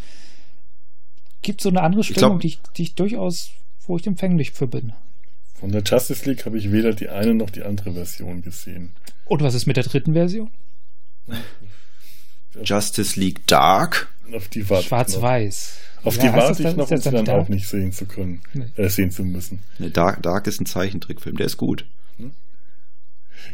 gibt 1.42 1.62
so 1.62 1.70
eine 1.70 1.82
andere 1.82 2.04
Stimmung, 2.04 2.40
glaub, 2.40 2.42
die, 2.42 2.48
ich, 2.48 2.60
die 2.78 2.84
ich 2.84 2.96
durchaus, 2.96 3.52
wo 3.86 3.98
ich 3.98 4.08
empfänglich 4.08 4.52
für 4.52 4.68
bin. 4.68 4.94
Von 5.56 5.72
der 5.72 5.84
Justice 5.84 6.30
League 6.30 6.46
habe 6.46 6.58
ich 6.58 6.72
weder 6.72 6.94
die 6.94 7.10
eine 7.10 7.34
noch 7.34 7.50
die 7.50 7.64
andere 7.64 7.94
Version 7.94 8.42
gesehen. 8.42 8.92
Und 9.26 9.42
was 9.42 9.56
ist 9.56 9.66
mit 9.66 9.78
der 9.78 9.84
dritten 9.84 10.14
Version? 10.14 10.50
Justice 12.64 13.20
League 13.20 13.46
Dark? 13.48 14.08
Auf 14.34 14.48
die 14.48 14.64
Schwarz-Weiß. 14.64 15.78
Auf 16.04 16.16
ja, 16.16 16.24
die 16.24 16.34
warte 16.34 16.64
ich 16.64 16.76
noch, 16.76 16.90
um 16.90 16.98
sie 16.98 17.12
dann 17.12 17.26
Dark? 17.26 17.42
auch 17.42 17.50
nicht 17.50 17.68
sehen 17.68 17.92
zu 17.92 18.06
können, 18.06 18.42
nee. 18.54 18.66
äh, 18.78 18.90
sehen 18.90 19.12
zu 19.12 19.24
müssen. 19.24 19.60
Nee, 19.80 19.90
Dark, 19.90 20.24
Dark 20.24 20.48
ist 20.48 20.62
ein 20.62 20.66
Zeichentrickfilm, 20.66 21.36
der 21.36 21.46
ist 21.48 21.58
gut. 21.58 21.86
Hm? 22.18 22.32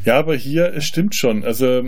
Ja, 0.04 0.20
aber 0.20 0.36
hier, 0.36 0.74
es 0.74 0.86
stimmt 0.86 1.16
schon. 1.16 1.44
Also 1.44 1.84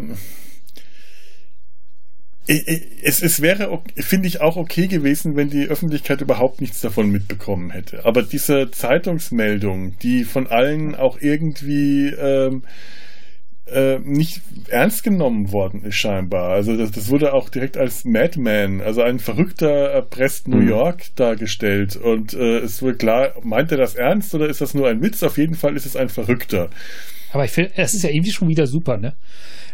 es, 2.47 3.21
es 3.21 3.41
wäre, 3.41 3.81
finde 3.97 4.27
ich, 4.27 4.39
auch 4.39 4.55
okay 4.55 4.87
gewesen, 4.87 5.35
wenn 5.35 5.49
die 5.49 5.67
Öffentlichkeit 5.67 6.21
überhaupt 6.21 6.61
nichts 6.61 6.79
davon 6.79 7.09
mitbekommen 7.09 7.71
hätte. 7.71 8.05
Aber 8.05 8.23
diese 8.23 8.71
Zeitungsmeldung, 8.71 9.97
die 9.99 10.23
von 10.23 10.47
allen 10.47 10.95
auch 10.95 11.19
irgendwie 11.19 12.07
ähm, 12.07 12.63
äh, 13.71 13.99
nicht 13.99 14.41
ernst 14.69 15.03
genommen 15.03 15.51
worden 15.51 15.83
ist 15.83 15.95
scheinbar. 15.95 16.49
Also 16.49 16.75
das, 16.75 16.91
das 16.91 17.09
wurde 17.09 17.33
auch 17.33 17.49
direkt 17.49 17.77
als 17.77 18.05
Madman, 18.05 18.81
also 18.81 19.01
ein 19.01 19.19
verrückter 19.19 19.89
erpresst 19.89 20.47
New 20.47 20.61
mhm. 20.61 20.69
York 20.69 21.15
dargestellt. 21.15 21.95
Und 21.95 22.33
äh, 22.33 22.59
es 22.59 22.81
wurde 22.81 22.97
klar, 22.97 23.33
meint 23.43 23.71
er 23.71 23.77
das 23.77 23.95
ernst 23.95 24.33
oder 24.35 24.47
ist 24.47 24.61
das 24.61 24.73
nur 24.73 24.87
ein 24.87 25.01
Witz? 25.01 25.23
Auf 25.23 25.37
jeden 25.37 25.55
Fall 25.55 25.75
ist 25.75 25.85
es 25.85 25.95
ein 25.95 26.09
Verrückter. 26.09 26.69
Aber 27.31 27.45
ich 27.45 27.51
finde, 27.51 27.71
es 27.75 27.93
ist 27.93 28.03
ja 28.03 28.09
irgendwie 28.09 28.31
schon 28.31 28.47
wieder 28.47 28.67
super, 28.67 28.97
ne? 28.97 29.15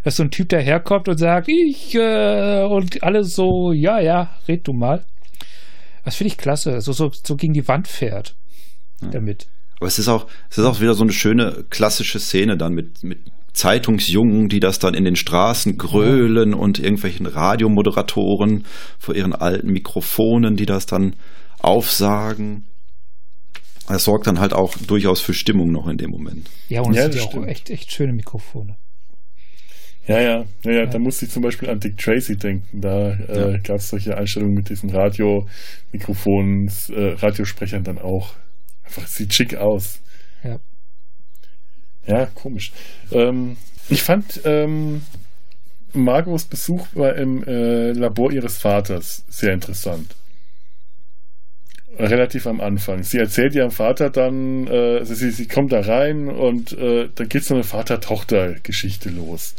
Dass 0.03 0.17
so 0.17 0.23
ein 0.23 0.31
Typ 0.31 0.49
daherkommt 0.49 1.07
und 1.07 1.17
sagt, 1.17 1.47
ich 1.47 1.95
äh, 1.95 2.63
und 2.63 3.03
alles 3.03 3.35
so, 3.35 3.71
ja, 3.71 3.99
ja, 3.99 4.35
red 4.47 4.67
du 4.67 4.73
mal. 4.73 5.05
Das 6.03 6.15
finde 6.15 6.29
ich 6.29 6.37
klasse, 6.37 6.81
so, 6.81 6.91
so, 6.91 7.11
so 7.11 7.35
gegen 7.35 7.53
die 7.53 7.67
Wand 7.67 7.87
fährt 7.87 8.35
ja. 9.01 9.09
damit. 9.09 9.47
Aber 9.79 9.87
es 9.87 9.99
ist 9.99 10.07
auch, 10.07 10.27
es 10.49 10.57
ist 10.57 10.65
auch 10.65 10.81
wieder 10.81 10.93
so 10.93 11.03
eine 11.03 11.13
schöne 11.13 11.65
klassische 11.69 12.19
Szene 12.19 12.57
dann 12.57 12.73
mit, 12.73 13.03
mit 13.03 13.19
Zeitungsjungen, 13.54 14.49
die 14.49 14.60
das 14.60 14.80
dann 14.80 14.93
in 14.93 15.06
den 15.06 15.16
Straßen 15.16 15.78
grölen 15.78 16.51
ja. 16.51 16.58
und 16.58 16.80
irgendwelchen 16.80 17.26
Radiomoderatoren 17.26 18.66
vor 18.99 19.16
ihren 19.16 19.34
alten 19.34 19.72
Mikrofonen, 19.72 20.56
die 20.56 20.66
das 20.66 20.86
dann 20.86 21.16
aufsagen. 21.60 22.66
Das 23.88 24.06
sorgt 24.06 24.28
dann 24.28 24.39
halt 24.39 24.54
auch 24.54 24.76
durchaus 24.88 25.22
für 25.22 25.34
Stimmung 25.34 25.72
noch 25.72 25.88
in 25.88 25.97
dem 25.97 26.10
Moment. 26.10 26.49
Ja, 26.70 26.82
und 26.82 26.93
ja, 26.93 27.06
es 27.06 27.14
sind 27.14 27.34
ja 27.34 27.41
auch 27.41 27.47
echt, 27.47 27.70
echt 27.70 27.91
schöne 27.91 28.14
Mikrofone. 28.14 28.78
Ja, 30.08 30.20
ja, 30.20 30.45
ja, 30.64 30.72
ja, 30.72 30.86
da 30.86 30.99
musste 30.99 31.26
ich 31.26 31.32
zum 31.32 31.43
Beispiel 31.43 31.70
an 31.70 31.80
Dick 31.80 31.97
Tracy 31.97 32.36
denken. 32.36 32.82
Da 32.82 33.12
äh, 33.12 33.54
ja. 33.54 33.58
gab 33.60 33.78
es 33.78 33.89
solche 33.89 34.18
Einstellungen 34.18 34.56
mit 34.56 34.70
diesen 34.70 34.89
Radio-Mikrofonen, 34.89 36.70
äh, 36.89 37.14
Radiosprechern 37.14 37.84
dann 37.84 37.99
auch. 37.99 38.34
Einfach, 38.84 39.08
sieht 39.08 39.34
schick 39.34 39.56
aus. 39.56 40.01
Ja. 42.06 42.28
Komisch. 42.36 42.72
Ähm, 43.12 43.58
ich 43.89 44.04
fand 44.04 44.41
ähm, 44.45 45.04
Margos 45.93 46.45
Besuch 46.45 46.88
bei, 46.93 47.12
im 47.12 47.43
äh, 47.43 47.91
Labor 47.91 48.32
ihres 48.32 48.58
Vaters 48.58 49.24
sehr 49.30 49.54
interessant. 49.54 50.16
Relativ 51.97 52.47
am 52.47 52.60
Anfang. 52.60 53.04
Sie 53.04 53.20
erzählt 53.20 53.54
ihrem 53.54 53.72
Vater 53.72 54.10
dann, 54.10 54.66
äh, 54.68 55.06
sie, 55.06 55.30
sie 55.30 55.47
kommt 55.47 55.72
da 55.72 55.82
rein 55.82 56.28
und 56.28 56.72
äh, 56.74 57.10
dann 57.14 57.30
geht 57.30 57.43
so 57.43 57.54
eine 57.54 57.64
Vater-Tochter-Geschichte 57.64 59.10
los 59.10 59.54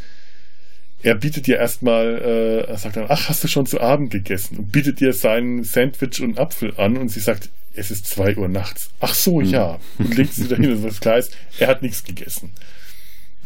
er 1.05 1.15
bietet 1.15 1.47
ihr 1.49 1.59
erstmal, 1.59 2.19
äh, 2.25 2.61
er 2.67 2.79
sagt 2.79 2.97
dann, 2.97 3.07
ach, 3.09 3.29
hast 3.29 3.45
du 3.45 3.49
schon 3.49 3.67
zu 3.67 3.79
Abend 3.81 4.11
gegessen? 4.11 4.57
Und 4.57 4.73
bietet 4.73 5.03
ihr 5.03 5.13
sein 5.13 5.63
Sandwich 5.63 6.23
und 6.23 6.39
Apfel 6.39 6.73
an 6.79 6.97
und 6.97 7.11
sie 7.11 7.21
sagt, 7.21 7.51
es 7.75 7.91
ist 7.91 8.07
zwei 8.07 8.37
Uhr 8.37 8.49
nachts. 8.49 8.91
Ach 9.01 9.15
so, 9.15 9.41
ja. 9.41 9.79
Und 9.99 10.17
legt 10.17 10.35
sie 10.35 10.49
dahin, 10.49 10.83
das 10.83 11.01
klar 11.01 11.19
ist, 11.19 11.37
er 11.59 11.69
hat 11.69 11.83
nichts 11.83 12.05
gegessen. 12.05 12.53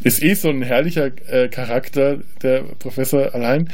Ist 0.01 0.21
eh 0.21 0.33
so 0.33 0.49
ein 0.49 0.61
herrlicher 0.61 1.11
äh, 1.27 1.49
Charakter, 1.49 2.19
der 2.41 2.61
Professor 2.61 3.33
allein, 3.33 3.69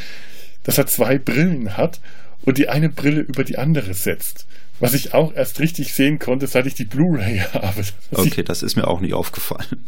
dass 0.64 0.78
er 0.78 0.88
zwei 0.88 1.20
Brillen 1.20 1.78
hat 1.78 2.02
und 2.44 2.58
die 2.58 2.70
eine 2.70 2.90
Brille 2.90 3.22
über 3.22 3.44
die 3.44 3.58
andere 3.58 3.94
setzt. 3.94 4.48
Was 4.80 4.94
ich 4.94 5.14
auch 5.14 5.34
erst 5.34 5.60
richtig 5.60 5.94
sehen 5.94 6.20
konnte, 6.20 6.48
seit 6.48 6.66
ich 6.66 6.74
die 6.74 6.86
Blu-ray 6.86 7.40
habe. 7.54 7.84
Okay, 8.12 8.44
das 8.44 8.64
ist 8.64 8.76
mir 8.76 8.88
auch 8.88 9.02
nicht 9.02 9.14
aufgefallen. 9.14 9.86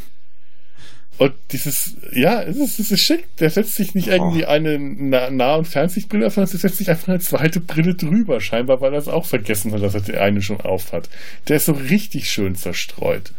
Und 1.18 1.34
dieses, 1.52 1.96
ja, 2.14 2.44
es 2.44 2.58
ist, 2.58 2.80
es 2.80 2.92
ist 2.92 3.02
schick. 3.02 3.36
Der 3.38 3.50
setzt 3.50 3.76
sich 3.76 3.96
nicht 3.96 4.08
irgendwie 4.08 4.46
oh. 4.46 4.50
eine 4.50 4.78
Nah- 4.78 5.56
und 5.56 5.68
Fernsichtbrille 5.68 6.28
auf, 6.28 6.36
sondern 6.36 6.52
der 6.52 6.60
setzt 6.60 6.78
sich 6.78 6.90
einfach 6.90 7.08
eine 7.08 7.20
zweite 7.20 7.60
Brille 7.60 7.96
drüber, 7.96 8.40
scheinbar, 8.40 8.82
weil 8.82 8.94
er 8.94 9.00
es 9.00 9.08
auch 9.08 9.26
vergessen 9.26 9.72
hat, 9.72 9.82
dass 9.82 9.96
er 9.96 10.02
die 10.02 10.18
eine 10.18 10.42
schon 10.42 10.62
auf 10.62 10.94
hat. 10.94 11.10
Der 11.48 11.58
ist 11.58 11.66
so 11.66 11.72
richtig 11.72 12.30
schön 12.30 12.56
zerstreut. 12.56 13.34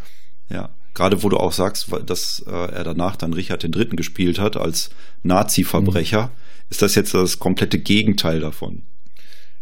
Ja, 0.48 0.70
gerade 0.94 1.22
wo 1.22 1.28
du 1.28 1.36
auch 1.36 1.52
sagst, 1.52 1.88
dass 2.06 2.44
äh, 2.46 2.50
er 2.50 2.82
danach 2.82 3.14
dann 3.14 3.32
Richard 3.32 3.62
den 3.62 3.72
Dritten 3.72 3.96
gespielt 3.96 4.40
hat 4.40 4.56
als 4.56 4.90
Nazi-Verbrecher, 5.22 6.24
mhm. 6.24 6.30
ist 6.70 6.82
das 6.82 6.96
jetzt 6.96 7.14
das 7.14 7.38
komplette 7.38 7.78
Gegenteil 7.78 8.40
davon. 8.40 8.82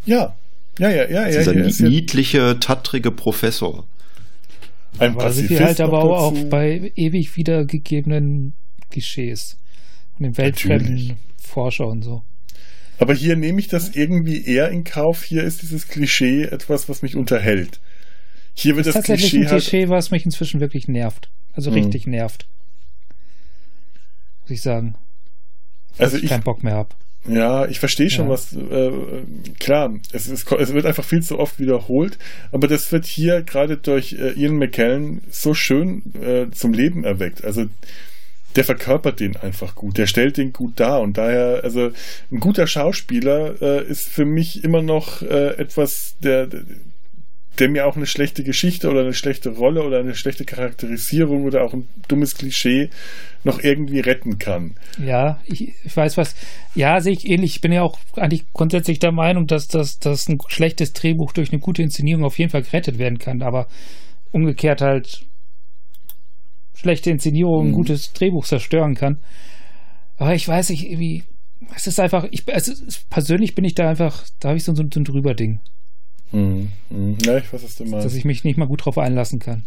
Ja, 0.07 0.37
ja, 0.79 0.91
ja, 0.91 1.09
ja. 1.09 1.29
ja 1.29 1.53
dieser 1.53 1.53
niedliche, 1.53 2.59
tattrige 2.61 3.11
Professor. 3.11 3.87
Ein 4.99 5.13
aber 5.13 5.33
sind 5.33 5.51
wir 5.51 5.65
halt 5.65 5.81
aber 5.81 6.03
auch 6.03 6.33
bei 6.49 6.93
ewig 6.97 7.37
wiedergegebenen 7.37 8.55
Klischees. 8.91 9.59
Und 10.19 10.25
dem 10.25 10.39
weltfremden 10.39 11.17
Forscher 11.37 11.87
und 11.87 12.03
so. 12.03 12.23
Aber 12.99 13.15
hier 13.15 13.37
nehme 13.37 13.61
ich 13.61 13.69
das 13.69 13.95
irgendwie 13.95 14.45
eher 14.45 14.71
in 14.71 14.85
Kauf. 14.85 15.23
Hier 15.23 15.43
ist 15.45 15.63
dieses 15.63 15.89
Klischee 15.89 16.45
etwas, 16.45 16.89
was 16.89 17.03
mich 17.03 17.15
unterhält. 17.15 17.81
Hier 18.55 18.77
wird 18.77 18.87
das, 18.87 18.95
das 18.95 19.05
tatsächlich 19.05 19.33
Klischee 19.33 19.47
ein 19.47 19.51
halt 19.51 19.63
Klischee, 19.63 19.89
was 19.91 20.11
mich 20.11 20.25
inzwischen 20.25 20.61
wirklich 20.61 20.89
nervt. 20.89 21.29
Also 21.53 21.71
mhm. 21.71 21.77
richtig 21.77 22.07
nervt. 22.07 22.47
Muss 24.43 24.51
ich 24.51 24.63
sagen. 24.63 24.95
Also 25.99 26.17
ich 26.17 26.29
keinen 26.29 26.43
Bock 26.43 26.63
mehr 26.63 26.75
habe. 26.75 26.91
Ja, 27.29 27.67
ich 27.67 27.81
verstehe 27.81 28.11
schon, 28.11 28.27
ja. 28.27 28.33
was 28.33 28.53
äh, 28.53 28.93
klar, 29.59 29.95
es, 30.13 30.29
ist, 30.29 30.51
es 30.51 30.73
wird 30.73 30.87
einfach 30.87 31.05
viel 31.05 31.23
zu 31.23 31.39
oft 31.39 31.59
wiederholt, 31.59 32.19
aber 32.53 32.69
das 32.69 32.91
wird 32.93 33.05
hier 33.05 33.43
gerade 33.43 33.77
durch 33.77 34.13
äh, 34.13 34.33
Ian 34.33 34.57
McKellen 34.57 35.23
so 35.31 35.55
schön 35.55 36.03
äh, 36.21 36.51
zum 36.53 36.73
Leben 36.73 37.05
erweckt. 37.05 37.45
Also 37.45 37.67
der 38.55 38.65
verkörpert 38.65 39.21
den 39.21 39.37
einfach 39.37 39.75
gut, 39.75 39.99
der 39.99 40.07
stellt 40.07 40.37
den 40.39 40.53
gut 40.53 40.81
dar 40.81 41.01
und 41.01 41.19
daher, 41.19 41.61
also 41.63 41.91
ein 42.33 42.41
guter 42.41 42.67
Schauspieler 42.67 43.61
äh, 43.61 43.85
ist 43.87 44.09
für 44.09 44.25
mich 44.25 44.65
immer 44.65 44.83
noch 44.83 45.23
äh, 45.23 45.57
etwas, 45.59 46.17
der, 46.23 46.49
der 47.59 47.69
mir 47.69 47.87
auch 47.87 47.97
eine 47.97 48.07
schlechte 48.07 48.43
Geschichte 48.43 48.89
oder 48.89 49.01
eine 49.01 49.13
schlechte 49.13 49.51
Rolle 49.51 49.83
oder 49.83 49.99
eine 49.99 50.15
schlechte 50.15 50.45
Charakterisierung 50.45 51.45
oder 51.45 51.65
auch 51.65 51.73
ein 51.73 51.89
dummes 52.09 52.35
Klischee 52.35 52.91
noch 53.45 53.63
irgendwie 53.63 54.01
retten 54.01 54.39
kann. 54.39 54.75
Ja, 54.99 55.41
ich, 55.45 55.73
ich 55.85 55.97
weiß 55.97 56.17
was. 56.17 56.35
Ja, 56.75 57.01
sehe 57.01 57.13
ich 57.13 57.29
ähnlich. 57.29 57.57
Ich 57.57 57.61
bin 57.61 57.73
ja 57.73 57.83
auch 57.83 57.99
eigentlich 58.15 58.45
grundsätzlich 58.53 58.99
der 58.99 59.13
Meinung, 59.13 59.47
dass, 59.47 59.69
dass, 59.69 59.99
dass 59.99 60.29
ein 60.29 60.39
schlechtes 60.49 60.93
Drehbuch 60.93 61.33
durch 61.33 61.53
eine 61.53 61.61
gute 61.61 61.83
Inszenierung 61.83 62.25
auf 62.25 62.39
jeden 62.39 62.51
Fall 62.51 62.63
gerettet 62.63 62.99
werden 62.99 63.19
kann. 63.19 63.43
Aber 63.43 63.69
umgekehrt 64.33 64.83
halt 64.83 65.27
schlechte 66.75 67.11
Inszenierung 67.11 67.67
ein 67.67 67.71
mhm. 67.71 67.75
gutes 67.75 68.13
Drehbuch 68.13 68.45
zerstören 68.45 68.95
kann. 68.95 69.19
Aber 70.19 70.35
ich 70.35 70.47
weiß 70.47 70.71
nicht, 70.71 70.91
irgendwie, 70.91 71.25
es 71.75 71.87
ist 71.87 72.01
einfach, 72.01 72.27
ich, 72.31 72.43
also 72.53 72.73
persönlich 73.11 73.55
bin 73.55 73.65
ich 73.65 73.75
da 73.75 73.89
einfach, 73.89 74.25
da 74.41 74.49
habe 74.49 74.59
ich 74.59 74.65
so, 74.65 74.75
so, 74.75 74.83
so 74.93 75.01
ein 75.01 75.05
drüber 75.05 75.35
Ding. 75.35 75.61
Mhm. 76.33 76.73
Mhm. 76.91 77.19
Ja, 77.25 77.39
ich 77.39 77.53
weiß, 77.53 77.63
was 77.63 77.77
du 77.77 77.85
meinst. 77.85 78.05
Dass 78.05 78.15
ich 78.15 78.25
mich 78.25 78.45
nicht 78.45 78.57
mal 78.57 78.67
gut 78.67 78.85
drauf 78.85 78.99
einlassen 78.99 79.39
kann. 79.39 79.65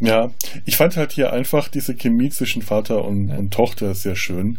Ja, 0.00 0.30
ich 0.64 0.76
fand 0.76 0.96
halt 0.96 1.12
hier 1.12 1.32
einfach 1.32 1.68
diese 1.68 1.94
Chemie 1.94 2.30
zwischen 2.30 2.62
Vater 2.62 3.04
und, 3.04 3.28
ja. 3.28 3.36
und 3.36 3.52
Tochter 3.52 3.94
sehr 3.94 4.16
schön. 4.16 4.58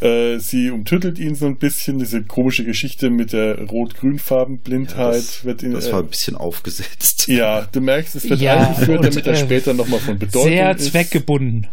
Äh, 0.00 0.38
sie 0.38 0.70
umtüttelt 0.70 1.18
ihn 1.18 1.34
so 1.34 1.46
ein 1.46 1.56
bisschen, 1.56 1.98
diese 1.98 2.22
komische 2.22 2.64
Geschichte 2.64 3.08
mit 3.08 3.32
der 3.32 3.58
Rot-Grün-Farben-Blindheit. 3.66 4.98
Ja, 4.98 5.10
das, 5.12 5.44
wird 5.44 5.62
ihn, 5.62 5.72
das 5.72 5.90
war 5.90 6.00
ein 6.00 6.08
bisschen 6.08 6.36
aufgesetzt. 6.36 7.28
Ja, 7.28 7.62
du 7.62 7.80
merkst, 7.80 8.14
es 8.16 8.28
wird 8.28 8.40
ja, 8.40 8.68
eingeführt, 8.68 9.04
damit 9.04 9.26
er 9.26 9.32
äh, 9.32 9.36
später 9.36 9.72
nochmal 9.72 10.00
von 10.00 10.18
Bedeutung 10.18 10.50
sehr 10.50 10.72
ist. 10.72 10.82
Sehr 10.82 10.90
zweckgebunden. 10.90 11.68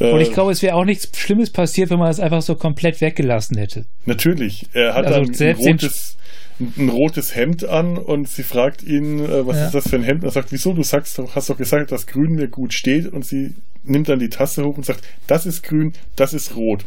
Und 0.00 0.20
ich 0.20 0.32
glaube, 0.32 0.52
es 0.52 0.62
wäre 0.62 0.76
auch 0.76 0.84
nichts 0.84 1.10
Schlimmes 1.18 1.50
passiert, 1.50 1.90
wenn 1.90 1.98
man 1.98 2.08
das 2.08 2.20
einfach 2.20 2.40
so 2.40 2.54
komplett 2.54 3.00
weggelassen 3.00 3.58
hätte. 3.58 3.84
Natürlich. 4.06 4.66
Er 4.72 4.94
hat 4.94 5.04
also 5.04 5.30
dann 5.30 5.48
ein 5.48 5.56
rotes, 5.56 6.16
ein 6.58 6.88
rotes 6.88 7.36
Hemd 7.36 7.64
an 7.64 7.98
und 7.98 8.26
sie 8.26 8.42
fragt 8.42 8.82
ihn, 8.82 9.20
äh, 9.20 9.46
was 9.46 9.56
ja. 9.56 9.66
ist 9.66 9.74
das 9.74 9.88
für 9.88 9.96
ein 9.96 10.02
Hemd? 10.02 10.22
Und 10.22 10.28
er 10.28 10.32
sagt, 10.32 10.52
wieso? 10.52 10.72
Du 10.72 10.82
sagst, 10.82 11.20
hast 11.34 11.50
doch 11.50 11.56
gesagt, 11.58 11.92
dass 11.92 12.06
grün 12.06 12.34
mir 12.34 12.48
gut 12.48 12.72
steht. 12.72 13.12
Und 13.12 13.26
sie 13.26 13.54
nimmt 13.84 14.08
dann 14.08 14.18
die 14.18 14.30
Tasse 14.30 14.64
hoch 14.64 14.76
und 14.76 14.86
sagt, 14.86 15.06
das 15.26 15.44
ist 15.44 15.62
grün, 15.62 15.92
das 16.16 16.32
ist 16.32 16.56
rot. 16.56 16.84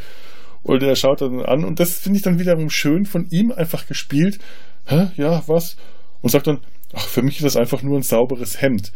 Und 0.64 0.82
er 0.82 0.96
schaut 0.96 1.20
dann 1.20 1.40
an 1.40 1.64
und 1.64 1.78
das 1.78 1.98
finde 1.98 2.16
ich 2.16 2.22
dann 2.22 2.38
wiederum 2.38 2.70
schön 2.70 3.04
von 3.04 3.26
ihm 3.30 3.52
einfach 3.52 3.86
gespielt. 3.86 4.38
Hä? 4.86 5.08
Ja, 5.16 5.42
was? 5.46 5.76
Und 6.22 6.30
sagt 6.30 6.46
dann, 6.46 6.60
ach, 6.94 7.06
für 7.06 7.22
mich 7.22 7.36
ist 7.36 7.44
das 7.44 7.56
einfach 7.56 7.82
nur 7.82 7.98
ein 7.98 8.02
sauberes 8.02 8.60
Hemd. 8.62 8.90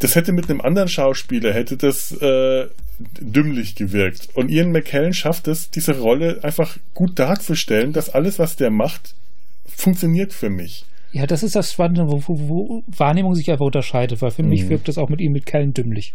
Das 0.00 0.16
hätte 0.16 0.32
mit 0.32 0.50
einem 0.50 0.60
anderen 0.60 0.88
Schauspieler, 0.88 1.52
hätte 1.52 1.76
das 1.76 2.12
äh, 2.12 2.66
dümmlich 3.20 3.74
gewirkt. 3.74 4.28
Und 4.34 4.50
Ian 4.50 4.70
McKellen 4.70 5.12
schafft 5.12 5.48
es, 5.48 5.70
diese 5.70 5.98
Rolle 5.98 6.40
einfach 6.42 6.76
gut 6.94 7.18
darzustellen, 7.18 7.92
dass 7.92 8.10
alles, 8.10 8.38
was 8.38 8.56
der 8.56 8.70
macht, 8.70 9.14
funktioniert 9.66 10.32
für 10.32 10.50
mich. 10.50 10.84
Ja, 11.12 11.26
das 11.26 11.42
ist 11.42 11.54
das 11.54 11.72
Spannende, 11.72 12.02
wo, 12.06 12.20
wo, 12.26 12.48
wo 12.48 12.82
Wahrnehmung 12.88 13.34
sich 13.34 13.50
einfach 13.50 13.66
unterscheidet, 13.66 14.20
weil 14.20 14.30
für 14.30 14.42
mhm. 14.42 14.48
mich 14.48 14.68
wirkt 14.68 14.88
das 14.88 14.98
auch 14.98 15.08
mit 15.08 15.20
ihm 15.20 15.32
mit 15.32 15.46
Kellen 15.46 15.72
dümmlich. 15.72 16.14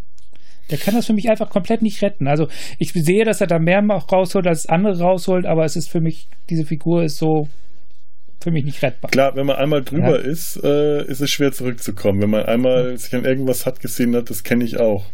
Der 0.69 0.77
kann 0.77 0.93
das 0.93 1.07
für 1.07 1.13
mich 1.13 1.29
einfach 1.29 1.49
komplett 1.49 1.81
nicht 1.81 2.01
retten. 2.01 2.27
Also 2.27 2.47
ich 2.77 2.91
sehe, 2.93 3.25
dass 3.25 3.41
er 3.41 3.47
da 3.47 3.59
mehr 3.59 3.81
rausholt, 3.81 4.45
als 4.45 4.67
andere 4.67 4.99
rausholt, 4.99 5.45
aber 5.45 5.63
es 5.63 5.75
ist 5.75 5.89
für 5.89 6.01
mich, 6.01 6.27
diese 6.49 6.65
Figur 6.65 7.03
ist 7.03 7.17
so 7.17 7.47
für 8.41 8.51
mich 8.51 8.63
nicht 8.63 8.81
rettbar. 8.81 9.11
Klar, 9.11 9.35
wenn 9.35 9.45
man 9.45 9.57
einmal 9.57 9.83
drüber 9.83 10.19
ja. 10.19 10.25
ist, 10.31 10.61
äh, 10.63 11.03
ist 11.05 11.19
es 11.19 11.29
schwer 11.29 11.51
zurückzukommen. 11.51 12.21
Wenn 12.21 12.29
man 12.29 12.43
einmal 12.43 12.97
sich 12.97 13.13
an 13.13 13.25
irgendwas 13.25 13.65
hat 13.65 13.81
gesehen 13.81 14.15
hat, 14.15 14.29
das 14.29 14.43
kenne 14.43 14.63
ich 14.63 14.79
auch. 14.79 15.05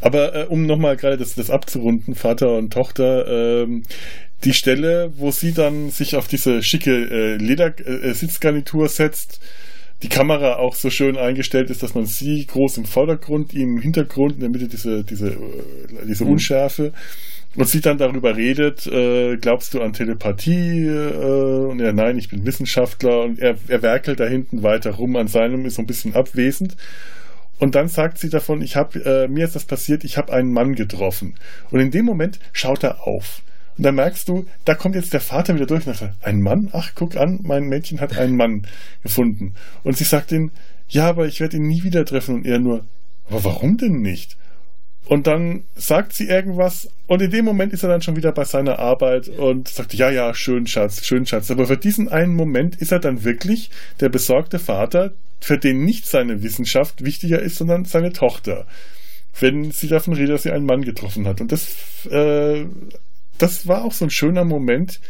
Aber 0.00 0.34
äh, 0.34 0.44
um 0.46 0.66
nochmal 0.66 0.96
gerade 0.96 1.16
das, 1.16 1.34
das 1.34 1.50
abzurunden, 1.50 2.14
Vater 2.14 2.56
und 2.56 2.72
Tochter, 2.72 3.62
ähm, 3.62 3.82
die 4.44 4.54
Stelle, 4.54 5.12
wo 5.16 5.30
sie 5.30 5.52
dann 5.52 5.90
sich 5.90 6.16
auf 6.16 6.26
diese 6.28 6.62
schicke 6.62 6.92
äh, 6.92 7.36
Ledersitzgarnitur 7.36 8.86
äh, 8.86 8.88
setzt, 8.88 9.40
die 10.02 10.08
Kamera 10.08 10.56
auch 10.56 10.74
so 10.74 10.88
schön 10.88 11.18
eingestellt 11.18 11.68
ist, 11.68 11.82
dass 11.82 11.94
man 11.94 12.06
sie 12.06 12.46
groß 12.46 12.78
im 12.78 12.86
Vordergrund, 12.86 13.52
ihn 13.52 13.76
im 13.76 13.80
Hintergrund, 13.82 14.34
in 14.34 14.40
der 14.40 14.48
Mitte 14.48 14.68
diese, 14.68 15.04
diese, 15.04 15.32
äh, 15.32 16.06
diese 16.08 16.24
mhm. 16.24 16.30
Und 17.56 17.68
sie 17.68 17.80
dann 17.80 17.98
darüber 17.98 18.36
redet, 18.36 18.86
äh, 18.86 19.36
glaubst 19.36 19.74
du 19.74 19.82
an 19.82 19.92
Telepathie? 19.92 20.86
Äh, 20.86 21.66
und 21.68 21.80
er, 21.80 21.92
nein, 21.92 22.16
ich 22.16 22.28
bin 22.28 22.46
Wissenschaftler 22.46 23.22
und 23.22 23.40
er, 23.40 23.56
er 23.66 23.82
werkelt 23.82 24.20
da 24.20 24.26
hinten 24.26 24.62
weiter 24.62 24.92
rum 24.92 25.16
an 25.16 25.26
seinem, 25.26 25.66
ist 25.66 25.74
so 25.74 25.82
ein 25.82 25.86
bisschen 25.86 26.14
abwesend. 26.14 26.76
Und 27.58 27.74
dann 27.74 27.88
sagt 27.88 28.18
sie 28.18 28.30
davon, 28.30 28.62
ich 28.62 28.76
habe 28.76 29.04
äh, 29.04 29.28
mir 29.28 29.44
ist 29.44 29.56
das 29.56 29.64
passiert, 29.64 30.04
ich 30.04 30.16
habe 30.16 30.32
einen 30.32 30.52
Mann 30.52 30.74
getroffen. 30.74 31.34
Und 31.70 31.80
in 31.80 31.90
dem 31.90 32.06
Moment 32.06 32.38
schaut 32.52 32.84
er 32.84 33.06
auf. 33.06 33.42
Und 33.76 33.84
dann 33.84 33.96
merkst 33.96 34.28
du, 34.28 34.46
da 34.64 34.74
kommt 34.74 34.94
jetzt 34.94 35.12
der 35.12 35.20
Vater 35.20 35.54
wieder 35.54 35.66
durch 35.66 35.86
und 35.86 35.96
sagt, 35.96 36.14
ein 36.24 36.40
Mann? 36.40 36.68
Ach, 36.72 36.92
guck 36.94 37.16
an, 37.16 37.40
mein 37.42 37.64
Mädchen 37.64 38.00
hat 38.00 38.16
einen 38.16 38.36
Mann 38.36 38.66
gefunden. 39.02 39.54
Und 39.82 39.96
sie 39.96 40.04
sagt 40.04 40.32
ihm, 40.32 40.52
ja, 40.88 41.08
aber 41.08 41.26
ich 41.26 41.40
werde 41.40 41.56
ihn 41.56 41.66
nie 41.66 41.82
wieder 41.82 42.04
treffen. 42.04 42.36
Und 42.36 42.46
er 42.46 42.58
nur, 42.58 42.84
aber 43.28 43.44
warum 43.44 43.76
denn 43.76 44.00
nicht? 44.00 44.36
Und 45.06 45.26
dann 45.26 45.64
sagt 45.74 46.12
sie 46.12 46.28
irgendwas 46.28 46.88
und 47.06 47.20
in 47.20 47.30
dem 47.32 47.44
Moment 47.44 47.72
ist 47.72 47.82
er 47.82 47.88
dann 47.88 48.02
schon 48.02 48.14
wieder 48.14 48.30
bei 48.30 48.44
seiner 48.44 48.78
Arbeit 48.78 49.28
und 49.28 49.68
sagt, 49.68 49.92
ja, 49.94 50.10
ja, 50.10 50.32
schön 50.34 50.68
Schatz, 50.68 51.04
schön 51.04 51.26
Schatz. 51.26 51.50
Aber 51.50 51.66
für 51.66 51.76
diesen 51.76 52.08
einen 52.08 52.34
Moment 52.34 52.76
ist 52.76 52.92
er 52.92 53.00
dann 53.00 53.24
wirklich 53.24 53.70
der 53.98 54.08
besorgte 54.08 54.60
Vater, 54.60 55.12
für 55.40 55.58
den 55.58 55.84
nicht 55.84 56.06
seine 56.06 56.42
Wissenschaft 56.42 57.04
wichtiger 57.04 57.40
ist, 57.40 57.56
sondern 57.56 57.84
seine 57.86 58.12
Tochter. 58.12 58.66
Wenn 59.38 59.72
sie 59.72 59.88
davon 59.88 60.14
redet, 60.14 60.34
dass 60.34 60.42
sie 60.44 60.52
einen 60.52 60.66
Mann 60.66 60.82
getroffen 60.82 61.26
hat. 61.26 61.40
Und 61.40 61.50
das, 61.50 62.06
äh, 62.10 62.66
das 63.38 63.66
war 63.66 63.84
auch 63.84 63.92
so 63.92 64.04
ein 64.04 64.10
schöner 64.10 64.44
Moment, 64.44 65.00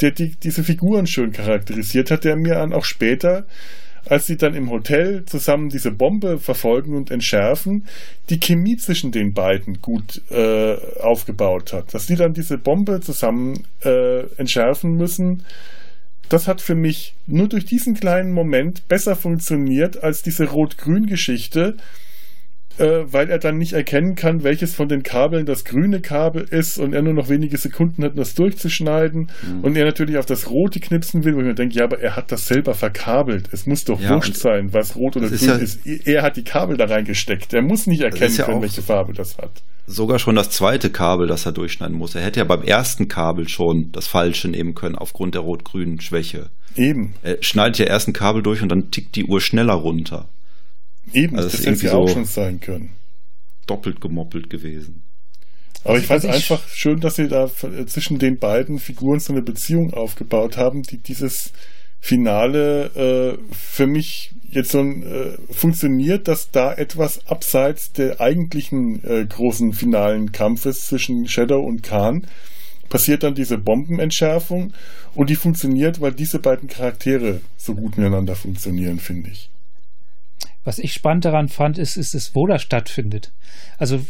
der 0.00 0.10
die, 0.10 0.34
diese 0.36 0.64
Figuren 0.64 1.06
schön 1.06 1.32
charakterisiert 1.32 2.10
hat, 2.10 2.24
der 2.24 2.36
mir 2.36 2.54
dann 2.54 2.72
auch 2.72 2.84
später 2.84 3.46
als 4.06 4.26
sie 4.26 4.36
dann 4.36 4.54
im 4.54 4.70
Hotel 4.70 5.24
zusammen 5.26 5.68
diese 5.68 5.90
Bombe 5.90 6.38
verfolgen 6.38 6.94
und 6.94 7.10
entschärfen, 7.10 7.86
die 8.28 8.40
Chemie 8.40 8.76
zwischen 8.76 9.12
den 9.12 9.32
beiden 9.32 9.80
gut 9.80 10.22
äh, 10.30 10.76
aufgebaut 11.00 11.72
hat. 11.72 11.94
Dass 11.94 12.06
die 12.06 12.16
dann 12.16 12.32
diese 12.32 12.58
Bombe 12.58 13.00
zusammen 13.00 13.64
äh, 13.84 14.22
entschärfen 14.36 14.94
müssen, 14.94 15.44
das 16.28 16.46
hat 16.46 16.60
für 16.60 16.76
mich 16.76 17.14
nur 17.26 17.48
durch 17.48 17.64
diesen 17.64 17.94
kleinen 17.94 18.32
Moment 18.32 18.86
besser 18.86 19.16
funktioniert 19.16 20.02
als 20.02 20.22
diese 20.22 20.44
Rot-Grün-Geschichte, 20.44 21.76
äh, 22.80 23.12
weil 23.12 23.28
er 23.30 23.38
dann 23.38 23.58
nicht 23.58 23.74
erkennen 23.74 24.14
kann, 24.14 24.42
welches 24.42 24.74
von 24.74 24.88
den 24.88 25.02
Kabeln 25.02 25.44
das 25.44 25.64
grüne 25.64 26.00
Kabel 26.00 26.46
ist 26.50 26.78
und 26.78 26.94
er 26.94 27.02
nur 27.02 27.12
noch 27.12 27.28
wenige 27.28 27.58
Sekunden 27.58 28.02
hat, 28.02 28.18
das 28.18 28.34
durchzuschneiden 28.34 29.30
mhm. 29.42 29.60
und 29.60 29.76
er 29.76 29.84
natürlich 29.84 30.16
auf 30.16 30.26
das 30.26 30.48
rote 30.48 30.80
knipsen 30.80 31.24
will, 31.24 31.34
wo 31.34 31.40
ich 31.40 31.46
mir 31.46 31.54
denke, 31.54 31.76
ja, 31.76 31.84
aber 31.84 32.00
er 32.00 32.16
hat 32.16 32.32
das 32.32 32.48
selber 32.48 32.74
verkabelt. 32.74 33.48
Es 33.52 33.66
muss 33.66 33.84
doch 33.84 34.00
ja, 34.00 34.14
wurscht 34.14 34.36
sein, 34.36 34.72
was 34.72 34.96
rot 34.96 35.16
oder 35.16 35.26
grün 35.26 35.34
ist, 35.34 35.46
ja, 35.46 35.56
ist. 35.56 35.86
Er 36.06 36.22
hat 36.22 36.36
die 36.36 36.44
Kabel 36.44 36.76
da 36.76 36.86
reingesteckt. 36.86 37.52
Er 37.52 37.62
muss 37.62 37.86
nicht 37.86 38.00
erkennen 38.00 38.34
ja 38.34 38.44
können, 38.44 38.62
welche 38.62 38.82
Farbe 38.82 39.12
das 39.12 39.36
hat. 39.36 39.62
Sogar 39.86 40.18
schon 40.18 40.36
das 40.36 40.50
zweite 40.50 40.90
Kabel, 40.90 41.26
das 41.26 41.46
er 41.46 41.52
durchschneiden 41.52 41.96
muss. 41.96 42.14
Er 42.14 42.22
hätte 42.22 42.40
ja 42.40 42.44
beim 42.44 42.62
ersten 42.62 43.08
Kabel 43.08 43.48
schon 43.48 43.90
das 43.92 44.06
falsche 44.06 44.48
nehmen 44.48 44.74
können, 44.74 44.94
aufgrund 44.94 45.34
der 45.34 45.42
rot-grünen 45.42 46.00
Schwäche. 46.00 46.50
Eben. 46.76 47.14
Er 47.22 47.38
schneidet 47.40 47.78
ja 47.78 47.86
erst 47.86 48.08
ein 48.08 48.12
Kabel 48.12 48.42
durch 48.42 48.62
und 48.62 48.70
dann 48.70 48.90
tickt 48.90 49.16
die 49.16 49.24
Uhr 49.24 49.40
schneller 49.40 49.74
runter. 49.74 50.28
Eben, 51.12 51.36
also 51.36 51.48
das 51.48 51.66
hätte 51.66 51.86
ja 51.86 51.94
auch 51.94 52.08
schon 52.08 52.24
sein 52.24 52.60
können. 52.60 52.90
Doppelt 53.66 54.00
gemoppelt 54.00 54.50
gewesen. 54.50 55.02
Aber 55.84 55.98
ich 55.98 56.06
fand 56.06 56.24
es 56.24 56.30
einfach 56.30 56.68
schön, 56.68 57.00
dass 57.00 57.16
sie 57.16 57.28
da 57.28 57.50
zwischen 57.86 58.18
den 58.18 58.38
beiden 58.38 58.78
Figuren 58.78 59.20
so 59.20 59.32
eine 59.32 59.42
Beziehung 59.42 59.94
aufgebaut 59.94 60.56
haben, 60.56 60.82
die 60.82 60.98
dieses 60.98 61.52
Finale 62.00 63.38
äh, 63.40 63.54
für 63.54 63.86
mich 63.86 64.32
jetzt 64.50 64.72
so 64.72 64.80
äh, 64.80 65.36
funktioniert, 65.50 66.28
dass 66.28 66.50
da 66.50 66.72
etwas 66.72 67.26
abseits 67.26 67.92
der 67.92 68.20
eigentlichen 68.20 69.04
äh, 69.04 69.26
großen 69.26 69.72
finalen 69.72 70.32
Kampfes 70.32 70.86
zwischen 70.86 71.28
Shadow 71.28 71.60
und 71.60 71.82
Khan 71.82 72.26
passiert 72.88 73.22
dann 73.22 73.34
diese 73.34 73.58
Bombenentschärfung 73.58 74.72
und 75.14 75.30
die 75.30 75.36
funktioniert, 75.36 76.00
weil 76.00 76.12
diese 76.12 76.40
beiden 76.40 76.68
Charaktere 76.68 77.40
so 77.56 77.74
gut 77.74 77.96
miteinander 77.96 78.34
funktionieren, 78.34 78.98
finde 78.98 79.30
ich 79.30 79.49
was 80.64 80.78
ich 80.78 80.92
spannend 80.92 81.24
daran 81.24 81.48
fand, 81.48 81.78
ist, 81.78 81.96
ist 81.96 82.14
es, 82.14 82.34
wo 82.34 82.46
das 82.46 82.62
stattfindet. 82.62 83.32
Also, 83.78 84.00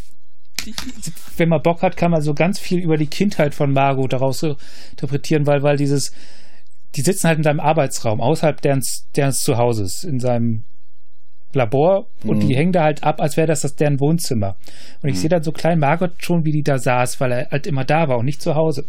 wenn 1.36 1.48
man 1.48 1.62
Bock 1.62 1.82
hat, 1.82 1.96
kann 1.96 2.10
man 2.10 2.20
so 2.20 2.34
ganz 2.34 2.58
viel 2.58 2.80
über 2.80 2.96
die 2.96 3.06
Kindheit 3.06 3.54
von 3.54 3.72
Margot 3.72 4.12
daraus 4.12 4.42
interpretieren, 4.90 5.46
weil, 5.46 5.62
weil 5.62 5.76
dieses, 5.76 6.12
die 6.96 7.02
sitzen 7.02 7.28
halt 7.28 7.38
in 7.38 7.44
seinem 7.44 7.60
Arbeitsraum, 7.60 8.20
außerhalb 8.20 8.60
deren, 8.60 8.82
deren 9.16 9.32
Zuhauses, 9.32 10.04
in 10.04 10.18
seinem 10.18 10.64
Labor 11.52 12.06
und 12.24 12.38
mhm. 12.38 12.48
die 12.48 12.56
hängen 12.56 12.72
da 12.72 12.84
halt 12.84 13.02
ab, 13.02 13.20
als 13.20 13.36
wäre 13.36 13.46
das, 13.46 13.62
das 13.62 13.74
deren 13.74 14.00
Wohnzimmer. 14.00 14.56
Und 15.02 15.08
ich 15.08 15.16
mhm. 15.16 15.20
sehe 15.20 15.30
dann 15.30 15.42
so 15.42 15.52
klein 15.52 15.78
Margot 15.78 16.12
schon, 16.18 16.44
wie 16.44 16.52
die 16.52 16.62
da 16.62 16.78
saß, 16.78 17.20
weil 17.20 17.32
er 17.32 17.50
halt 17.50 17.66
immer 17.66 17.84
da 17.84 18.08
war 18.08 18.18
und 18.18 18.24
nicht 18.24 18.42
zu 18.42 18.54
Hause. 18.54 18.84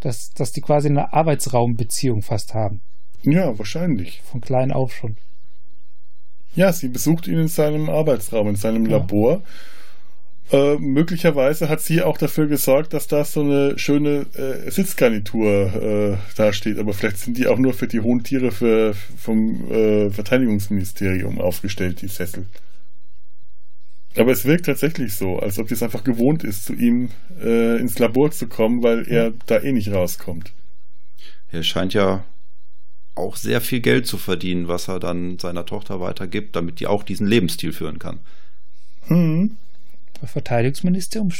Dass, 0.00 0.30
dass 0.34 0.52
die 0.52 0.60
quasi 0.60 0.88
eine 0.88 1.12
Arbeitsraumbeziehung 1.12 2.22
fast 2.22 2.54
haben. 2.54 2.80
Ja, 3.22 3.56
wahrscheinlich. 3.56 4.20
Von 4.22 4.40
klein 4.40 4.72
auf 4.72 4.92
schon. 4.92 5.16
Ja, 6.54 6.72
sie 6.72 6.88
besucht 6.88 7.26
ihn 7.26 7.38
in 7.38 7.48
seinem 7.48 7.88
Arbeitsraum, 7.88 8.48
in 8.48 8.56
seinem 8.56 8.86
ja. 8.86 8.98
Labor. 8.98 9.42
Äh, 10.50 10.76
möglicherweise 10.76 11.70
hat 11.70 11.80
sie 11.80 12.02
auch 12.02 12.18
dafür 12.18 12.46
gesorgt, 12.46 12.92
dass 12.92 13.06
da 13.06 13.24
so 13.24 13.40
eine 13.40 13.78
schöne 13.78 14.26
äh, 14.34 14.70
Sitzgarnitur 14.70 15.48
äh, 15.48 16.36
dasteht. 16.36 16.78
Aber 16.78 16.92
vielleicht 16.92 17.18
sind 17.18 17.38
die 17.38 17.46
auch 17.46 17.58
nur 17.58 17.72
für 17.72 17.86
die 17.86 18.00
hohen 18.00 18.22
Tiere 18.22 18.50
für, 18.50 18.94
vom 19.16 19.70
äh, 19.70 20.10
Verteidigungsministerium 20.10 21.40
aufgestellt, 21.40 22.02
die 22.02 22.08
Sessel. 22.08 22.46
Aber 24.14 24.32
es 24.32 24.44
wirkt 24.44 24.66
tatsächlich 24.66 25.14
so, 25.14 25.38
als 25.38 25.58
ob 25.58 25.70
es 25.70 25.82
einfach 25.82 26.04
gewohnt 26.04 26.44
ist, 26.44 26.66
zu 26.66 26.74
ihm 26.74 27.08
äh, 27.42 27.80
ins 27.80 27.98
Labor 27.98 28.30
zu 28.30 28.46
kommen, 28.46 28.82
weil 28.82 29.08
er 29.08 29.32
da 29.46 29.58
eh 29.58 29.72
nicht 29.72 29.90
rauskommt. 29.90 30.52
Er 31.50 31.62
scheint 31.62 31.94
ja 31.94 32.24
auch 33.14 33.36
sehr 33.36 33.60
viel 33.60 33.80
Geld 33.80 34.06
zu 34.06 34.18
verdienen, 34.18 34.68
was 34.68 34.88
er 34.88 35.00
dann 35.00 35.38
seiner 35.38 35.66
Tochter 35.66 36.00
weitergibt, 36.00 36.56
damit 36.56 36.80
die 36.80 36.86
auch 36.86 37.02
diesen 37.02 37.26
Lebensstil 37.26 37.72
führen 37.72 37.98
kann. 37.98 38.20
Hm. 39.06 39.56
Das 40.20 40.30
Verteidigungsministerium 40.32 41.32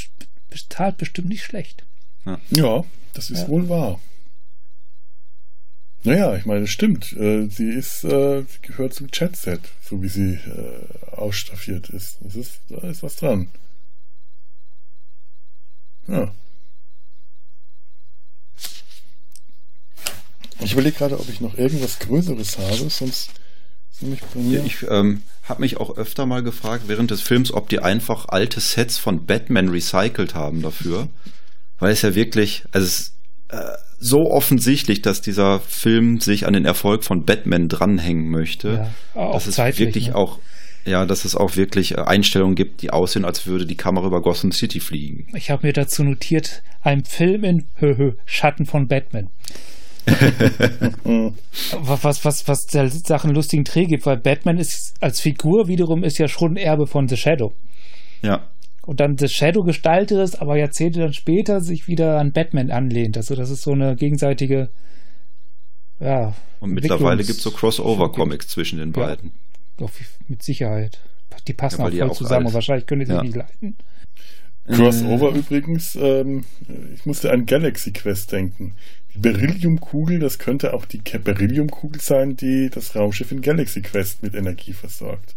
bezahlt 0.51 0.99
bestimmt 0.99 1.29
nicht 1.29 1.45
schlecht. 1.45 1.85
Ja, 2.25 2.39
ja 2.51 2.85
das 3.15 3.31
ist 3.31 3.43
ja. 3.43 3.49
wohl 3.49 3.69
wahr. 3.69 4.01
Naja, 6.05 6.35
ich 6.37 6.47
meine, 6.47 6.65
es 6.65 6.71
stimmt. 6.71 7.13
Äh, 7.13 7.47
sie 7.47 7.71
ist, 7.71 8.03
äh, 8.05 8.43
sie 8.43 8.59
gehört 8.63 8.93
zum 8.93 9.11
Chatset, 9.11 9.61
so 9.83 10.03
wie 10.03 10.09
sie 10.09 10.35
äh, 10.35 11.13
ausstaffiert 11.13 11.91
ist. 11.91 12.19
Es 12.27 12.35
ist. 12.35 12.61
Da 12.69 12.79
ist 12.89 13.05
was 13.05 13.17
dran. 13.17 13.49
Ja. 16.09 16.33
Ich 20.65 20.73
überlege 20.73 20.97
gerade, 20.97 21.19
ob 21.19 21.29
ich 21.29 21.41
noch 21.41 21.57
irgendwas 21.57 21.99
Größeres 21.99 22.59
habe, 22.59 22.91
sonst 22.91 23.31
nämlich 24.03 24.21
bei 24.35 24.41
mir. 24.41 24.65
Ich 24.65 24.85
ähm, 24.89 25.23
habe 25.45 25.61
mich 25.61 25.79
auch 25.79 25.97
öfter 25.97 26.27
mal 26.27 26.43
gefragt 26.43 26.85
während 26.87 27.11
des 27.11 27.21
Films, 27.21 27.53
ob 27.53 27.69
die 27.69 27.81
einfach 27.81 28.27
alte 28.29 28.61
Sets 28.61 28.99
von 28.99 29.27
Batman 29.27 29.69
recycelt 29.69 30.35
haben 30.35 30.63
dafür. 30.63 31.09
Weil 31.79 31.93
es 31.93 32.03
ja 32.03 32.15
wirklich, 32.15 32.65
also 32.73 32.87
es 32.87 32.99
ist 32.99 33.15
äh, 33.49 33.61
so 33.99 34.19
offensichtlich, 34.31 35.03
dass 35.03 35.21
dieser 35.21 35.61
Film 35.61 36.21
sich 36.21 36.47
an 36.47 36.53
den 36.53 36.65
Erfolg 36.65 37.05
von 37.05 37.25
Batman 37.25 37.69
dranhängen 37.69 38.29
möchte. 38.29 38.91
Ja, 39.15 39.21
auch 39.21 39.35
dass 39.35 39.47
es 39.47 39.57
zeitlich, 39.57 39.89
wirklich 39.89 40.09
ne? 40.09 40.17
auch 40.17 40.39
ja, 40.85 41.07
dass 41.07 41.25
es 41.25 41.37
auch 41.37 41.57
wirklich 41.57 41.93
äh, 41.93 42.01
Einstellungen 42.01 42.57
gibt, 42.57 42.83
die 42.83 42.91
aussehen, 42.91 43.25
als 43.25 43.47
würde 43.47 43.67
die 43.67 43.77
Kamera 43.77 44.07
über 44.07 44.21
Gotham 44.21 44.51
City 44.51 44.81
fliegen. 44.81 45.29
Ich 45.37 45.51
habe 45.51 45.67
mir 45.67 45.73
dazu 45.73 46.03
notiert, 46.03 46.63
ein 46.81 47.05
Film 47.05 47.45
in 47.45 47.67
Höhö, 47.77 48.15
Schatten 48.25 48.67
von 48.67 48.89
Batman. 48.89 49.29
was, 51.83 52.25
was, 52.25 52.49
was 52.49 52.67
der 52.67 52.89
Sachen 52.89 53.35
lustigen 53.35 53.65
Dreh 53.65 53.85
gibt, 53.85 54.07
weil 54.07 54.19
Batman 54.19 54.59
ist 54.59 54.95
als 55.01 55.21
Figur 55.21 55.69
wiederum 55.69 56.03
ist 56.05 56.19
ja 56.19 56.29
schon 56.29 56.53
ein 56.53 56.57
Erbe 56.57 56.87
von 56.87 57.09
The 57.09 57.17
Shadow. 57.17 57.53
Ja. 58.23 58.49
Und 58.85 59.01
dann 59.01 59.17
The 59.17 59.29
Shadow 59.29 59.63
gestaltet 59.63 60.19
es, 60.19 60.35
aber 60.35 60.59
Jahrzehnte 60.59 61.01
dann 61.01 61.13
später 61.13 61.61
sich 61.61 61.87
wieder 61.87 62.19
an 62.19 62.33
Batman 62.33 62.71
anlehnt. 62.71 63.17
Also 63.17 63.37
das 63.37 63.51
ist 63.51 63.63
so 63.63 63.73
eine 63.73 63.95
gegenseitige 63.95 64.71
ja, 66.03 66.35
Und 66.59 66.73
mittlerweile 66.73 67.23
gibt 67.23 67.39
es 67.39 67.43
so 67.43 67.53
Crossover-Comics 67.53 68.49
zwischen 68.49 68.79
den 68.79 68.93
beiden. 68.93 69.29
Ja, 69.29 69.87
doch, 69.87 69.91
mit 70.27 70.43
Sicherheit. 70.43 71.01
Die 71.47 71.53
passen 71.53 71.81
ja, 71.81 71.87
auch 71.87 71.91
voll 71.91 72.03
auch 72.03 72.17
zusammen 72.17 72.47
und 72.47 72.55
wahrscheinlich 72.55 72.87
können 72.87 73.01
die 73.01 73.07
sich 73.07 73.15
ja. 73.15 73.23
nicht 73.23 73.37
leiten. 73.37 73.77
Crossover 74.67 75.35
äh. 75.35 75.39
übrigens, 75.39 75.97
ähm, 75.97 76.45
ich 76.95 77.07
musste 77.07 77.31
an 77.31 77.47
Galaxy 77.47 77.93
Quest 77.93 78.33
denken. 78.33 78.75
Berylliumkugel, 79.15 80.19
das 80.19 80.39
könnte 80.39 80.75
auch 80.75 80.87
die 80.87 80.99
Berylliumkugel 80.99 82.01
sein, 82.01 82.37
die 82.37 82.71
das 82.71 82.95
Raumschiff 82.97 83.31
in 83.33 83.43
Galaxy 83.43 83.83
Quest 83.83 84.23
mit 84.23 84.35
Energie 84.35 84.73
versorgt. 84.73 85.35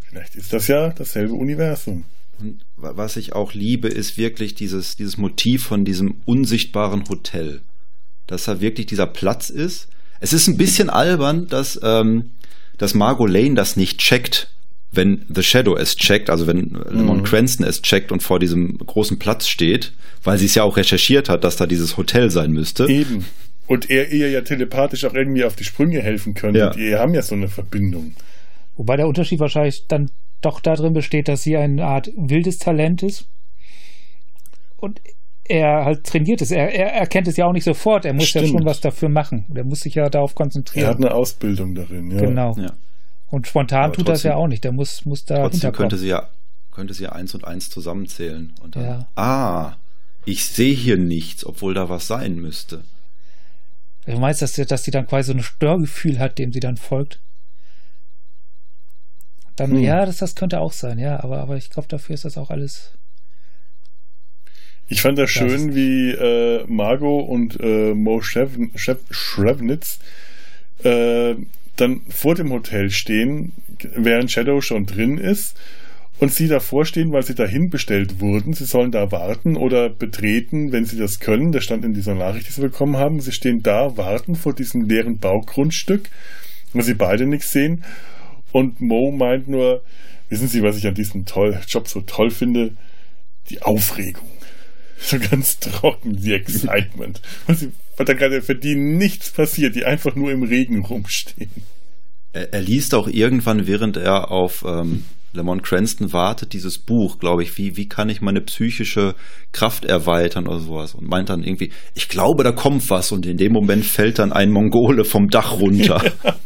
Vielleicht 0.00 0.36
ist 0.36 0.52
das 0.52 0.68
ja 0.68 0.90
dasselbe 0.90 1.34
Universum. 1.34 2.04
Und 2.38 2.64
was 2.76 3.16
ich 3.16 3.34
auch 3.34 3.54
liebe, 3.54 3.88
ist 3.88 4.18
wirklich 4.18 4.54
dieses, 4.54 4.96
dieses 4.96 5.16
Motiv 5.16 5.64
von 5.64 5.84
diesem 5.84 6.22
unsichtbaren 6.24 7.08
Hotel. 7.08 7.60
Dass 8.26 8.44
da 8.44 8.60
wirklich 8.60 8.86
dieser 8.86 9.06
Platz 9.06 9.50
ist. 9.50 9.88
Es 10.20 10.32
ist 10.32 10.48
ein 10.48 10.56
bisschen 10.56 10.90
albern, 10.90 11.48
dass, 11.48 11.78
ähm, 11.82 12.30
dass 12.78 12.94
Margot 12.94 13.30
Lane 13.30 13.54
das 13.54 13.76
nicht 13.76 13.98
checkt, 13.98 14.51
wenn 14.92 15.24
The 15.34 15.42
Shadow 15.42 15.74
es 15.74 15.96
checkt, 15.96 16.28
also 16.28 16.46
wenn 16.46 16.76
Lemon 16.90 17.18
mhm. 17.18 17.24
Cranston 17.24 17.66
es 17.66 17.80
checkt 17.80 18.12
und 18.12 18.22
vor 18.22 18.38
diesem 18.38 18.78
großen 18.78 19.18
Platz 19.18 19.48
steht, 19.48 19.92
weil 20.22 20.38
sie 20.38 20.46
es 20.46 20.54
ja 20.54 20.62
auch 20.62 20.76
recherchiert 20.76 21.28
hat, 21.28 21.44
dass 21.44 21.56
da 21.56 21.66
dieses 21.66 21.96
Hotel 21.96 22.30
sein 22.30 22.52
müsste. 22.52 22.86
Eben. 22.86 23.24
Und 23.66 23.88
er 23.88 24.12
ihr 24.12 24.30
ja 24.30 24.42
telepathisch 24.42 25.04
auch 25.04 25.14
irgendwie 25.14 25.44
auf 25.44 25.56
die 25.56 25.64
Sprünge 25.64 26.02
helfen 26.02 26.34
könnte. 26.34 26.58
Ja. 26.58 26.70
Die 26.70 26.94
haben 26.94 27.14
ja 27.14 27.22
so 27.22 27.34
eine 27.34 27.48
Verbindung. 27.48 28.12
Wobei 28.76 28.96
der 28.96 29.08
Unterschied 29.08 29.40
wahrscheinlich 29.40 29.86
dann 29.86 30.10
doch 30.42 30.60
darin 30.60 30.92
besteht, 30.92 31.28
dass 31.28 31.42
sie 31.42 31.56
eine 31.56 31.84
Art 31.84 32.10
wildes 32.16 32.58
Talent 32.58 33.02
ist. 33.02 33.26
Und 34.76 35.00
er 35.44 35.84
halt 35.84 36.04
trainiert 36.04 36.42
ist. 36.42 36.50
Er, 36.50 36.72
er 36.72 36.92
erkennt 36.92 37.28
es 37.28 37.36
ja 37.36 37.46
auch 37.46 37.52
nicht 37.52 37.64
sofort. 37.64 38.04
Er 38.04 38.12
muss 38.12 38.28
Stimmt. 38.28 38.46
ja 38.46 38.52
schon 38.52 38.64
was 38.64 38.80
dafür 38.80 39.08
machen. 39.08 39.46
Er 39.54 39.64
muss 39.64 39.80
sich 39.80 39.94
ja 39.94 40.08
darauf 40.08 40.34
konzentrieren. 40.34 40.84
Er 40.84 40.90
hat 40.90 40.96
eine 40.96 41.12
Ausbildung 41.12 41.74
darin, 41.74 42.10
ja. 42.10 42.20
Genau. 42.20 42.54
Ja. 42.58 42.72
Und 43.32 43.46
spontan 43.46 43.84
Aber 43.84 43.94
tut 43.94 44.06
trotzdem, 44.06 44.12
das 44.12 44.22
ja 44.24 44.34
auch 44.36 44.46
nicht. 44.46 44.62
Der 44.62 44.72
muss, 44.72 45.06
muss 45.06 45.24
da 45.24 45.36
Trotzdem 45.36 45.72
könnte 45.72 45.96
sie 45.96 46.08
ja 46.08 46.28
könnte 46.70 46.94
sie 46.94 47.04
ja 47.04 47.12
eins 47.12 47.34
und 47.34 47.44
eins 47.44 47.68
zusammenzählen. 47.68 48.52
Und 48.62 48.76
dann, 48.76 48.84
ja. 48.84 49.08
ah, 49.14 49.76
ich 50.24 50.46
sehe 50.46 50.74
hier 50.74 50.96
nichts, 50.96 51.44
obwohl 51.44 51.74
da 51.74 51.88
was 51.88 52.06
sein 52.06 52.36
müsste. 52.36 52.82
Du 54.06 54.18
meinst, 54.18 54.42
dass 54.42 54.54
sie, 54.54 54.64
dass 54.64 54.84
sie 54.84 54.90
dann 54.90 55.06
quasi 55.06 55.32
so 55.32 55.38
ein 55.38 55.42
Störgefühl 55.42 56.18
hat, 56.18 56.38
dem 56.38 56.52
sie 56.52 56.60
dann 56.60 56.76
folgt? 56.76 57.20
Dann, 59.56 59.72
hm. 59.72 59.80
ja, 59.80 60.06
das, 60.06 60.18
das 60.18 60.34
könnte 60.34 60.60
auch 60.60 60.72
sein, 60.72 60.98
ja, 60.98 61.22
aber, 61.22 61.40
aber 61.40 61.56
ich 61.56 61.70
glaube, 61.70 61.88
dafür 61.88 62.14
ist 62.14 62.24
das 62.24 62.38
auch 62.38 62.50
alles 62.50 62.92
ich 64.92 65.00
fand 65.00 65.16
das 65.16 65.30
schön, 65.30 65.74
wie 65.74 66.10
äh, 66.10 66.64
Margot 66.66 67.26
und 67.26 67.58
äh, 67.60 67.94
Mo 67.94 68.20
Shrevnitz 68.20 69.98
äh, 70.84 71.34
dann 71.76 72.02
vor 72.08 72.34
dem 72.34 72.50
Hotel 72.50 72.90
stehen, 72.90 73.52
während 73.94 74.30
Shadow 74.30 74.60
schon 74.60 74.86
drin 74.86 75.18
ist 75.18 75.56
und 76.18 76.32
sie 76.32 76.46
davor 76.46 76.84
stehen, 76.84 77.12
weil 77.12 77.24
sie 77.24 77.34
dahin 77.34 77.70
bestellt 77.70 78.20
wurden. 78.20 78.52
Sie 78.52 78.64
sollen 78.64 78.92
da 78.92 79.10
warten 79.10 79.56
oder 79.56 79.88
betreten, 79.88 80.70
wenn 80.70 80.84
sie 80.84 80.96
das 80.96 81.18
können. 81.18 81.50
Das 81.52 81.64
stand 81.64 81.84
in 81.84 81.94
dieser 81.94 82.14
Nachricht, 82.14 82.48
die 82.48 82.52
sie 82.52 82.60
bekommen 82.60 82.96
haben. 82.96 83.20
Sie 83.20 83.32
stehen 83.32 83.62
da, 83.62 83.96
warten 83.96 84.36
vor 84.36 84.54
diesem 84.54 84.82
leeren 84.82 85.18
Baugrundstück, 85.18 86.10
weil 86.74 86.84
sie 86.84 86.94
beide 86.94 87.26
nichts 87.26 87.52
sehen. 87.52 87.84
Und 88.52 88.80
Mo 88.80 89.10
meint 89.10 89.48
nur, 89.48 89.82
wissen 90.28 90.46
Sie, 90.46 90.62
was 90.62 90.76
ich 90.76 90.86
an 90.86 90.94
diesem 90.94 91.24
Job 91.66 91.88
so 91.88 92.02
toll 92.02 92.30
finde? 92.30 92.72
Die 93.50 93.62
Aufregung. 93.62 94.31
So 95.04 95.18
ganz 95.18 95.58
trocken, 95.58 96.16
die 96.16 96.32
Excitement. 96.32 97.20
weil 97.46 98.06
da 98.06 98.14
gerade 98.14 98.42
für 98.42 98.54
die 98.54 98.74
nichts 98.74 99.30
passiert, 99.30 99.74
die 99.74 99.84
einfach 99.84 100.14
nur 100.14 100.30
im 100.30 100.42
Regen 100.42 100.84
rumstehen. 100.84 101.50
Er, 102.32 102.52
er 102.52 102.62
liest 102.62 102.94
auch 102.94 103.08
irgendwann, 103.08 103.66
während 103.66 103.96
er 103.96 104.30
auf 104.30 104.64
ähm, 104.66 105.04
Lamont 105.34 105.62
Cranston 105.62 106.12
wartet, 106.12 106.52
dieses 106.52 106.78
Buch, 106.78 107.18
glaube 107.18 107.42
ich, 107.42 107.56
wie, 107.56 107.76
wie 107.76 107.88
kann 107.88 108.08
ich 108.08 108.20
meine 108.20 108.40
psychische 108.42 109.14
Kraft 109.52 109.84
erweitern 109.84 110.46
oder 110.46 110.60
sowas 110.60 110.94
und 110.94 111.08
meint 111.08 111.30
dann 111.30 111.42
irgendwie, 111.42 111.70
ich 111.94 112.08
glaube, 112.08 112.44
da 112.44 112.52
kommt 112.52 112.88
was 112.90 113.12
und 113.12 113.26
in 113.26 113.38
dem 113.38 113.52
Moment 113.52 113.84
fällt 113.84 114.18
dann 114.18 114.32
ein 114.32 114.50
Mongole 114.50 115.04
vom 115.04 115.28
Dach 115.28 115.58
runter. 115.58 116.02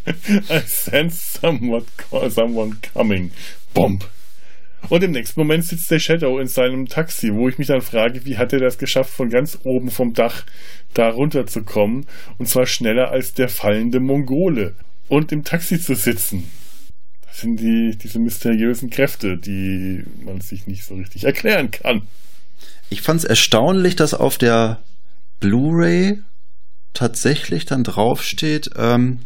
I 0.28 0.60
sense 0.66 1.38
someone, 1.40 1.84
someone 2.28 2.76
coming. 2.92 3.32
Bomb. 3.74 4.04
Und 4.88 5.02
im 5.02 5.10
nächsten 5.10 5.40
Moment 5.40 5.64
sitzt 5.64 5.90
der 5.90 5.98
Shadow 5.98 6.38
in 6.38 6.46
seinem 6.46 6.86
Taxi, 6.86 7.32
wo 7.32 7.48
ich 7.48 7.58
mich 7.58 7.68
dann 7.68 7.80
frage, 7.80 8.24
wie 8.24 8.36
hat 8.36 8.52
er 8.52 8.60
das 8.60 8.78
geschafft, 8.78 9.10
von 9.10 9.28
ganz 9.28 9.58
oben 9.64 9.90
vom 9.90 10.12
Dach 10.12 10.44
da 10.94 11.08
runterzukommen? 11.08 12.06
Und 12.38 12.48
zwar 12.48 12.66
schneller 12.66 13.10
als 13.10 13.34
der 13.34 13.48
fallende 13.48 14.00
Mongole. 14.00 14.74
Und 15.08 15.32
im 15.32 15.44
Taxi 15.44 15.80
zu 15.80 15.94
sitzen. 15.94 16.44
Das 17.26 17.40
sind 17.40 17.60
die, 17.60 17.96
diese 17.96 18.18
mysteriösen 18.18 18.90
Kräfte, 18.90 19.36
die 19.36 20.04
man 20.24 20.40
sich 20.40 20.66
nicht 20.66 20.84
so 20.84 20.94
richtig 20.94 21.24
erklären 21.24 21.70
kann. 21.70 22.02
Ich 22.88 23.02
fand 23.02 23.20
es 23.20 23.24
erstaunlich, 23.24 23.96
dass 23.96 24.14
auf 24.14 24.38
der 24.38 24.80
Blu-ray 25.40 26.18
tatsächlich 26.94 27.66
dann 27.66 27.84
draufsteht, 27.84 28.70
ähm, 28.76 29.18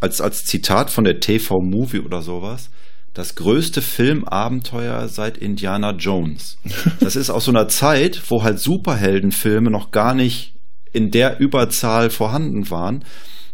als, 0.00 0.20
als 0.20 0.44
Zitat 0.44 0.90
von 0.90 1.04
der 1.04 1.20
TV-Movie 1.20 2.00
oder 2.00 2.20
sowas, 2.20 2.70
das 3.16 3.34
größte 3.34 3.80
Filmabenteuer 3.80 5.08
seit 5.08 5.38
Indiana 5.38 5.92
Jones. 5.92 6.58
Das 7.00 7.16
ist 7.16 7.30
aus 7.30 7.46
so 7.46 7.50
einer 7.50 7.66
Zeit, 7.66 8.20
wo 8.28 8.42
halt 8.42 8.58
Superheldenfilme 8.58 9.70
noch 9.70 9.90
gar 9.90 10.14
nicht 10.14 10.54
in 10.92 11.10
der 11.10 11.40
Überzahl 11.40 12.10
vorhanden 12.10 12.70
waren, 12.70 13.04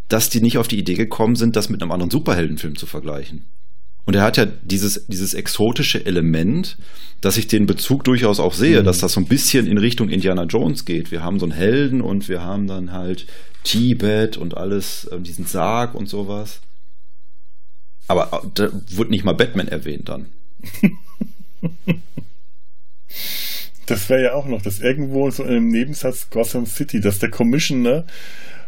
dass 0.08 0.30
die 0.30 0.40
nicht 0.40 0.58
auf 0.58 0.66
die 0.66 0.80
Idee 0.80 0.94
gekommen 0.94 1.36
sind, 1.36 1.54
das 1.54 1.68
mit 1.68 1.80
einem 1.80 1.92
anderen 1.92 2.10
Superheldenfilm 2.10 2.76
zu 2.76 2.86
vergleichen. 2.86 3.44
Und 4.04 4.16
er 4.16 4.22
hat 4.22 4.36
ja 4.36 4.46
dieses, 4.46 5.06
dieses 5.06 5.32
exotische 5.32 6.04
Element, 6.06 6.76
dass 7.20 7.36
ich 7.36 7.46
den 7.46 7.66
Bezug 7.66 8.02
durchaus 8.02 8.40
auch 8.40 8.54
sehe, 8.54 8.80
mhm. 8.80 8.84
dass 8.84 8.98
das 8.98 9.12
so 9.12 9.20
ein 9.20 9.28
bisschen 9.28 9.68
in 9.68 9.78
Richtung 9.78 10.08
Indiana 10.08 10.42
Jones 10.42 10.84
geht. 10.84 11.12
Wir 11.12 11.22
haben 11.22 11.38
so 11.38 11.46
einen 11.46 11.54
Helden 11.54 12.00
und 12.00 12.28
wir 12.28 12.42
haben 12.42 12.66
dann 12.66 12.90
halt 12.90 13.26
Tibet 13.62 14.36
und 14.36 14.56
alles, 14.56 15.04
äh, 15.04 15.20
diesen 15.20 15.46
Sarg 15.46 15.94
und 15.94 16.08
sowas. 16.08 16.60
Aber 18.08 18.42
äh, 18.44 18.48
da 18.54 18.70
wurde 18.90 19.10
nicht 19.10 19.24
mal 19.24 19.34
Batman 19.34 19.68
erwähnt 19.68 20.08
dann. 20.08 20.26
das 23.86 24.08
wäre 24.08 24.22
ja 24.22 24.34
auch 24.34 24.46
noch, 24.46 24.62
dass 24.62 24.80
irgendwo 24.80 25.30
so 25.30 25.44
im 25.44 25.68
Nebensatz 25.68 26.30
Gotham 26.30 26.66
City, 26.66 27.00
dass 27.00 27.18
der 27.18 27.30
Commissioner 27.30 28.04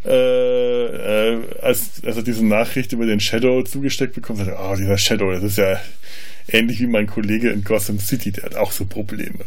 äh, 0.05 1.33
äh, 1.33 1.43
als, 1.63 2.03
als 2.05 2.17
er 2.17 2.23
diese 2.23 2.45
Nachricht 2.45 2.93
über 2.93 3.07
den 3.07 3.21
Shadow 3.21 3.63
zugesteckt 3.63 4.15
bekommt, 4.15 4.39
sagt, 4.39 4.53
oh, 4.59 4.77
dieser 4.77 4.99
Shadow, 4.99 5.33
das 5.33 5.43
ist 5.43 5.59
ja 5.59 5.81
ähnlich 6.49 6.81
wie 6.81 6.87
mein 6.87 7.07
Kollege 7.07 7.51
in 7.51 7.65
Gotham 7.65 7.99
City, 7.99 8.33
der 8.33 8.45
hat 8.45 8.55
auch 8.55 8.73
so 8.73 8.85
Probleme. 8.85 9.47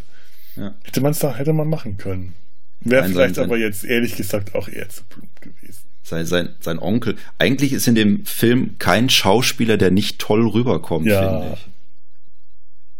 Ja. 0.55 0.73
Hätte 0.83 1.01
man 1.01 1.11
es 1.11 1.19
da, 1.19 1.35
hätte 1.35 1.53
man 1.53 1.69
machen 1.69 1.97
können. 1.97 2.33
Wäre 2.79 3.07
vielleicht 3.07 3.35
sein, 3.35 3.45
aber 3.45 3.57
jetzt 3.57 3.83
ehrlich 3.83 4.15
gesagt 4.15 4.55
auch 4.55 4.67
eher 4.67 4.89
zu 4.89 5.03
plump 5.03 5.41
gewesen 5.41 5.86
sein, 6.07 6.25
sein, 6.25 6.49
sein 6.59 6.79
Onkel. 6.79 7.15
Eigentlich 7.37 7.73
ist 7.73 7.87
in 7.87 7.95
dem 7.95 8.25
Film 8.25 8.75
kein 8.79 9.09
Schauspieler, 9.09 9.77
der 9.77 9.91
nicht 9.91 10.19
toll 10.19 10.47
rüberkommt, 10.47 11.05
ja. 11.05 11.39
finde 11.39 11.53
ich. 11.53 11.67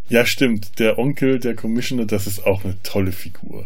Ja, 0.10 0.26
stimmt. 0.26 0.80
Der 0.80 1.00
Onkel, 1.00 1.40
der 1.40 1.56
Commissioner, 1.56 2.06
das 2.06 2.28
ist 2.28 2.46
auch 2.46 2.64
eine 2.64 2.76
tolle 2.84 3.12
Figur. 3.12 3.66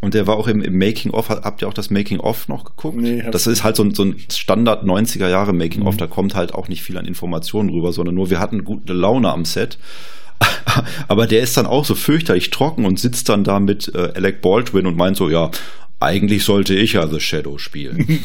Und 0.00 0.14
der 0.14 0.26
war 0.26 0.36
auch 0.36 0.48
im, 0.48 0.62
im 0.62 0.78
Making-of, 0.78 1.28
habt 1.28 1.62
ihr 1.62 1.68
auch 1.68 1.74
das 1.74 1.90
Making-of 1.90 2.48
noch 2.48 2.64
geguckt? 2.64 2.96
Nee, 2.96 3.22
das 3.30 3.46
ist 3.46 3.62
halt 3.62 3.76
so 3.76 3.84
ein, 3.84 3.94
so 3.94 4.04
ein 4.04 4.16
Standard 4.30 4.84
90er 4.84 5.28
Jahre 5.28 5.52
Making-of, 5.52 5.94
mhm. 5.94 5.98
da 5.98 6.06
kommt 6.06 6.34
halt 6.34 6.54
auch 6.54 6.68
nicht 6.68 6.82
viel 6.82 6.98
an 6.98 7.04
Informationen 7.04 7.68
rüber, 7.68 7.92
sondern 7.92 8.14
nur 8.14 8.28
wir 8.28 8.40
hatten 8.40 8.64
gute 8.64 8.94
Laune 8.94 9.30
am 9.30 9.44
Set. 9.44 9.78
Aber 11.08 11.26
der 11.26 11.40
ist 11.40 11.56
dann 11.56 11.66
auch 11.66 11.84
so 11.84 11.94
fürchterlich 11.94 12.50
trocken 12.50 12.84
und 12.84 12.98
sitzt 12.98 13.28
dann 13.28 13.44
da 13.44 13.60
mit 13.60 13.94
äh, 13.94 14.12
Alec 14.14 14.40
Baldwin 14.40 14.86
und 14.86 14.96
meint 14.96 15.16
so, 15.16 15.30
ja, 15.30 15.50
eigentlich 16.02 16.44
sollte 16.44 16.74
ich 16.74 16.94
ja 16.94 17.06
The 17.06 17.20
Shadow 17.20 17.58
spielen. 17.58 18.20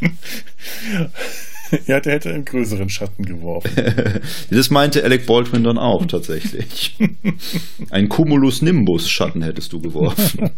ja, 1.86 2.00
der 2.00 2.14
hätte 2.14 2.30
einen 2.30 2.44
größeren 2.44 2.88
Schatten 2.88 3.24
geworfen. 3.24 3.70
das 4.50 4.70
meinte 4.70 5.04
Alec 5.04 5.26
Baldwin 5.26 5.64
dann 5.64 5.78
auch 5.78 6.06
tatsächlich. 6.06 6.96
Ein 7.90 8.08
Cumulus 8.08 8.62
Nimbus 8.62 9.08
Schatten 9.08 9.42
hättest 9.42 9.72
du 9.72 9.80
geworfen. 9.80 10.50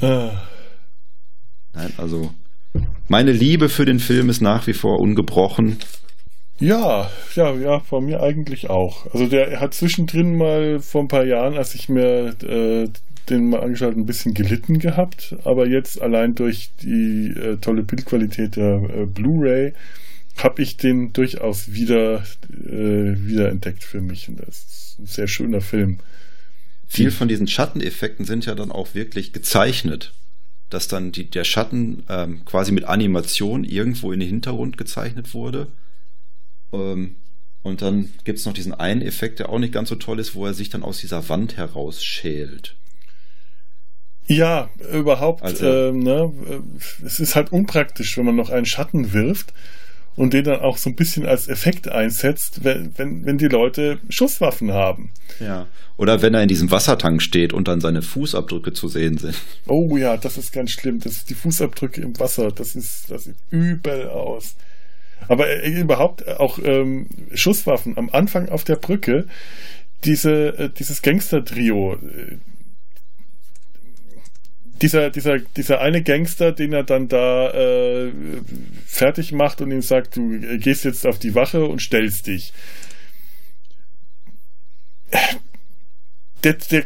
Ah. 0.00 0.42
Nein, 1.74 1.92
also 1.96 2.32
meine 3.08 3.32
Liebe 3.32 3.68
für 3.68 3.84
den 3.84 3.98
Film 3.98 4.28
ist 4.30 4.40
nach 4.40 4.66
wie 4.66 4.72
vor 4.72 5.00
ungebrochen. 5.00 5.78
Ja, 6.62 7.10
ja, 7.34 7.52
ja, 7.56 7.80
von 7.80 8.04
mir 8.04 8.22
eigentlich 8.22 8.70
auch. 8.70 9.12
Also 9.12 9.26
der 9.26 9.58
hat 9.58 9.74
zwischendrin 9.74 10.36
mal 10.36 10.78
vor 10.78 11.00
ein 11.00 11.08
paar 11.08 11.24
Jahren, 11.24 11.56
als 11.56 11.74
ich 11.74 11.88
mir 11.88 12.36
äh, 12.44 12.88
den 13.28 13.50
mal 13.50 13.62
angeschaut, 13.62 13.96
ein 13.96 14.06
bisschen 14.06 14.32
gelitten 14.32 14.78
gehabt, 14.78 15.34
aber 15.42 15.66
jetzt 15.66 16.00
allein 16.00 16.36
durch 16.36 16.70
die 16.80 17.34
äh, 17.36 17.56
tolle 17.56 17.82
Bildqualität 17.82 18.54
der 18.54 18.74
äh, 18.76 19.06
Blu-ray 19.06 19.72
habe 20.36 20.62
ich 20.62 20.76
den 20.76 21.12
durchaus 21.12 21.72
wieder 21.72 22.22
äh, 22.48 23.16
wieder 23.26 23.48
entdeckt 23.48 23.82
für 23.82 24.00
mich. 24.00 24.28
Und 24.28 24.38
das 24.38 24.60
ist 24.60 24.96
ein 25.00 25.06
sehr 25.06 25.26
schöner 25.26 25.62
Film. 25.62 25.98
Viel 26.86 27.10
von 27.10 27.26
diesen 27.26 27.48
Schatteneffekten 27.48 28.24
sind 28.24 28.46
ja 28.46 28.54
dann 28.54 28.70
auch 28.70 28.94
wirklich 28.94 29.32
gezeichnet 29.32 30.12
dass 30.70 30.88
dann 30.88 31.12
die, 31.12 31.28
der 31.28 31.44
Schatten 31.44 32.02
ähm, 32.08 32.46
quasi 32.46 32.72
mit 32.72 32.84
Animation 32.84 33.62
irgendwo 33.62 34.10
in 34.10 34.20
den 34.20 34.28
Hintergrund 34.30 34.78
gezeichnet 34.78 35.34
wurde 35.34 35.66
ähm, 36.72 37.16
und 37.62 37.80
dann 37.80 38.10
gibt 38.24 38.38
es 38.38 38.46
noch 38.46 38.52
diesen 38.52 38.74
einen 38.74 39.02
Effekt, 39.02 39.38
der 39.38 39.48
auch 39.48 39.58
nicht 39.58 39.72
ganz 39.72 39.88
so 39.88 39.94
toll 39.94 40.18
ist, 40.18 40.34
wo 40.34 40.46
er 40.46 40.54
sich 40.54 40.68
dann 40.68 40.82
aus 40.82 40.98
dieser 40.98 41.28
Wand 41.28 41.56
herausschält. 41.56 42.76
Ja, 44.26 44.70
überhaupt. 44.92 45.42
Also, 45.42 45.66
ähm, 45.66 46.00
ne, 46.00 46.32
es 47.04 47.20
ist 47.20 47.36
halt 47.36 47.52
unpraktisch, 47.52 48.16
wenn 48.16 48.24
man 48.24 48.36
noch 48.36 48.50
einen 48.50 48.66
Schatten 48.66 49.12
wirft 49.12 49.52
und 50.16 50.32
den 50.32 50.44
dann 50.44 50.60
auch 50.60 50.76
so 50.76 50.90
ein 50.90 50.96
bisschen 50.96 51.26
als 51.26 51.48
Effekt 51.48 51.88
einsetzt, 51.88 52.64
wenn, 52.64 52.92
wenn, 52.96 53.24
wenn 53.24 53.38
die 53.38 53.48
Leute 53.48 53.98
Schusswaffen 54.08 54.72
haben. 54.72 55.10
Ja. 55.40 55.66
Oder 55.96 56.22
wenn 56.22 56.34
er 56.34 56.42
in 56.42 56.48
diesem 56.48 56.70
Wassertank 56.70 57.22
steht 57.22 57.52
und 57.52 57.68
dann 57.68 57.80
seine 57.80 58.02
Fußabdrücke 58.02 58.72
zu 58.72 58.88
sehen 58.88 59.18
sind. 59.18 59.36
Oh 59.66 59.96
ja, 59.96 60.16
das 60.16 60.36
ist 60.36 60.52
ganz 60.52 60.70
schlimm. 60.70 61.00
Das 61.00 61.24
die 61.24 61.34
Fußabdrücke 61.34 62.00
im 62.00 62.18
Wasser, 62.18 62.50
das 62.50 62.74
ist, 62.74 63.10
das 63.10 63.24
sieht 63.24 63.36
übel 63.50 64.08
aus. 64.08 64.56
Aber 65.28 65.48
äh, 65.48 65.70
überhaupt 65.70 66.26
auch 66.26 66.58
ähm, 66.62 67.06
Schusswaffen 67.34 67.96
am 67.96 68.10
Anfang 68.10 68.48
auf 68.48 68.64
der 68.64 68.76
Brücke, 68.76 69.26
diese, 70.04 70.58
äh, 70.58 70.70
dieses 70.70 71.02
Gangster-Trio, 71.02 71.94
äh, 71.94 72.36
dieser, 74.82 75.10
dieser, 75.10 75.38
dieser 75.38 75.80
eine 75.80 76.02
Gangster, 76.02 76.50
den 76.52 76.72
er 76.72 76.82
dann 76.82 77.06
da 77.08 77.50
äh, 77.50 78.12
fertig 78.84 79.32
macht 79.32 79.60
und 79.60 79.70
ihm 79.70 79.82
sagt, 79.82 80.16
du 80.16 80.40
gehst 80.58 80.84
jetzt 80.84 81.06
auf 81.06 81.18
die 81.18 81.34
Wache 81.36 81.64
und 81.64 81.80
stellst 81.80 82.26
dich. 82.26 82.52
Der, 86.44 86.54
der, 86.54 86.84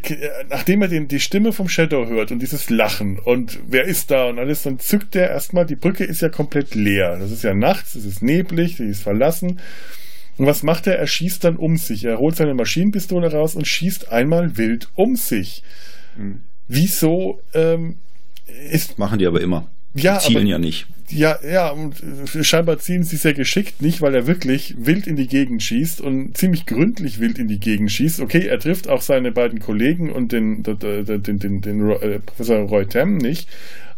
nachdem 0.50 0.82
er 0.82 0.88
den, 0.88 1.08
die 1.08 1.20
Stimme 1.20 1.52
vom 1.52 1.68
Shadow 1.68 2.06
hört 2.06 2.30
und 2.30 2.40
dieses 2.40 2.68
Lachen 2.68 3.18
und 3.18 3.58
wer 3.66 3.84
ist 3.84 4.10
da 4.10 4.26
und 4.26 4.38
alles, 4.38 4.62
dann 4.62 4.78
zückt 4.78 5.16
er 5.16 5.30
erstmal, 5.30 5.64
die 5.64 5.76
Brücke 5.76 6.04
ist 6.04 6.20
ja 6.20 6.28
komplett 6.28 6.74
leer. 6.74 7.18
Das 7.18 7.30
ist 7.30 7.42
ja 7.42 7.54
nachts, 7.54 7.94
es 7.94 8.04
ist 8.04 8.22
neblig, 8.22 8.76
die 8.76 8.84
ist 8.84 9.02
verlassen. 9.02 9.60
Und 10.36 10.46
was 10.46 10.62
macht 10.62 10.86
er? 10.86 10.98
Er 10.98 11.06
schießt 11.06 11.44
dann 11.44 11.56
um 11.56 11.78
sich. 11.78 12.04
Er 12.04 12.18
holt 12.18 12.36
seine 12.36 12.54
Maschinenpistole 12.54 13.32
raus 13.32 13.54
und 13.54 13.66
schießt 13.66 14.12
einmal 14.12 14.58
wild 14.58 14.88
um 14.94 15.16
sich. 15.16 15.62
Mhm. 16.16 16.42
Wieso 16.68 17.40
ähm, 17.54 17.96
ist. 18.70 18.98
Machen 18.98 19.18
die 19.18 19.26
aber 19.26 19.40
immer. 19.40 19.70
Ja, 19.96 20.18
zielen 20.18 20.38
aber, 20.38 20.46
ja 20.46 20.58
nicht. 20.58 20.86
Ja, 21.08 21.38
ja, 21.48 21.70
und 21.70 21.94
scheinbar 22.42 22.78
ziehen 22.78 23.04
sie 23.04 23.16
sehr 23.16 23.34
geschickt 23.34 23.80
nicht, 23.80 24.00
weil 24.00 24.14
er 24.14 24.26
wirklich 24.26 24.74
wild 24.76 25.06
in 25.06 25.14
die 25.14 25.28
Gegend 25.28 25.62
schießt 25.62 26.00
und 26.00 26.36
ziemlich 26.36 26.66
gründlich 26.66 27.20
wild 27.20 27.38
in 27.38 27.46
die 27.46 27.60
Gegend 27.60 27.92
schießt. 27.92 28.20
Okay, 28.20 28.46
er 28.46 28.58
trifft 28.58 28.88
auch 28.88 29.02
seine 29.02 29.30
beiden 29.30 29.60
Kollegen 29.60 30.10
und 30.10 30.32
den, 30.32 30.64
den, 30.64 30.78
den, 30.78 31.22
den, 31.22 31.38
den, 31.38 31.60
den 31.60 31.90
äh, 31.90 32.18
Professor 32.18 32.58
Roy 32.58 32.86
Tam 32.86 33.18
nicht, 33.18 33.48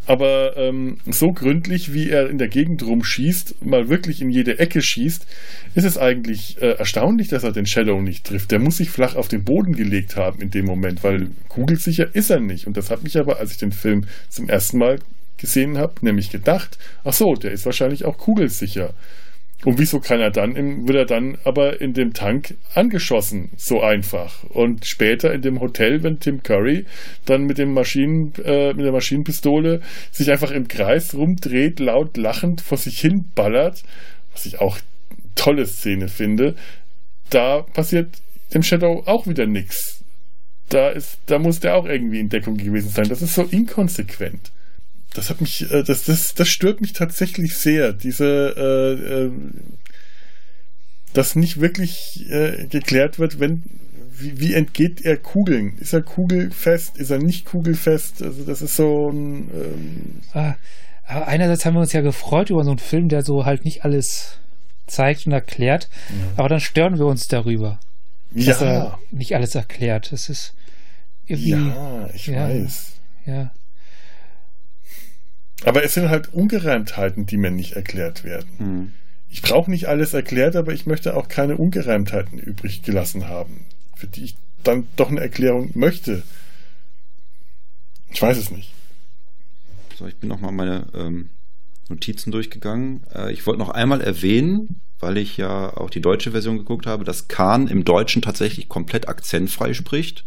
aber 0.09 0.57
ähm, 0.57 0.97
so 1.05 1.31
gründlich, 1.33 1.93
wie 1.93 2.09
er 2.09 2.31
in 2.31 2.39
der 2.39 2.47
Gegend 2.47 2.83
rumschießt, 2.83 3.63
mal 3.63 3.89
wirklich 3.89 4.21
in 4.21 4.31
jede 4.31 4.57
Ecke 4.57 4.81
schießt, 4.81 5.27
ist 5.75 5.83
es 5.83 5.99
eigentlich 5.99 6.59
äh, 6.61 6.71
erstaunlich, 6.71 7.27
dass 7.27 7.43
er 7.43 7.51
den 7.51 7.67
Shadow 7.67 8.01
nicht 8.01 8.25
trifft. 8.25 8.49
Der 8.49 8.57
muss 8.57 8.77
sich 8.77 8.89
flach 8.89 9.15
auf 9.15 9.27
den 9.27 9.43
Boden 9.43 9.75
gelegt 9.75 10.15
haben 10.15 10.41
in 10.41 10.49
dem 10.49 10.65
Moment, 10.65 11.03
weil 11.03 11.27
kugelsicher 11.47 12.09
ist 12.13 12.31
er 12.31 12.39
nicht. 12.39 12.65
Und 12.65 12.75
das 12.75 12.89
hat 12.89 13.03
mich 13.03 13.19
aber, 13.19 13.37
als 13.37 13.51
ich 13.51 13.57
den 13.57 13.71
Film 13.71 14.05
zum 14.29 14.49
ersten 14.49 14.79
Mal 14.79 14.97
gesehen 15.39 15.77
habe, 15.77 15.95
nämlich 16.01 16.29
gedacht, 16.29 16.77
ach 17.03 17.13
so, 17.13 17.33
der 17.33 17.51
ist 17.51 17.65
wahrscheinlich 17.65 18.05
auch 18.05 18.17
kugelsicher. 18.17 18.93
Und 19.65 19.77
wieso 19.77 19.99
kann 19.99 20.21
er 20.21 20.31
dann, 20.31 20.55
im, 20.55 20.87
wird 20.87 20.97
er 20.97 21.05
dann 21.05 21.37
aber 21.43 21.81
in 21.81 21.93
dem 21.93 22.13
Tank 22.13 22.55
angeschossen, 22.75 23.49
so 23.57 23.81
einfach. 23.81 24.43
Und 24.45 24.85
später 24.85 25.33
in 25.33 25.41
dem 25.41 25.59
Hotel, 25.59 26.01
wenn 26.01 26.19
Tim 26.19 26.43
Curry 26.43 26.85
dann 27.25 27.43
mit 27.43 27.57
dem 27.57 27.73
Maschinen, 27.73 28.31
äh, 28.45 28.73
mit 28.73 28.85
der 28.85 28.93
Maschinenpistole 28.93 29.81
sich 30.11 30.31
einfach 30.31 30.51
im 30.51 30.69
Kreis 30.69 31.13
rumdreht, 31.13 31.79
laut 31.79 32.15
lachend 32.15 32.61
vor 32.61 32.77
sich 32.77 33.01
hin 33.01 33.25
ballert, 33.35 33.83
was 34.31 34.45
ich 34.45 34.61
auch 34.61 34.77
tolle 35.35 35.65
Szene 35.65 36.07
finde, 36.07 36.55
da 37.29 37.61
passiert 37.61 38.15
dem 38.53 38.63
Shadow 38.63 39.03
auch 39.05 39.27
wieder 39.27 39.45
nichts. 39.45 40.03
Da 40.69 40.93
da 41.25 41.37
muss 41.37 41.59
der 41.59 41.75
auch 41.75 41.85
irgendwie 41.85 42.19
in 42.19 42.29
Deckung 42.29 42.55
gewesen 42.55 42.89
sein. 42.89 43.09
Das 43.09 43.21
ist 43.21 43.35
so 43.35 43.43
inkonsequent 43.43 44.51
das 45.13 45.29
hat 45.29 45.41
mich, 45.41 45.71
äh, 45.71 45.83
das, 45.83 46.05
das, 46.05 46.33
das 46.35 46.47
stört 46.49 46.81
mich 46.81 46.93
tatsächlich 46.93 47.57
sehr. 47.57 47.93
Diese, 47.93 48.53
äh, 48.57 49.25
äh, 49.25 49.31
dass 51.13 51.35
nicht 51.35 51.59
wirklich 51.59 52.29
äh, 52.29 52.67
geklärt 52.67 53.19
wird, 53.19 53.39
wenn, 53.39 53.63
wie, 54.11 54.39
wie, 54.39 54.53
entgeht 54.53 55.01
er 55.05 55.17
Kugeln? 55.17 55.77
Ist 55.79 55.93
er 55.93 56.01
kugelfest? 56.01 56.97
Ist 56.97 57.09
er 57.09 57.19
nicht 57.19 57.45
kugelfest? 57.45 58.21
Also 58.21 58.43
das 58.43 58.61
ist 58.61 58.75
so 58.75 59.09
ein. 59.09 59.49
Ähm 59.53 60.21
ah, 60.33 60.55
einerseits 61.05 61.65
haben 61.65 61.73
wir 61.75 61.81
uns 61.81 61.93
ja 61.93 62.01
gefreut 62.01 62.49
über 62.49 62.63
so 62.63 62.69
einen 62.69 62.79
Film, 62.79 63.09
der 63.09 63.23
so 63.23 63.45
halt 63.45 63.65
nicht 63.65 63.85
alles 63.85 64.37
zeigt 64.87 65.25
und 65.25 65.31
erklärt, 65.31 65.87
ja. 66.09 66.15
aber 66.37 66.49
dann 66.49 66.59
stören 66.59 66.97
wir 66.97 67.05
uns 67.05 67.27
darüber, 67.27 67.79
dass 68.31 68.59
ja. 68.59 68.65
er 68.65 68.99
nicht 69.11 69.35
alles 69.35 69.55
erklärt. 69.55 70.11
Das 70.11 70.29
ist 70.29 70.53
irgendwie. 71.25 71.51
Ja, 71.51 72.09
ich 72.13 72.27
ja, 72.27 72.49
weiß. 72.49 72.91
Ja. 73.25 73.51
Aber 75.65 75.83
es 75.83 75.93
sind 75.93 76.09
halt 76.09 76.33
Ungereimtheiten, 76.33 77.25
die 77.25 77.37
mir 77.37 77.51
nicht 77.51 77.73
erklärt 77.73 78.23
werden. 78.23 78.49
Mhm. 78.59 78.93
Ich 79.29 79.41
brauche 79.41 79.69
nicht 79.69 79.87
alles 79.87 80.13
erklärt, 80.13 80.55
aber 80.55 80.73
ich 80.73 80.85
möchte 80.85 81.15
auch 81.15 81.27
keine 81.27 81.57
Ungereimtheiten 81.57 82.39
übrig 82.39 82.81
gelassen 82.81 83.27
haben, 83.27 83.65
für 83.95 84.07
die 84.07 84.23
ich 84.23 84.37
dann 84.63 84.87
doch 84.95 85.09
eine 85.09 85.21
Erklärung 85.21 85.71
möchte. 85.75 86.23
Ich 88.09 88.21
weiß 88.21 88.37
es 88.37 88.51
nicht. 88.51 88.73
So, 89.97 90.07
ich 90.07 90.15
bin 90.15 90.29
nochmal 90.29 90.51
meine 90.51 90.87
ähm, 90.95 91.29
Notizen 91.89 92.31
durchgegangen. 92.31 93.03
Äh, 93.13 93.33
ich 93.33 93.45
wollte 93.45 93.59
noch 93.59 93.69
einmal 93.69 94.01
erwähnen, 94.01 94.81
weil 94.99 95.17
ich 95.17 95.37
ja 95.37 95.75
auch 95.75 95.89
die 95.89 96.01
deutsche 96.01 96.31
Version 96.31 96.57
geguckt 96.57 96.87
habe, 96.87 97.03
dass 97.03 97.27
Kahn 97.27 97.67
im 97.67 97.85
Deutschen 97.85 98.21
tatsächlich 98.21 98.67
komplett 98.67 99.07
akzentfrei 99.07 99.73
spricht. 99.73 100.25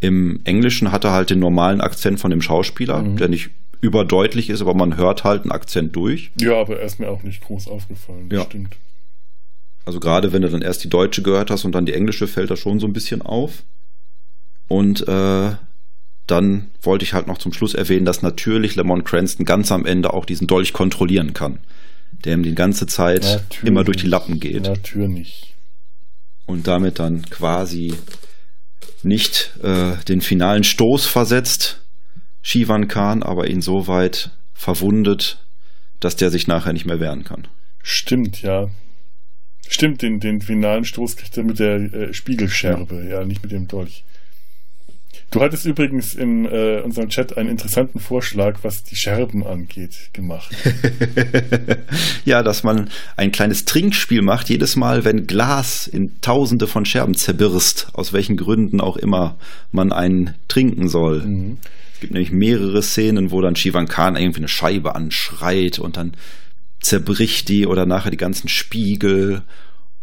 Im 0.00 0.40
Englischen 0.44 0.92
hat 0.92 1.04
er 1.04 1.12
halt 1.12 1.30
den 1.30 1.38
normalen 1.38 1.80
Akzent 1.80 2.20
von 2.20 2.30
dem 2.30 2.42
Schauspieler, 2.42 3.02
mhm. 3.02 3.16
der 3.16 3.28
nicht 3.28 3.50
überdeutlich 3.80 4.50
ist, 4.50 4.60
aber 4.60 4.74
man 4.74 4.96
hört 4.96 5.24
halt 5.24 5.42
einen 5.42 5.52
Akzent 5.52 5.94
durch. 5.96 6.30
Ja, 6.40 6.60
aber 6.60 6.78
er 6.78 6.86
ist 6.86 6.98
mir 6.98 7.08
auch 7.08 7.22
nicht 7.22 7.42
groß 7.42 7.68
aufgefallen. 7.68 8.28
Ja. 8.32 8.44
Stimmt. 8.44 8.76
Also 9.84 10.00
gerade 10.00 10.32
wenn 10.32 10.42
du 10.42 10.50
dann 10.50 10.62
erst 10.62 10.82
die 10.82 10.88
deutsche 10.88 11.22
gehört 11.22 11.50
hast 11.50 11.64
und 11.64 11.72
dann 11.74 11.86
die 11.86 11.94
englische, 11.94 12.26
fällt 12.26 12.50
das 12.50 12.58
schon 12.58 12.80
so 12.80 12.86
ein 12.86 12.92
bisschen 12.92 13.22
auf. 13.22 13.62
Und 14.68 15.06
äh, 15.06 15.52
dann 16.26 16.70
wollte 16.82 17.04
ich 17.04 17.14
halt 17.14 17.28
noch 17.28 17.38
zum 17.38 17.52
Schluss 17.52 17.74
erwähnen, 17.74 18.04
dass 18.04 18.22
natürlich 18.22 18.74
Lemon 18.74 19.04
Cranston 19.04 19.46
ganz 19.46 19.70
am 19.70 19.86
Ende 19.86 20.12
auch 20.12 20.24
diesen 20.24 20.48
Dolch 20.48 20.72
kontrollieren 20.72 21.34
kann, 21.34 21.60
der 22.24 22.34
ihm 22.34 22.42
die 22.42 22.54
ganze 22.54 22.86
Zeit 22.86 23.22
natürlich. 23.22 23.64
immer 23.64 23.84
durch 23.84 23.98
die 23.98 24.08
Lappen 24.08 24.40
geht. 24.40 24.64
Natürlich. 24.64 25.54
Und 26.46 26.66
damit 26.66 26.98
dann 26.98 27.22
quasi 27.30 27.94
nicht 29.04 29.52
äh, 29.62 29.92
den 30.08 30.20
finalen 30.20 30.64
Stoß 30.64 31.06
versetzt, 31.06 31.85
Shivan 32.46 32.86
Khan 32.86 33.24
aber 33.24 33.50
ihn 33.50 33.60
so 33.60 33.88
weit 33.88 34.30
verwundet, 34.54 35.44
dass 35.98 36.14
der 36.14 36.30
sich 36.30 36.46
nachher 36.46 36.72
nicht 36.72 36.86
mehr 36.86 37.00
wehren 37.00 37.24
kann. 37.24 37.48
Stimmt, 37.82 38.40
ja. 38.40 38.68
Stimmt, 39.68 40.00
den, 40.02 40.20
den 40.20 40.40
finalen 40.40 40.84
Stoß 40.84 41.16
kriegt 41.16 41.36
er 41.36 41.42
mit 41.42 41.58
der 41.58 41.74
äh, 41.92 42.12
Spiegelscherbe, 42.14 43.02
ja. 43.02 43.18
ja, 43.18 43.24
nicht 43.24 43.42
mit 43.42 43.50
dem 43.50 43.66
Dolch. 43.66 44.04
Du 45.32 45.40
hattest 45.40 45.66
übrigens 45.66 46.14
in 46.14 46.44
äh, 46.44 46.82
unserem 46.84 47.08
Chat 47.08 47.36
einen 47.36 47.48
interessanten 47.48 47.98
Vorschlag, 47.98 48.60
was 48.62 48.84
die 48.84 48.94
Scherben 48.94 49.44
angeht, 49.44 50.10
gemacht. 50.12 50.54
ja, 52.24 52.44
dass 52.44 52.62
man 52.62 52.90
ein 53.16 53.32
kleines 53.32 53.64
Trinkspiel 53.64 54.22
macht, 54.22 54.50
jedes 54.50 54.76
Mal, 54.76 55.04
wenn 55.04 55.26
Glas 55.26 55.88
in 55.88 56.20
tausende 56.20 56.68
von 56.68 56.84
Scherben 56.84 57.14
zerbirst, 57.14 57.88
aus 57.92 58.12
welchen 58.12 58.36
Gründen 58.36 58.80
auch 58.80 58.96
immer 58.96 59.36
man 59.72 59.90
einen 59.90 60.36
trinken 60.46 60.86
soll. 60.86 61.26
Mhm. 61.26 61.58
Es 61.96 62.00
gibt 62.00 62.12
nämlich 62.12 62.30
mehrere 62.30 62.82
Szenen, 62.82 63.30
wo 63.30 63.40
dann 63.40 63.56
Shivan 63.56 63.88
Khan 63.88 64.16
irgendwie 64.16 64.40
eine 64.40 64.48
Scheibe 64.48 64.94
anschreit 64.94 65.78
und 65.78 65.96
dann 65.96 66.12
zerbricht 66.78 67.48
die 67.48 67.66
oder 67.66 67.86
nachher 67.86 68.10
die 68.10 68.18
ganzen 68.18 68.48
Spiegel. 68.48 69.44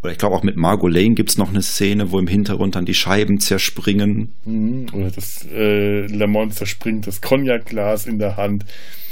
Oder 0.02 0.12
ich 0.12 0.18
glaube 0.18 0.36
auch 0.36 0.42
mit 0.42 0.58
Margot 0.58 0.92
Lane 0.92 1.14
gibt 1.14 1.30
es 1.30 1.38
noch 1.38 1.52
eine 1.52 1.62
Szene, 1.62 2.12
wo 2.12 2.18
im 2.18 2.26
Hintergrund 2.26 2.74
dann 2.74 2.86
die 2.86 2.96
Scheiben 2.96 3.40
zerspringen. 3.40 4.34
Mhm. 4.44 4.88
Oder 4.92 5.12
das 5.12 5.46
äh, 5.54 6.08
Lamont 6.08 6.56
zerspringt 6.56 7.06
das 7.06 7.22
Cognac-Glas 7.22 8.08
in 8.08 8.18
der 8.18 8.38
Hand. 8.38 8.66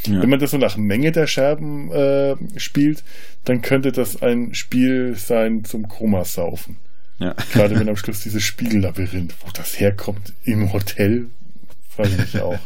Ja. 0.08 0.24
Wenn 0.24 0.32
man 0.32 0.40
das 0.40 0.50
so 0.50 0.58
nach 0.58 0.76
Menge 0.76 1.12
der 1.12 1.28
Scherben 1.28 1.92
äh, 1.92 2.36
spielt, 2.58 3.04
dann 3.46 3.62
könnte 3.62 3.92
das 3.92 4.24
ein 4.24 4.56
Spiel 4.56 5.14
sein 5.14 5.64
zum 5.66 5.88
Chroma-Saufen. 5.88 6.78
Ja. 7.20 7.36
Gerade 7.54 7.80
wenn 7.80 7.90
am 7.90 7.96
Schluss 7.96 8.22
dieses 8.22 8.42
Spiegellabyrinth, 8.42 9.36
wo 9.46 9.52
das 9.54 9.80
herkommt, 9.80 10.34
im 10.46 10.74
Hotel, 10.74 11.28
Weiß 12.02 12.34
ich 12.34 12.42
auch. 12.42 12.60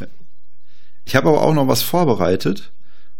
Ich 1.04 1.14
habe 1.14 1.28
aber 1.28 1.42
auch 1.42 1.54
noch 1.54 1.68
was 1.68 1.82
vorbereitet. 1.82 2.72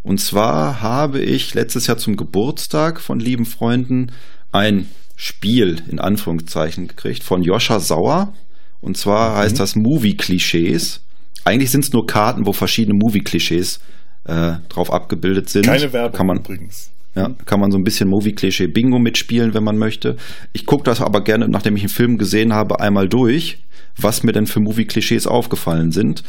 Und 0.02 0.18
zwar 0.18 0.82
habe 0.82 1.20
ich 1.20 1.54
letztes 1.54 1.86
Jahr 1.86 1.98
zum 1.98 2.16
Geburtstag 2.16 3.00
von 3.00 3.18
lieben 3.18 3.44
Freunden 3.44 4.12
ein 4.52 4.88
Spiel 5.16 5.82
in 5.88 5.98
Anführungszeichen 5.98 6.88
gekriegt 6.88 7.24
von 7.24 7.42
Joscha 7.42 7.80
Sauer. 7.80 8.34
Und 8.80 8.96
zwar 8.96 9.32
mhm. 9.32 9.36
heißt 9.38 9.60
das 9.60 9.74
Movie-Klischees. 9.76 11.00
Eigentlich 11.44 11.70
sind 11.70 11.84
es 11.84 11.92
nur 11.92 12.06
Karten, 12.06 12.46
wo 12.46 12.52
verschiedene 12.52 12.98
Movie-Klischees 12.98 13.80
äh, 14.24 14.54
drauf 14.68 14.92
abgebildet 14.92 15.48
sind. 15.48 15.66
Keine 15.66 15.92
Werbung 15.92 16.16
kann 16.16 16.26
man, 16.26 16.38
übrigens. 16.38 16.90
Ja, 17.16 17.30
kann 17.46 17.60
man 17.60 17.70
so 17.72 17.78
ein 17.78 17.84
bisschen 17.84 18.08
Movie-Klischee-Bingo 18.10 18.98
mitspielen, 18.98 19.54
wenn 19.54 19.64
man 19.64 19.78
möchte. 19.78 20.16
Ich 20.52 20.66
gucke 20.66 20.84
das 20.84 21.00
aber 21.00 21.24
gerne, 21.24 21.48
nachdem 21.48 21.74
ich 21.74 21.82
einen 21.82 21.88
Film 21.88 22.18
gesehen 22.18 22.52
habe, 22.52 22.78
einmal 22.80 23.08
durch 23.08 23.58
was 23.96 24.22
mir 24.22 24.32
denn 24.32 24.46
für 24.46 24.60
Movie-Klischees 24.60 25.26
aufgefallen 25.26 25.92
sind. 25.92 26.22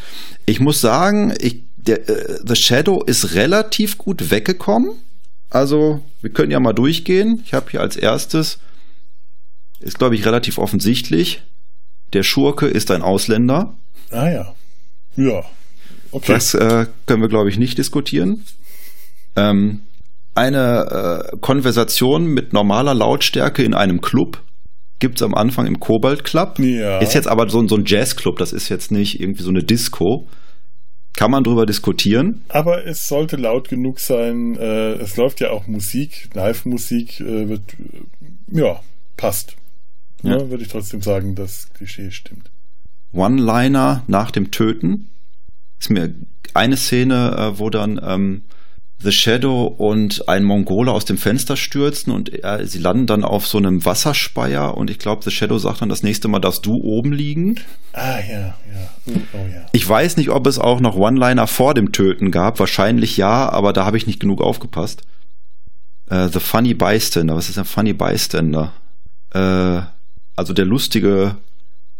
Ich 0.46 0.60
muss 0.60 0.80
sagen, 0.80 1.34
ich, 1.38 1.62
der, 1.76 2.08
äh, 2.08 2.38
The 2.46 2.56
Shadow 2.56 3.02
ist 3.04 3.34
relativ 3.34 3.98
gut 3.98 4.30
weggekommen. 4.30 4.92
Also, 5.50 6.02
wir 6.20 6.30
können 6.30 6.50
ja 6.50 6.60
mal 6.60 6.72
durchgehen. 6.72 7.42
Ich 7.44 7.54
habe 7.54 7.70
hier 7.70 7.80
als 7.80 7.96
erstes, 7.96 8.58
ist 9.80 9.98
glaube 9.98 10.14
ich 10.14 10.24
relativ 10.24 10.58
offensichtlich, 10.58 11.42
der 12.12 12.22
Schurke 12.22 12.66
ist 12.66 12.90
ein 12.90 13.02
Ausländer. 13.02 13.74
Ah 14.10 14.28
ja. 14.28 14.54
Ja. 15.16 15.44
Okay. 16.10 16.32
Das 16.32 16.54
äh, 16.54 16.86
können 17.06 17.22
wir 17.22 17.28
glaube 17.28 17.50
ich 17.50 17.58
nicht 17.58 17.76
diskutieren. 17.76 18.44
Ähm, 19.36 19.82
eine 20.38 21.32
äh, 21.32 21.36
Konversation 21.40 22.26
mit 22.26 22.52
normaler 22.52 22.94
Lautstärke 22.94 23.62
in 23.62 23.74
einem 23.74 24.00
Club 24.00 24.42
gibt 25.00 25.16
es 25.16 25.22
am 25.22 25.34
Anfang 25.34 25.66
im 25.66 25.78
Cobalt 25.80 26.24
Club. 26.24 26.58
Ja. 26.58 26.98
Ist 26.98 27.14
jetzt 27.14 27.28
aber 27.28 27.48
so, 27.48 27.66
so 27.66 27.76
ein 27.76 27.84
Jazzclub, 27.84 28.36
das 28.36 28.52
ist 28.52 28.68
jetzt 28.68 28.90
nicht 28.90 29.20
irgendwie 29.20 29.42
so 29.42 29.50
eine 29.50 29.62
Disco. 29.62 30.26
Kann 31.16 31.30
man 31.30 31.42
drüber 31.42 31.66
diskutieren. 31.66 32.42
Aber 32.48 32.86
es 32.86 33.08
sollte 33.08 33.36
laut 33.36 33.68
genug 33.68 33.98
sein. 33.98 34.56
Äh, 34.56 34.94
es 34.94 35.16
läuft 35.16 35.40
ja 35.40 35.50
auch 35.50 35.66
Musik, 35.66 36.28
Live-Musik 36.34 37.20
äh, 37.20 37.48
wird, 37.48 37.74
äh, 37.74 38.60
ja, 38.60 38.80
passt. 39.16 39.56
Ja. 40.22 40.38
ja 40.38 40.50
würde 40.50 40.62
ich 40.62 40.68
trotzdem 40.68 41.00
sagen, 41.00 41.34
das 41.34 41.72
Klischee 41.74 42.10
stimmt. 42.10 42.50
One-Liner 43.12 44.04
nach 44.06 44.30
dem 44.30 44.50
Töten. 44.52 45.08
Ist 45.80 45.90
mir 45.90 46.14
eine 46.54 46.76
Szene, 46.76 47.34
äh, 47.36 47.58
wo 47.58 47.70
dann 47.70 48.00
ähm, 48.02 48.42
The 49.00 49.12
Shadow 49.12 49.66
und 49.66 50.28
ein 50.28 50.42
Mongole 50.42 50.90
aus 50.90 51.04
dem 51.04 51.18
Fenster 51.18 51.56
stürzen 51.56 52.12
und 52.12 52.42
äh, 52.42 52.66
sie 52.66 52.80
landen 52.80 53.06
dann 53.06 53.22
auf 53.22 53.46
so 53.46 53.58
einem 53.58 53.84
Wasserspeier 53.84 54.76
und 54.76 54.90
ich 54.90 54.98
glaube, 54.98 55.22
The 55.22 55.30
Shadow 55.30 55.58
sagt 55.58 55.82
dann 55.82 55.88
das 55.88 56.02
nächste 56.02 56.26
Mal, 56.26 56.40
dass 56.40 56.62
du 56.62 56.74
oben 56.74 57.12
liegen. 57.12 57.60
Ah, 57.92 58.18
ja, 58.18 58.38
ja. 58.40 58.54
Oh, 59.06 59.46
ja. 59.52 59.66
Ich 59.72 59.88
weiß 59.88 60.16
nicht, 60.16 60.30
ob 60.30 60.46
es 60.48 60.58
auch 60.58 60.80
noch 60.80 60.96
One-Liner 60.96 61.46
vor 61.46 61.74
dem 61.74 61.92
Töten 61.92 62.32
gab. 62.32 62.58
Wahrscheinlich 62.58 63.16
ja, 63.16 63.48
aber 63.48 63.72
da 63.72 63.84
habe 63.84 63.96
ich 63.96 64.08
nicht 64.08 64.18
genug 64.18 64.40
aufgepasst. 64.42 65.02
Äh, 66.10 66.28
The 66.28 66.40
Funny 66.40 66.74
Bystander. 66.74 67.36
Was 67.36 67.48
ist 67.48 67.58
ein 67.58 67.64
Funny 67.64 67.92
Bystander? 67.92 68.72
Äh, 69.32 69.80
also 70.34 70.52
der 70.54 70.64
lustige 70.64 71.36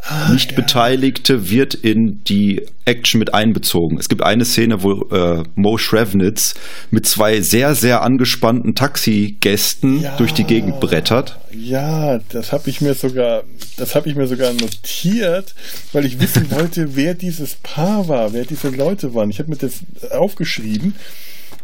Ah, 0.00 0.30
Nicht-Beteiligte 0.30 1.34
ja. 1.34 1.50
wird 1.50 1.74
in 1.74 2.22
die 2.24 2.62
Action 2.84 3.18
mit 3.18 3.34
einbezogen. 3.34 3.98
Es 3.98 4.08
gibt 4.08 4.22
eine 4.22 4.44
Szene, 4.44 4.82
wo 4.82 5.02
äh, 5.14 5.42
Mo 5.56 5.76
Shrevnitz 5.76 6.54
mit 6.90 7.06
zwei 7.06 7.40
sehr, 7.40 7.74
sehr 7.74 8.02
angespannten 8.02 8.74
Taxigästen 8.74 10.02
ja, 10.02 10.16
durch 10.16 10.32
die 10.32 10.44
Gegend 10.44 10.80
brettert. 10.80 11.38
Ja, 11.52 12.20
das 12.30 12.52
habe 12.52 12.70
ich 12.70 12.80
mir 12.80 12.94
sogar, 12.94 13.42
das 13.76 13.94
habe 13.96 14.08
ich 14.08 14.14
mir 14.14 14.28
sogar 14.28 14.52
notiert, 14.52 15.54
weil 15.92 16.06
ich 16.06 16.20
wissen 16.20 16.50
wollte, 16.52 16.94
wer 16.94 17.14
dieses 17.14 17.56
Paar 17.56 18.08
war, 18.08 18.32
wer 18.32 18.44
diese 18.44 18.68
Leute 18.68 19.14
waren. 19.14 19.30
Ich 19.30 19.40
habe 19.40 19.50
mir 19.50 19.56
das 19.56 19.80
aufgeschrieben 20.12 20.94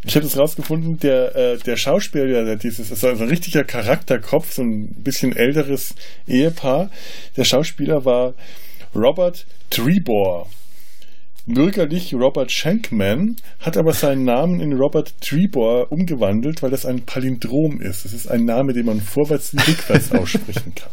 ich 0.07 0.14
habe 0.16 0.26
das 0.26 0.36
rausgefunden, 0.36 0.98
der, 0.98 1.34
äh, 1.34 1.59
der 1.59 1.76
Schauspieler, 1.76 2.44
der 2.44 2.57
dieses, 2.57 2.90
das 2.90 3.02
war 3.02 3.16
so 3.16 3.22
ein 3.22 3.30
richtiger 3.30 3.64
Charakterkopf, 3.64 4.52
so 4.52 4.62
ein 4.62 4.88
bisschen 5.02 5.34
älteres 5.34 5.94
Ehepaar. 6.26 6.90
Der 7.36 7.44
Schauspieler 7.44 8.05
war 8.05 8.34
Robert 8.94 9.46
Trebor. 9.70 10.48
Bürgerlich 11.46 12.14
Robert 12.14 12.50
Shankman, 12.50 13.36
hat 13.61 13.76
aber 13.76 13.92
seinen 13.92 14.24
Namen 14.24 14.61
in 14.61 14.72
Robert 14.72 15.20
Trebor 15.20 15.92
umgewandelt, 15.92 16.62
weil 16.62 16.70
das 16.70 16.86
ein 16.86 17.02
Palindrom 17.02 17.80
ist. 17.82 18.05
Das 18.05 18.14
ist 18.14 18.28
ein 18.28 18.46
Name, 18.46 18.72
den 18.72 18.86
man 18.86 19.00
vorwärts 19.00 19.52
und 19.52 19.66
rückwärts 19.66 20.12
aussprechen 20.12 20.74
kann. 20.74 20.90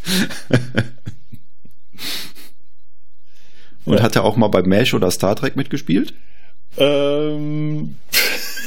Und 3.85 3.97
ja. 3.97 4.03
hat 4.03 4.15
er 4.15 4.23
auch 4.23 4.35
mal 4.35 4.49
bei 4.49 4.61
MASH 4.61 4.93
oder 4.93 5.09
Star 5.09 5.35
Trek 5.35 5.55
mitgespielt? 5.55 6.13
Ähm, 6.77 7.95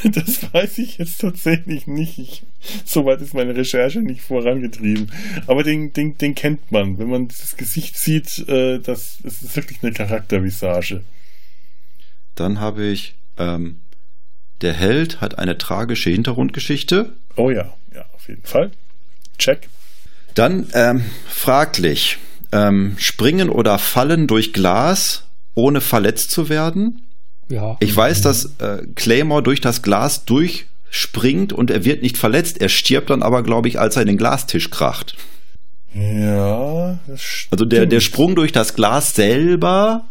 das 0.12 0.52
weiß 0.52 0.78
ich 0.78 0.98
jetzt 0.98 1.20
tatsächlich 1.20 1.86
nicht. 1.86 2.18
Ich, 2.18 2.42
Soweit 2.84 3.20
ist 3.20 3.34
meine 3.34 3.56
Recherche 3.56 4.00
nicht 4.00 4.22
vorangetrieben. 4.22 5.10
Aber 5.46 5.62
den, 5.62 5.92
den, 5.92 6.18
den 6.18 6.34
kennt 6.34 6.70
man. 6.70 6.98
Wenn 6.98 7.08
man 7.08 7.28
das 7.28 7.56
Gesicht 7.56 7.96
sieht, 7.96 8.46
äh, 8.48 8.78
das, 8.78 9.18
das 9.22 9.42
ist 9.42 9.56
wirklich 9.56 9.78
eine 9.82 9.92
Charaktervisage. 9.92 11.02
Dann 12.34 12.60
habe 12.60 12.84
ich, 12.84 13.14
ähm, 13.38 13.80
der 14.60 14.72
Held 14.72 15.20
hat 15.20 15.38
eine 15.38 15.58
tragische 15.58 16.10
Hintergrundgeschichte. 16.10 17.12
Oh 17.36 17.50
ja, 17.50 17.72
ja, 17.94 18.04
auf 18.14 18.28
jeden 18.28 18.44
Fall. 18.44 18.70
Check. 19.38 19.68
Dann 20.34 20.68
ähm, 20.74 21.04
fraglich. 21.26 22.18
Ähm, 22.52 22.94
springen 22.98 23.48
oder 23.48 23.78
fallen 23.78 24.26
durch 24.28 24.52
Glas, 24.52 25.26
ohne 25.54 25.80
verletzt 25.80 26.30
zu 26.30 26.48
werden? 26.48 27.03
Ja. 27.48 27.76
Ich 27.80 27.94
weiß, 27.94 28.22
dass 28.22 28.56
äh, 28.58 28.82
Claymore 28.94 29.42
durch 29.42 29.60
das 29.60 29.82
Glas 29.82 30.24
durchspringt 30.24 31.52
und 31.52 31.70
er 31.70 31.84
wird 31.84 32.02
nicht 32.02 32.16
verletzt. 32.16 32.60
Er 32.60 32.68
stirbt 32.68 33.10
dann 33.10 33.22
aber, 33.22 33.42
glaube 33.42 33.68
ich, 33.68 33.78
als 33.78 33.96
er 33.96 34.02
in 34.02 34.08
den 34.08 34.18
Glastisch 34.18 34.70
kracht. 34.70 35.16
Ja, 35.94 36.98
das 37.06 37.22
stimmt. 37.22 37.52
Also 37.52 37.64
der, 37.64 37.86
der 37.86 38.00
Sprung 38.00 38.34
durch 38.34 38.52
das 38.52 38.74
Glas 38.74 39.14
selber 39.14 40.06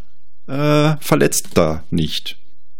äh, 0.47 0.95
verletzt 0.99 1.49
da 1.55 1.83
nicht. 1.89 2.37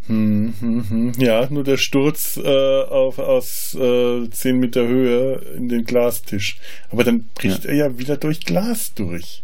Hm, 0.08 0.54
hm, 0.60 0.90
hm. 0.90 1.12
Ja, 1.18 1.48
nur 1.50 1.64
der 1.64 1.78
Sturz 1.78 2.38
äh, 2.38 2.82
auf, 2.84 3.20
aus 3.20 3.76
äh, 3.76 4.30
10 4.30 4.60
Meter 4.60 4.86
Höhe 4.86 5.36
in 5.56 5.70
den 5.70 5.86
Glastisch. 5.86 6.58
Aber 6.90 7.04
dann 7.04 7.26
bricht 7.36 7.64
ja. 7.64 7.70
er 7.70 7.76
ja 7.76 7.98
wieder 7.98 8.18
durch 8.18 8.42
Glas 8.42 8.94
durch. 8.94 9.44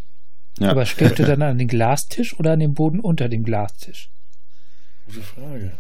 Ja. 0.60 0.72
Aber 0.72 0.86
stirbt 0.86 1.20
er 1.20 1.26
dann 1.28 1.42
an 1.42 1.58
den 1.58 1.70
Glastisch 1.70 2.38
oder 2.38 2.54
an 2.54 2.60
dem 2.60 2.74
Boden 2.74 3.00
unter 3.00 3.30
dem 3.30 3.44
Glastisch? 3.44 4.10
Gute 5.10 5.22
Frage. 5.24 5.72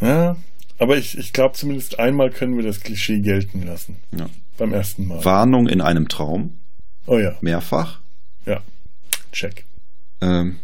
Ja, 0.00 0.36
aber 0.78 0.96
ich, 0.98 1.16
ich 1.16 1.32
glaube, 1.32 1.54
zumindest 1.54 2.00
einmal 2.00 2.30
können 2.30 2.56
wir 2.56 2.64
das 2.64 2.80
Klischee 2.80 3.20
gelten 3.20 3.62
lassen. 3.62 3.96
Ja. 4.10 4.28
Beim 4.58 4.72
ersten 4.72 5.06
Mal. 5.06 5.24
Warnung 5.24 5.68
in 5.68 5.80
einem 5.80 6.08
Traum. 6.08 6.58
Oh 7.06 7.16
ja. 7.18 7.36
Mehrfach. 7.42 8.00
Ja. 8.44 8.60
Check. 9.30 9.64
Ähm, 10.20 10.58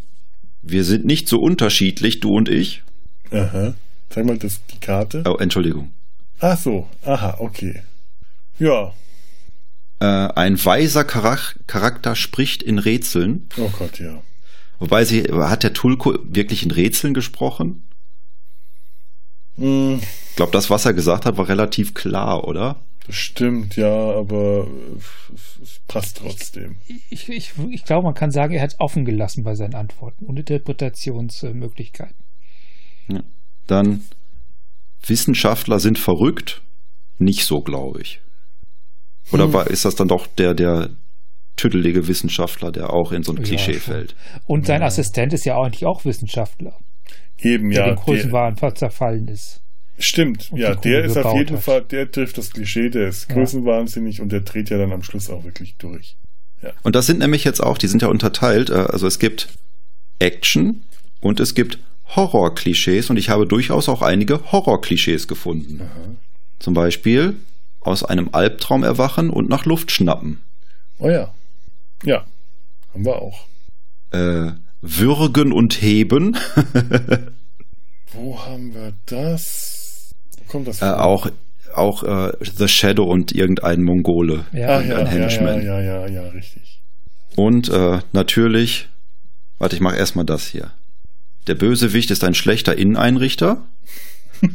wir 0.62 0.82
sind 0.82 1.04
nicht 1.04 1.28
so 1.28 1.38
unterschiedlich, 1.38 2.18
du 2.18 2.30
und 2.30 2.48
ich. 2.48 2.82
Aha. 3.30 3.74
Zeig 4.10 4.24
mal 4.24 4.36
das, 4.36 4.66
die 4.66 4.80
Karte. 4.80 5.22
Oh, 5.24 5.36
Entschuldigung. 5.36 5.92
Ach 6.40 6.58
so. 6.58 6.88
Aha, 7.04 7.36
okay. 7.38 7.82
Ja. 8.58 8.92
Äh, 10.00 10.32
ein 10.34 10.62
weiser 10.64 11.04
Charakter 11.04 12.16
spricht 12.16 12.64
in 12.64 12.80
Rätseln. 12.80 13.48
Oh 13.56 13.70
Gott, 13.78 14.00
ja. 14.00 14.20
Wobei 14.82 15.04
sie, 15.04 15.22
hat 15.22 15.62
der 15.62 15.74
Tulko 15.74 16.18
wirklich 16.24 16.64
in 16.64 16.72
Rätseln 16.72 17.14
gesprochen? 17.14 17.84
Mm. 19.56 19.98
Ich 20.30 20.34
glaube, 20.34 20.50
das, 20.50 20.70
was 20.70 20.84
er 20.84 20.92
gesagt 20.92 21.24
hat, 21.24 21.36
war 21.36 21.48
relativ 21.48 21.94
klar, 21.94 22.48
oder? 22.48 22.82
Stimmt, 23.08 23.76
ja, 23.76 23.92
aber 23.92 24.66
es 25.62 25.78
passt 25.86 26.16
trotzdem. 26.16 26.78
Ich, 27.10 27.28
ich, 27.28 27.52
ich 27.70 27.84
glaube, 27.84 28.06
man 28.06 28.14
kann 28.14 28.32
sagen, 28.32 28.54
er 28.54 28.62
hat 28.62 28.74
offen 28.80 29.04
gelassen 29.04 29.44
bei 29.44 29.54
seinen 29.54 29.76
Antworten 29.76 30.26
und 30.26 30.36
Interpretationsmöglichkeiten. 30.36 32.24
Ja. 33.06 33.22
Dann 33.68 34.02
Wissenschaftler 35.06 35.78
sind 35.78 35.96
verrückt? 35.96 36.60
Nicht 37.18 37.44
so, 37.44 37.60
glaube 37.60 38.00
ich. 38.00 38.20
Oder 39.30 39.44
hm. 39.44 39.52
war, 39.52 39.68
ist 39.68 39.84
das 39.84 39.94
dann 39.94 40.08
doch 40.08 40.26
der, 40.26 40.54
der, 40.54 40.90
tüdelige 41.56 42.08
Wissenschaftler, 42.08 42.72
der 42.72 42.92
auch 42.92 43.12
in 43.12 43.22
so 43.22 43.32
ein 43.32 43.38
ja, 43.38 43.44
Klischee 43.44 43.74
schon. 43.74 43.94
fällt. 43.94 44.16
Und 44.46 44.66
sein 44.66 44.80
ja. 44.80 44.86
Assistent 44.86 45.32
ist 45.32 45.44
ja 45.44 45.56
eigentlich 45.56 45.86
auch 45.86 46.04
Wissenschaftler. 46.04 46.76
Eben, 47.38 47.70
der 47.70 47.80
ja. 47.80 47.86
Der 47.86 47.96
Größenwahn 47.96 48.56
zerfallen 48.74 49.28
ist. 49.28 49.60
Stimmt, 49.98 50.50
ja, 50.54 50.74
der 50.74 51.04
ist 51.04 51.16
auf 51.16 51.36
jeden 51.36 51.56
hat. 51.56 51.62
Fall, 51.62 51.82
der 51.82 52.10
trifft 52.10 52.38
das 52.38 52.50
Klischee, 52.50 52.88
der 52.88 53.08
ist 53.08 53.28
ja. 53.28 53.36
größenwahnsinnig 53.36 54.20
und 54.20 54.32
der 54.32 54.40
dreht 54.40 54.70
ja 54.70 54.78
dann 54.78 54.92
am 54.92 55.02
Schluss 55.02 55.30
auch 55.30 55.44
wirklich 55.44 55.76
durch. 55.76 56.16
Ja. 56.62 56.72
Und 56.82 56.96
das 56.96 57.06
sind 57.06 57.18
nämlich 57.18 57.44
jetzt 57.44 57.60
auch, 57.60 57.78
die 57.78 57.88
sind 57.88 58.02
ja 58.02 58.08
unterteilt, 58.08 58.70
äh, 58.70 58.74
also 58.74 59.06
es 59.06 59.18
gibt 59.18 59.48
Action 60.18 60.82
und 61.20 61.40
es 61.40 61.54
gibt 61.54 61.78
Horror-Klischees 62.16 63.10
und 63.10 63.16
ich 63.16 63.28
habe 63.28 63.46
durchaus 63.46 63.88
auch 63.88 64.02
einige 64.02 64.52
Horror-Klischees 64.52 65.28
gefunden. 65.28 65.82
Aha. 65.82 66.16
Zum 66.58 66.74
Beispiel 66.74 67.36
aus 67.80 68.04
einem 68.04 68.30
Albtraum 68.32 68.84
erwachen 68.84 69.30
und 69.30 69.48
nach 69.48 69.66
Luft 69.66 69.90
schnappen. 69.90 70.40
Oh 70.98 71.10
ja. 71.10 71.32
Ja, 72.04 72.24
haben 72.92 73.04
wir 73.04 73.16
auch. 73.16 73.46
Äh, 74.10 74.52
würgen 74.80 75.52
und 75.52 75.80
heben. 75.80 76.36
Wo 78.12 78.38
haben 78.44 78.74
wir 78.74 78.92
das? 79.06 80.14
Wo 80.38 80.44
kommt 80.50 80.68
das 80.68 80.82
äh, 80.82 80.86
auch 80.86 81.30
auch 81.74 82.02
äh, 82.02 82.32
The 82.42 82.68
Shadow 82.68 83.04
und 83.04 83.32
irgendein 83.32 83.82
Mongole. 83.82 84.44
Ja, 84.52 84.78
Ach, 84.78 84.84
ja, 84.84 85.10
ja, 85.10 85.28
ja, 85.28 85.58
ja, 85.58 85.80
ja, 85.80 86.06
ja, 86.06 86.22
richtig. 86.28 86.80
Und 87.36 87.70
äh, 87.70 88.00
natürlich, 88.12 88.88
warte, 89.58 89.76
ich 89.76 89.80
mache 89.80 89.96
erstmal 89.96 90.26
das 90.26 90.46
hier. 90.46 90.72
Der 91.46 91.54
Bösewicht 91.54 92.10
ist 92.10 92.24
ein 92.24 92.34
schlechter 92.34 92.76
Inneneinrichter. 92.76 93.64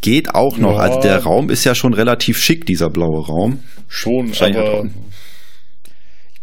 Geht 0.00 0.34
auch 0.34 0.58
noch. 0.58 0.76
Ja. 0.76 0.80
Also 0.80 1.00
der 1.00 1.22
Raum 1.22 1.50
ist 1.50 1.64
ja 1.64 1.74
schon 1.74 1.94
relativ 1.94 2.38
schick, 2.38 2.66
dieser 2.66 2.90
blaue 2.90 3.26
Raum. 3.26 3.60
Schon, 3.88 4.32
aber 4.40 4.88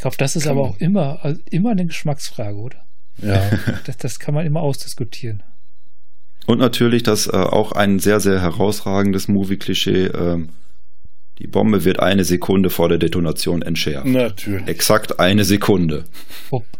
glaube, 0.02 0.18
das 0.18 0.36
ist 0.36 0.48
aber 0.48 0.62
auch 0.62 0.78
immer, 0.78 1.20
also 1.24 1.40
immer 1.50 1.72
eine 1.72 1.86
Geschmacksfrage, 1.86 2.58
oder? 2.58 2.86
Ja. 3.22 3.50
Das, 3.86 3.98
das 3.98 4.20
kann 4.20 4.34
man 4.34 4.46
immer 4.46 4.62
ausdiskutieren. 4.62 5.44
Und 6.48 6.58
natürlich 6.60 7.04
das 7.04 7.28
äh, 7.28 7.32
auch 7.32 7.72
ein 7.72 8.00
sehr, 8.00 8.20
sehr 8.20 8.42
herausragendes 8.42 9.28
Movie-Klischee. 9.28 10.06
Äh, 10.06 10.48
die 11.38 11.48
Bombe 11.48 11.86
wird 11.86 12.00
eine 12.00 12.24
Sekunde 12.24 12.70
vor 12.70 12.90
der 12.90 12.98
Detonation 12.98 13.62
entschärft. 13.62 14.06
Natürlich. 14.08 14.68
Exakt 14.68 15.20
eine 15.20 15.44
Sekunde. 15.44 16.04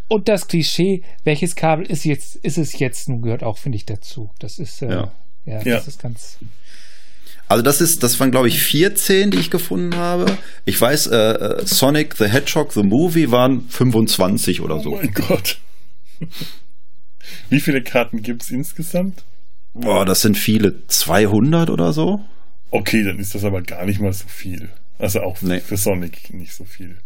Und 0.08 0.28
das 0.28 0.48
Klischee, 0.48 1.04
welches 1.24 1.56
Kabel 1.56 1.86
ist 1.86 2.04
jetzt, 2.06 2.36
ist 2.38 2.58
es 2.58 2.78
jetzt 2.78 3.08
nun 3.10 3.22
gehört 3.22 3.44
auch, 3.44 3.58
finde 3.58 3.78
ich, 3.78 3.86
dazu. 3.86 4.30
Das 4.40 4.60
ist, 4.60 4.82
äh, 4.82 4.90
Ja. 4.90 5.12
ja. 5.46 5.56
das 5.58 5.66
Ja. 5.66 5.78
ist 5.78 6.02
ganz. 6.02 6.38
Also 7.52 7.64
das 7.64 7.82
ist, 7.82 8.02
das 8.02 8.18
waren 8.22 8.32
glaube 8.32 8.48
ich 8.48 8.62
14, 8.64 9.30
die 9.32 9.38
ich 9.38 9.52
gefunden 9.52 9.98
habe. 9.98 10.38
Ich 10.64 10.80
weiß, 10.80 11.08
äh, 11.08 11.16
äh, 11.18 11.66
Sonic 11.66 12.16
the 12.16 12.26
Hedgehog 12.30 12.72
the 12.72 12.82
Movie 12.82 13.30
waren 13.30 13.68
25 13.68 14.62
oder 14.62 14.78
Oh 14.78 14.82
so. 14.84 14.92
mein 14.96 15.12
Gott. 15.14 15.60
Wie 17.50 17.60
viele 17.60 17.82
Karten 17.84 18.22
gibt 18.22 18.44
es 18.44 18.52
insgesamt? 18.52 19.26
Boah, 19.74 20.06
das 20.06 20.22
sind 20.22 20.38
viele. 20.38 20.88
200 20.88 21.70
oder 21.70 21.92
so? 21.92 22.22
Okay, 22.70 23.04
dann 23.04 23.20
ist 23.20 23.36
das 23.36 23.44
aber 23.44 23.62
gar 23.62 23.86
nicht 23.86 24.00
mal 24.00 24.14
so 24.14 24.28
viel. 24.30 24.70
Also 24.98 25.20
auch 25.22 25.42
Nee. 25.42 25.60
für 25.60 25.76
Sonic 25.76 26.34
nicht 26.34 26.54
so 26.54 26.64
viel. 26.64 26.98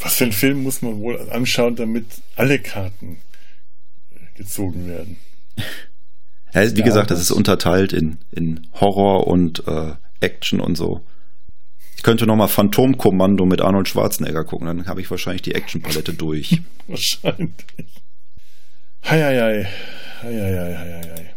Was 0.00 0.16
für 0.16 0.24
einen 0.24 0.32
Film 0.34 0.62
muss 0.64 0.82
man 0.82 0.98
wohl 1.00 1.30
anschauen, 1.30 1.76
damit 1.76 2.04
alle 2.36 2.58
Karten 2.58 3.16
äh, 4.10 4.36
gezogen 4.36 4.86
werden? 4.86 5.16
Ja, 6.54 6.62
wie 6.74 6.80
Ja, 6.80 6.84
gesagt, 6.84 7.10
das 7.10 7.18
das- 7.18 7.30
ist 7.30 7.32
unterteilt 7.32 7.92
in, 7.92 8.18
in 8.30 8.66
Horror 8.80 9.26
und 9.26 9.66
äh, 9.66 9.92
Action 10.20 10.60
und 10.60 10.76
so. 10.76 11.00
Ich 11.96 12.02
könnte 12.02 12.26
noch 12.26 12.36
mal 12.36 12.48
Phantomkommando 12.48 13.44
mit 13.46 13.60
Arnold 13.60 13.88
Schwarzenegger 13.88 14.44
gucken, 14.44 14.66
dann 14.66 14.86
habe 14.86 15.00
ich 15.00 15.10
wahrscheinlich 15.10 15.42
die 15.42 15.54
Actionpalette 15.54 16.12
durch. 16.14 16.60
Wahrscheinlich. 16.88 17.52
Heieiei. 19.08 19.68
Heieiei, 20.22 20.76
heieiei. 20.76 21.34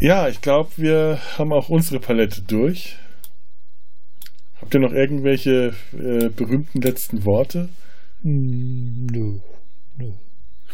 Ja, 0.00 0.28
ich 0.28 0.40
glaube, 0.40 0.70
wir 0.76 1.18
haben 1.36 1.52
auch 1.52 1.68
unsere 1.68 2.00
Palette 2.00 2.42
durch. 2.42 2.96
Habt 4.60 4.72
ihr 4.74 4.80
noch 4.80 4.92
irgendwelche 4.92 5.74
äh, 5.92 6.28
berühmten 6.30 6.80
letzten 6.80 7.24
Worte? 7.24 7.68
Hm, 8.22 9.06
Nö. 9.06 9.38
Nö. 9.98 10.10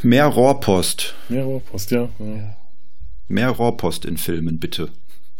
Mehr 0.02 0.26
Rohrpost. 0.26 1.14
Ja, 1.28 1.44
Post, 1.58 1.90
ja. 1.90 2.08
ja. 2.18 2.26
Ja. 2.26 2.56
Mehr 3.30 3.50
Rohrpost 3.50 4.04
in 4.04 4.16
Filmen, 4.16 4.58
bitte. 4.58 4.90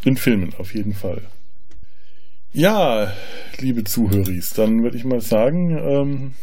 In 0.05 0.17
Filmen, 0.17 0.55
auf 0.59 0.75
jeden 0.75 0.95
Fall. 0.95 1.23
Ja, 2.53 3.13
liebe 3.59 3.83
Zuhöris, 3.83 4.51
dann 4.51 4.85
würde 4.85 4.97
ich 4.97 5.05
mal 5.05 5.21
sagen, 5.21 5.77
ähm, 5.77 6.35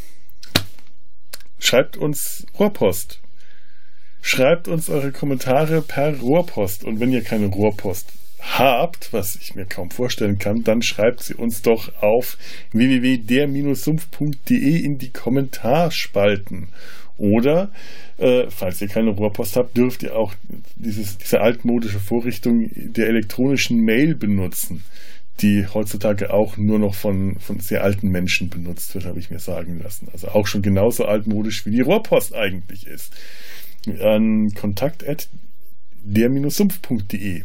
schreibt 1.58 1.96
uns 1.96 2.46
Rohrpost. 2.60 3.22
Schreibt 4.22 4.68
uns 4.68 4.90
eure 4.90 5.14
Kommentare 5.14 5.82
per 5.82 6.20
Rohrpost. 6.20 6.84
Und 6.84 7.00
wenn 7.00 7.14
ihr 7.14 7.24
keine 7.24 7.46
Rohrpost 7.46 8.12
habt, 8.42 9.14
was 9.14 9.38
ich 9.38 9.56
mir 9.56 9.66
kaum 9.66 9.90
vorstellen 9.90 10.40
kann, 10.40 10.66
dann 10.66 10.82
schreibt 10.82 11.24
sie 11.24 11.36
uns 11.36 11.62
doch 11.62 11.94
auf 12.02 12.38
www.der-sumpf.de 12.74 14.84
in 14.84 14.98
die 14.98 15.14
Kommentarspalten. 15.14 16.68
Oder, 17.18 17.70
äh, 18.18 18.46
falls 18.50 18.82
ihr 18.82 18.88
keine 18.88 19.10
Rohrpost 19.12 19.56
habt, 19.56 19.76
dürft 19.76 20.04
ihr 20.04 20.16
auch 20.16 20.34
dieses, 20.76 21.18
diese 21.18 21.42
altmodische 21.42 22.00
Vorrichtung 22.00 22.70
der 22.76 23.08
elektronischen 23.08 23.82
Mail 23.82 24.14
benutzen, 24.16 24.84
die 25.42 25.66
heutzutage 25.72 26.34
auch 26.34 26.58
nur 26.58 26.80
noch 26.80 26.96
von, 26.96 27.38
von 27.40 27.60
sehr 27.60 27.84
alten 27.84 28.10
Menschen 28.10 28.50
benutzt 28.50 28.94
wird, 28.96 29.06
habe 29.06 29.20
ich 29.20 29.30
mir 29.30 29.40
sagen 29.40 29.80
lassen. 29.84 30.10
Also 30.12 30.30
auch 30.30 30.48
schon 30.48 30.62
genauso 30.62 31.06
altmodisch 31.06 31.66
wie 31.66 31.72
die 31.72 31.82
Rohrpost 31.82 32.36
eigentlich 32.36 32.88
ist. 32.88 33.14
An 34.02 34.52
kontakt 34.54 35.06
der-sumpf.de. 36.04 37.44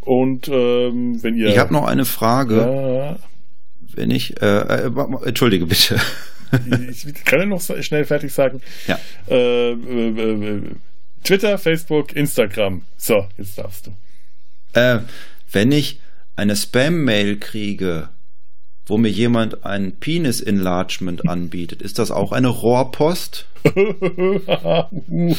Und 0.00 0.48
ähm, 0.48 1.22
wenn 1.22 1.36
ihr. 1.36 1.48
Ich 1.48 1.58
habe 1.58 1.72
noch 1.72 1.86
eine 1.86 2.06
Frage, 2.06 2.56
Ja, 2.56 3.18
wenn 3.94 4.10
ich, 4.10 4.40
äh, 4.40 4.86
äh, 4.86 4.90
entschuldige 5.24 5.66
bitte. 5.66 6.00
ich 6.90 7.24
kann 7.24 7.40
ja 7.40 7.46
noch 7.46 7.62
schnell 7.82 8.04
fertig 8.04 8.32
sagen. 8.32 8.60
Ja. 8.86 8.98
Äh, 9.28 9.72
äh, 9.72 10.56
äh, 10.56 10.62
Twitter, 11.24 11.58
Facebook, 11.58 12.14
Instagram. 12.14 12.82
So, 12.96 13.26
jetzt 13.36 13.58
darfst 13.58 13.86
du. 13.86 13.92
Äh, 14.78 15.00
wenn 15.52 15.72
ich 15.72 16.00
eine 16.36 16.56
Spam-Mail 16.56 17.38
kriege, 17.38 18.08
wo 18.86 18.96
mir 18.98 19.10
jemand 19.10 19.64
ein 19.64 19.92
Penis-Enlargement 19.92 21.28
anbietet, 21.28 21.82
ist 21.82 21.98
das 21.98 22.10
auch 22.10 22.32
eine 22.32 22.48
Rohrpost? 22.48 23.46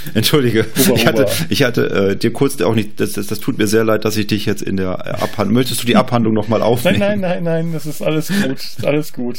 Entschuldige, 0.14 0.66
Huber, 0.76 0.96
ich 0.96 1.06
hatte, 1.06 1.26
ich 1.48 1.62
hatte 1.62 1.90
äh, 1.90 2.16
dir 2.16 2.32
kurz 2.32 2.60
auch 2.60 2.74
nicht, 2.74 3.00
das, 3.00 3.12
das, 3.12 3.26
das 3.26 3.40
tut 3.40 3.58
mir 3.58 3.66
sehr 3.66 3.84
leid, 3.84 4.04
dass 4.04 4.16
ich 4.16 4.26
dich 4.26 4.46
jetzt 4.46 4.62
in 4.62 4.76
der 4.76 5.22
Abhandlung, 5.22 5.54
möchtest 5.54 5.82
du 5.82 5.86
die 5.86 5.96
Abhandlung 5.96 6.34
nochmal 6.34 6.62
aufnehmen? 6.62 6.98
nein, 6.98 7.20
nein, 7.20 7.42
nein, 7.42 7.64
nein, 7.66 7.72
das 7.72 7.86
ist 7.86 8.02
alles 8.02 8.28
gut. 8.28 8.58
Ist 8.58 8.86
alles 8.86 9.12
gut. 9.12 9.38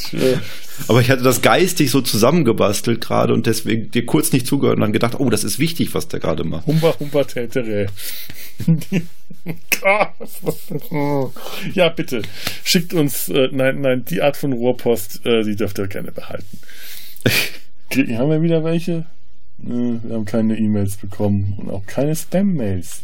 Aber 0.88 1.00
ich 1.00 1.10
hatte 1.10 1.22
das 1.22 1.42
geistig 1.42 1.90
so 1.90 2.00
zusammengebastelt 2.00 3.00
gerade 3.00 3.32
und 3.34 3.46
deswegen 3.46 3.90
dir 3.90 4.06
kurz 4.06 4.32
nicht 4.32 4.46
zugehört 4.46 4.76
und 4.76 4.82
dann 4.82 4.92
gedacht, 4.92 5.18
oh, 5.18 5.30
das 5.30 5.44
ist 5.44 5.58
wichtig, 5.58 5.94
was 5.94 6.08
der 6.08 6.20
gerade 6.20 6.44
macht. 6.44 6.66
Humba, 6.66 6.94
humba, 6.98 7.24
tätere. 7.24 7.86
ja, 11.74 11.88
bitte. 11.88 12.22
Schickt 12.64 12.94
uns, 12.94 13.28
äh, 13.28 13.48
nein, 13.52 13.80
nein, 13.80 14.04
die 14.04 14.22
Art 14.22 14.36
von 14.36 14.52
Rohrpost, 14.52 15.26
äh, 15.26 15.42
die 15.42 15.56
dürft 15.56 15.78
ihr 15.78 15.88
gerne 15.88 16.12
behalten. 16.12 16.58
Haben 18.16 18.30
wir 18.30 18.42
wieder 18.42 18.64
welche? 18.64 19.04
Äh, 19.64 19.68
wir 20.02 20.14
haben 20.14 20.24
keine 20.24 20.56
E-Mails 20.58 20.96
bekommen 20.96 21.54
und 21.58 21.70
auch 21.70 21.84
keine 21.86 22.14
Spam-Mails. 22.14 23.02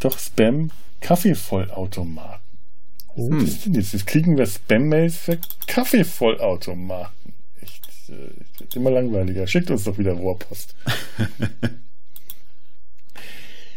Doch 0.00 0.18
Spam 0.18 0.70
Kaffeevollautomaten. 1.00 2.40
Was 3.16 3.28
Hm. 3.28 3.44
ist 3.44 3.64
denn 3.66 3.74
jetzt? 3.74 3.92
Jetzt 3.92 4.06
kriegen 4.06 4.36
wir 4.36 4.46
Spam-Mails 4.46 5.16
für 5.16 5.38
Kaffeevollautomaten. 5.66 7.32
Echt, 7.60 7.84
äh, 8.08 8.60
wird 8.60 8.76
immer 8.76 8.90
langweiliger. 8.90 9.46
Schickt 9.46 9.70
uns 9.70 9.84
doch 9.84 9.98
wieder 9.98 10.12
Rohrpost. 10.12 10.74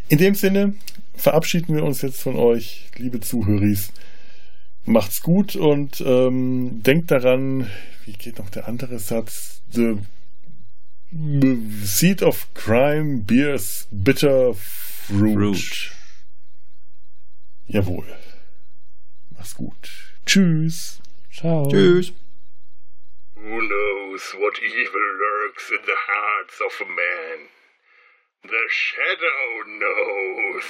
In 0.09 0.17
dem 0.17 0.35
Sinne 0.35 0.73
verabschieden 1.15 1.75
wir 1.75 1.83
uns 1.83 2.01
jetzt 2.01 2.21
von 2.21 2.35
euch, 2.35 2.89
liebe 2.97 3.19
Zuhöris. 3.19 3.91
Macht's 4.85 5.21
gut 5.21 5.55
und 5.55 6.01
ähm, 6.01 6.81
denkt 6.83 7.11
daran, 7.11 7.67
wie 8.05 8.13
geht 8.13 8.39
noch 8.39 8.49
der 8.49 8.67
andere 8.67 8.97
Satz? 8.97 9.61
The 9.71 9.97
seed 11.11 12.21
of 12.21 12.53
crime 12.53 13.21
bears 13.21 13.87
bitter 13.87 14.53
fruit. 14.53 15.33
Fruit. 15.33 15.91
Jawohl. 17.69 18.05
Mach's 19.35 19.53
gut. 19.53 19.89
Tschüss. 20.25 20.99
Ciao. 21.31 21.65
Tschüss. 21.65 22.11
Who 23.35 23.61
knows 23.61 24.35
what 24.37 24.59
evil 24.61 25.17
lurks 25.17 25.71
in 25.71 25.81
the 25.85 25.95
hearts 25.95 26.61
of 26.61 26.73
a 26.81 26.85
man? 26.89 27.47
The 28.43 28.69
shadow 28.69 29.63
knows. 29.79 30.63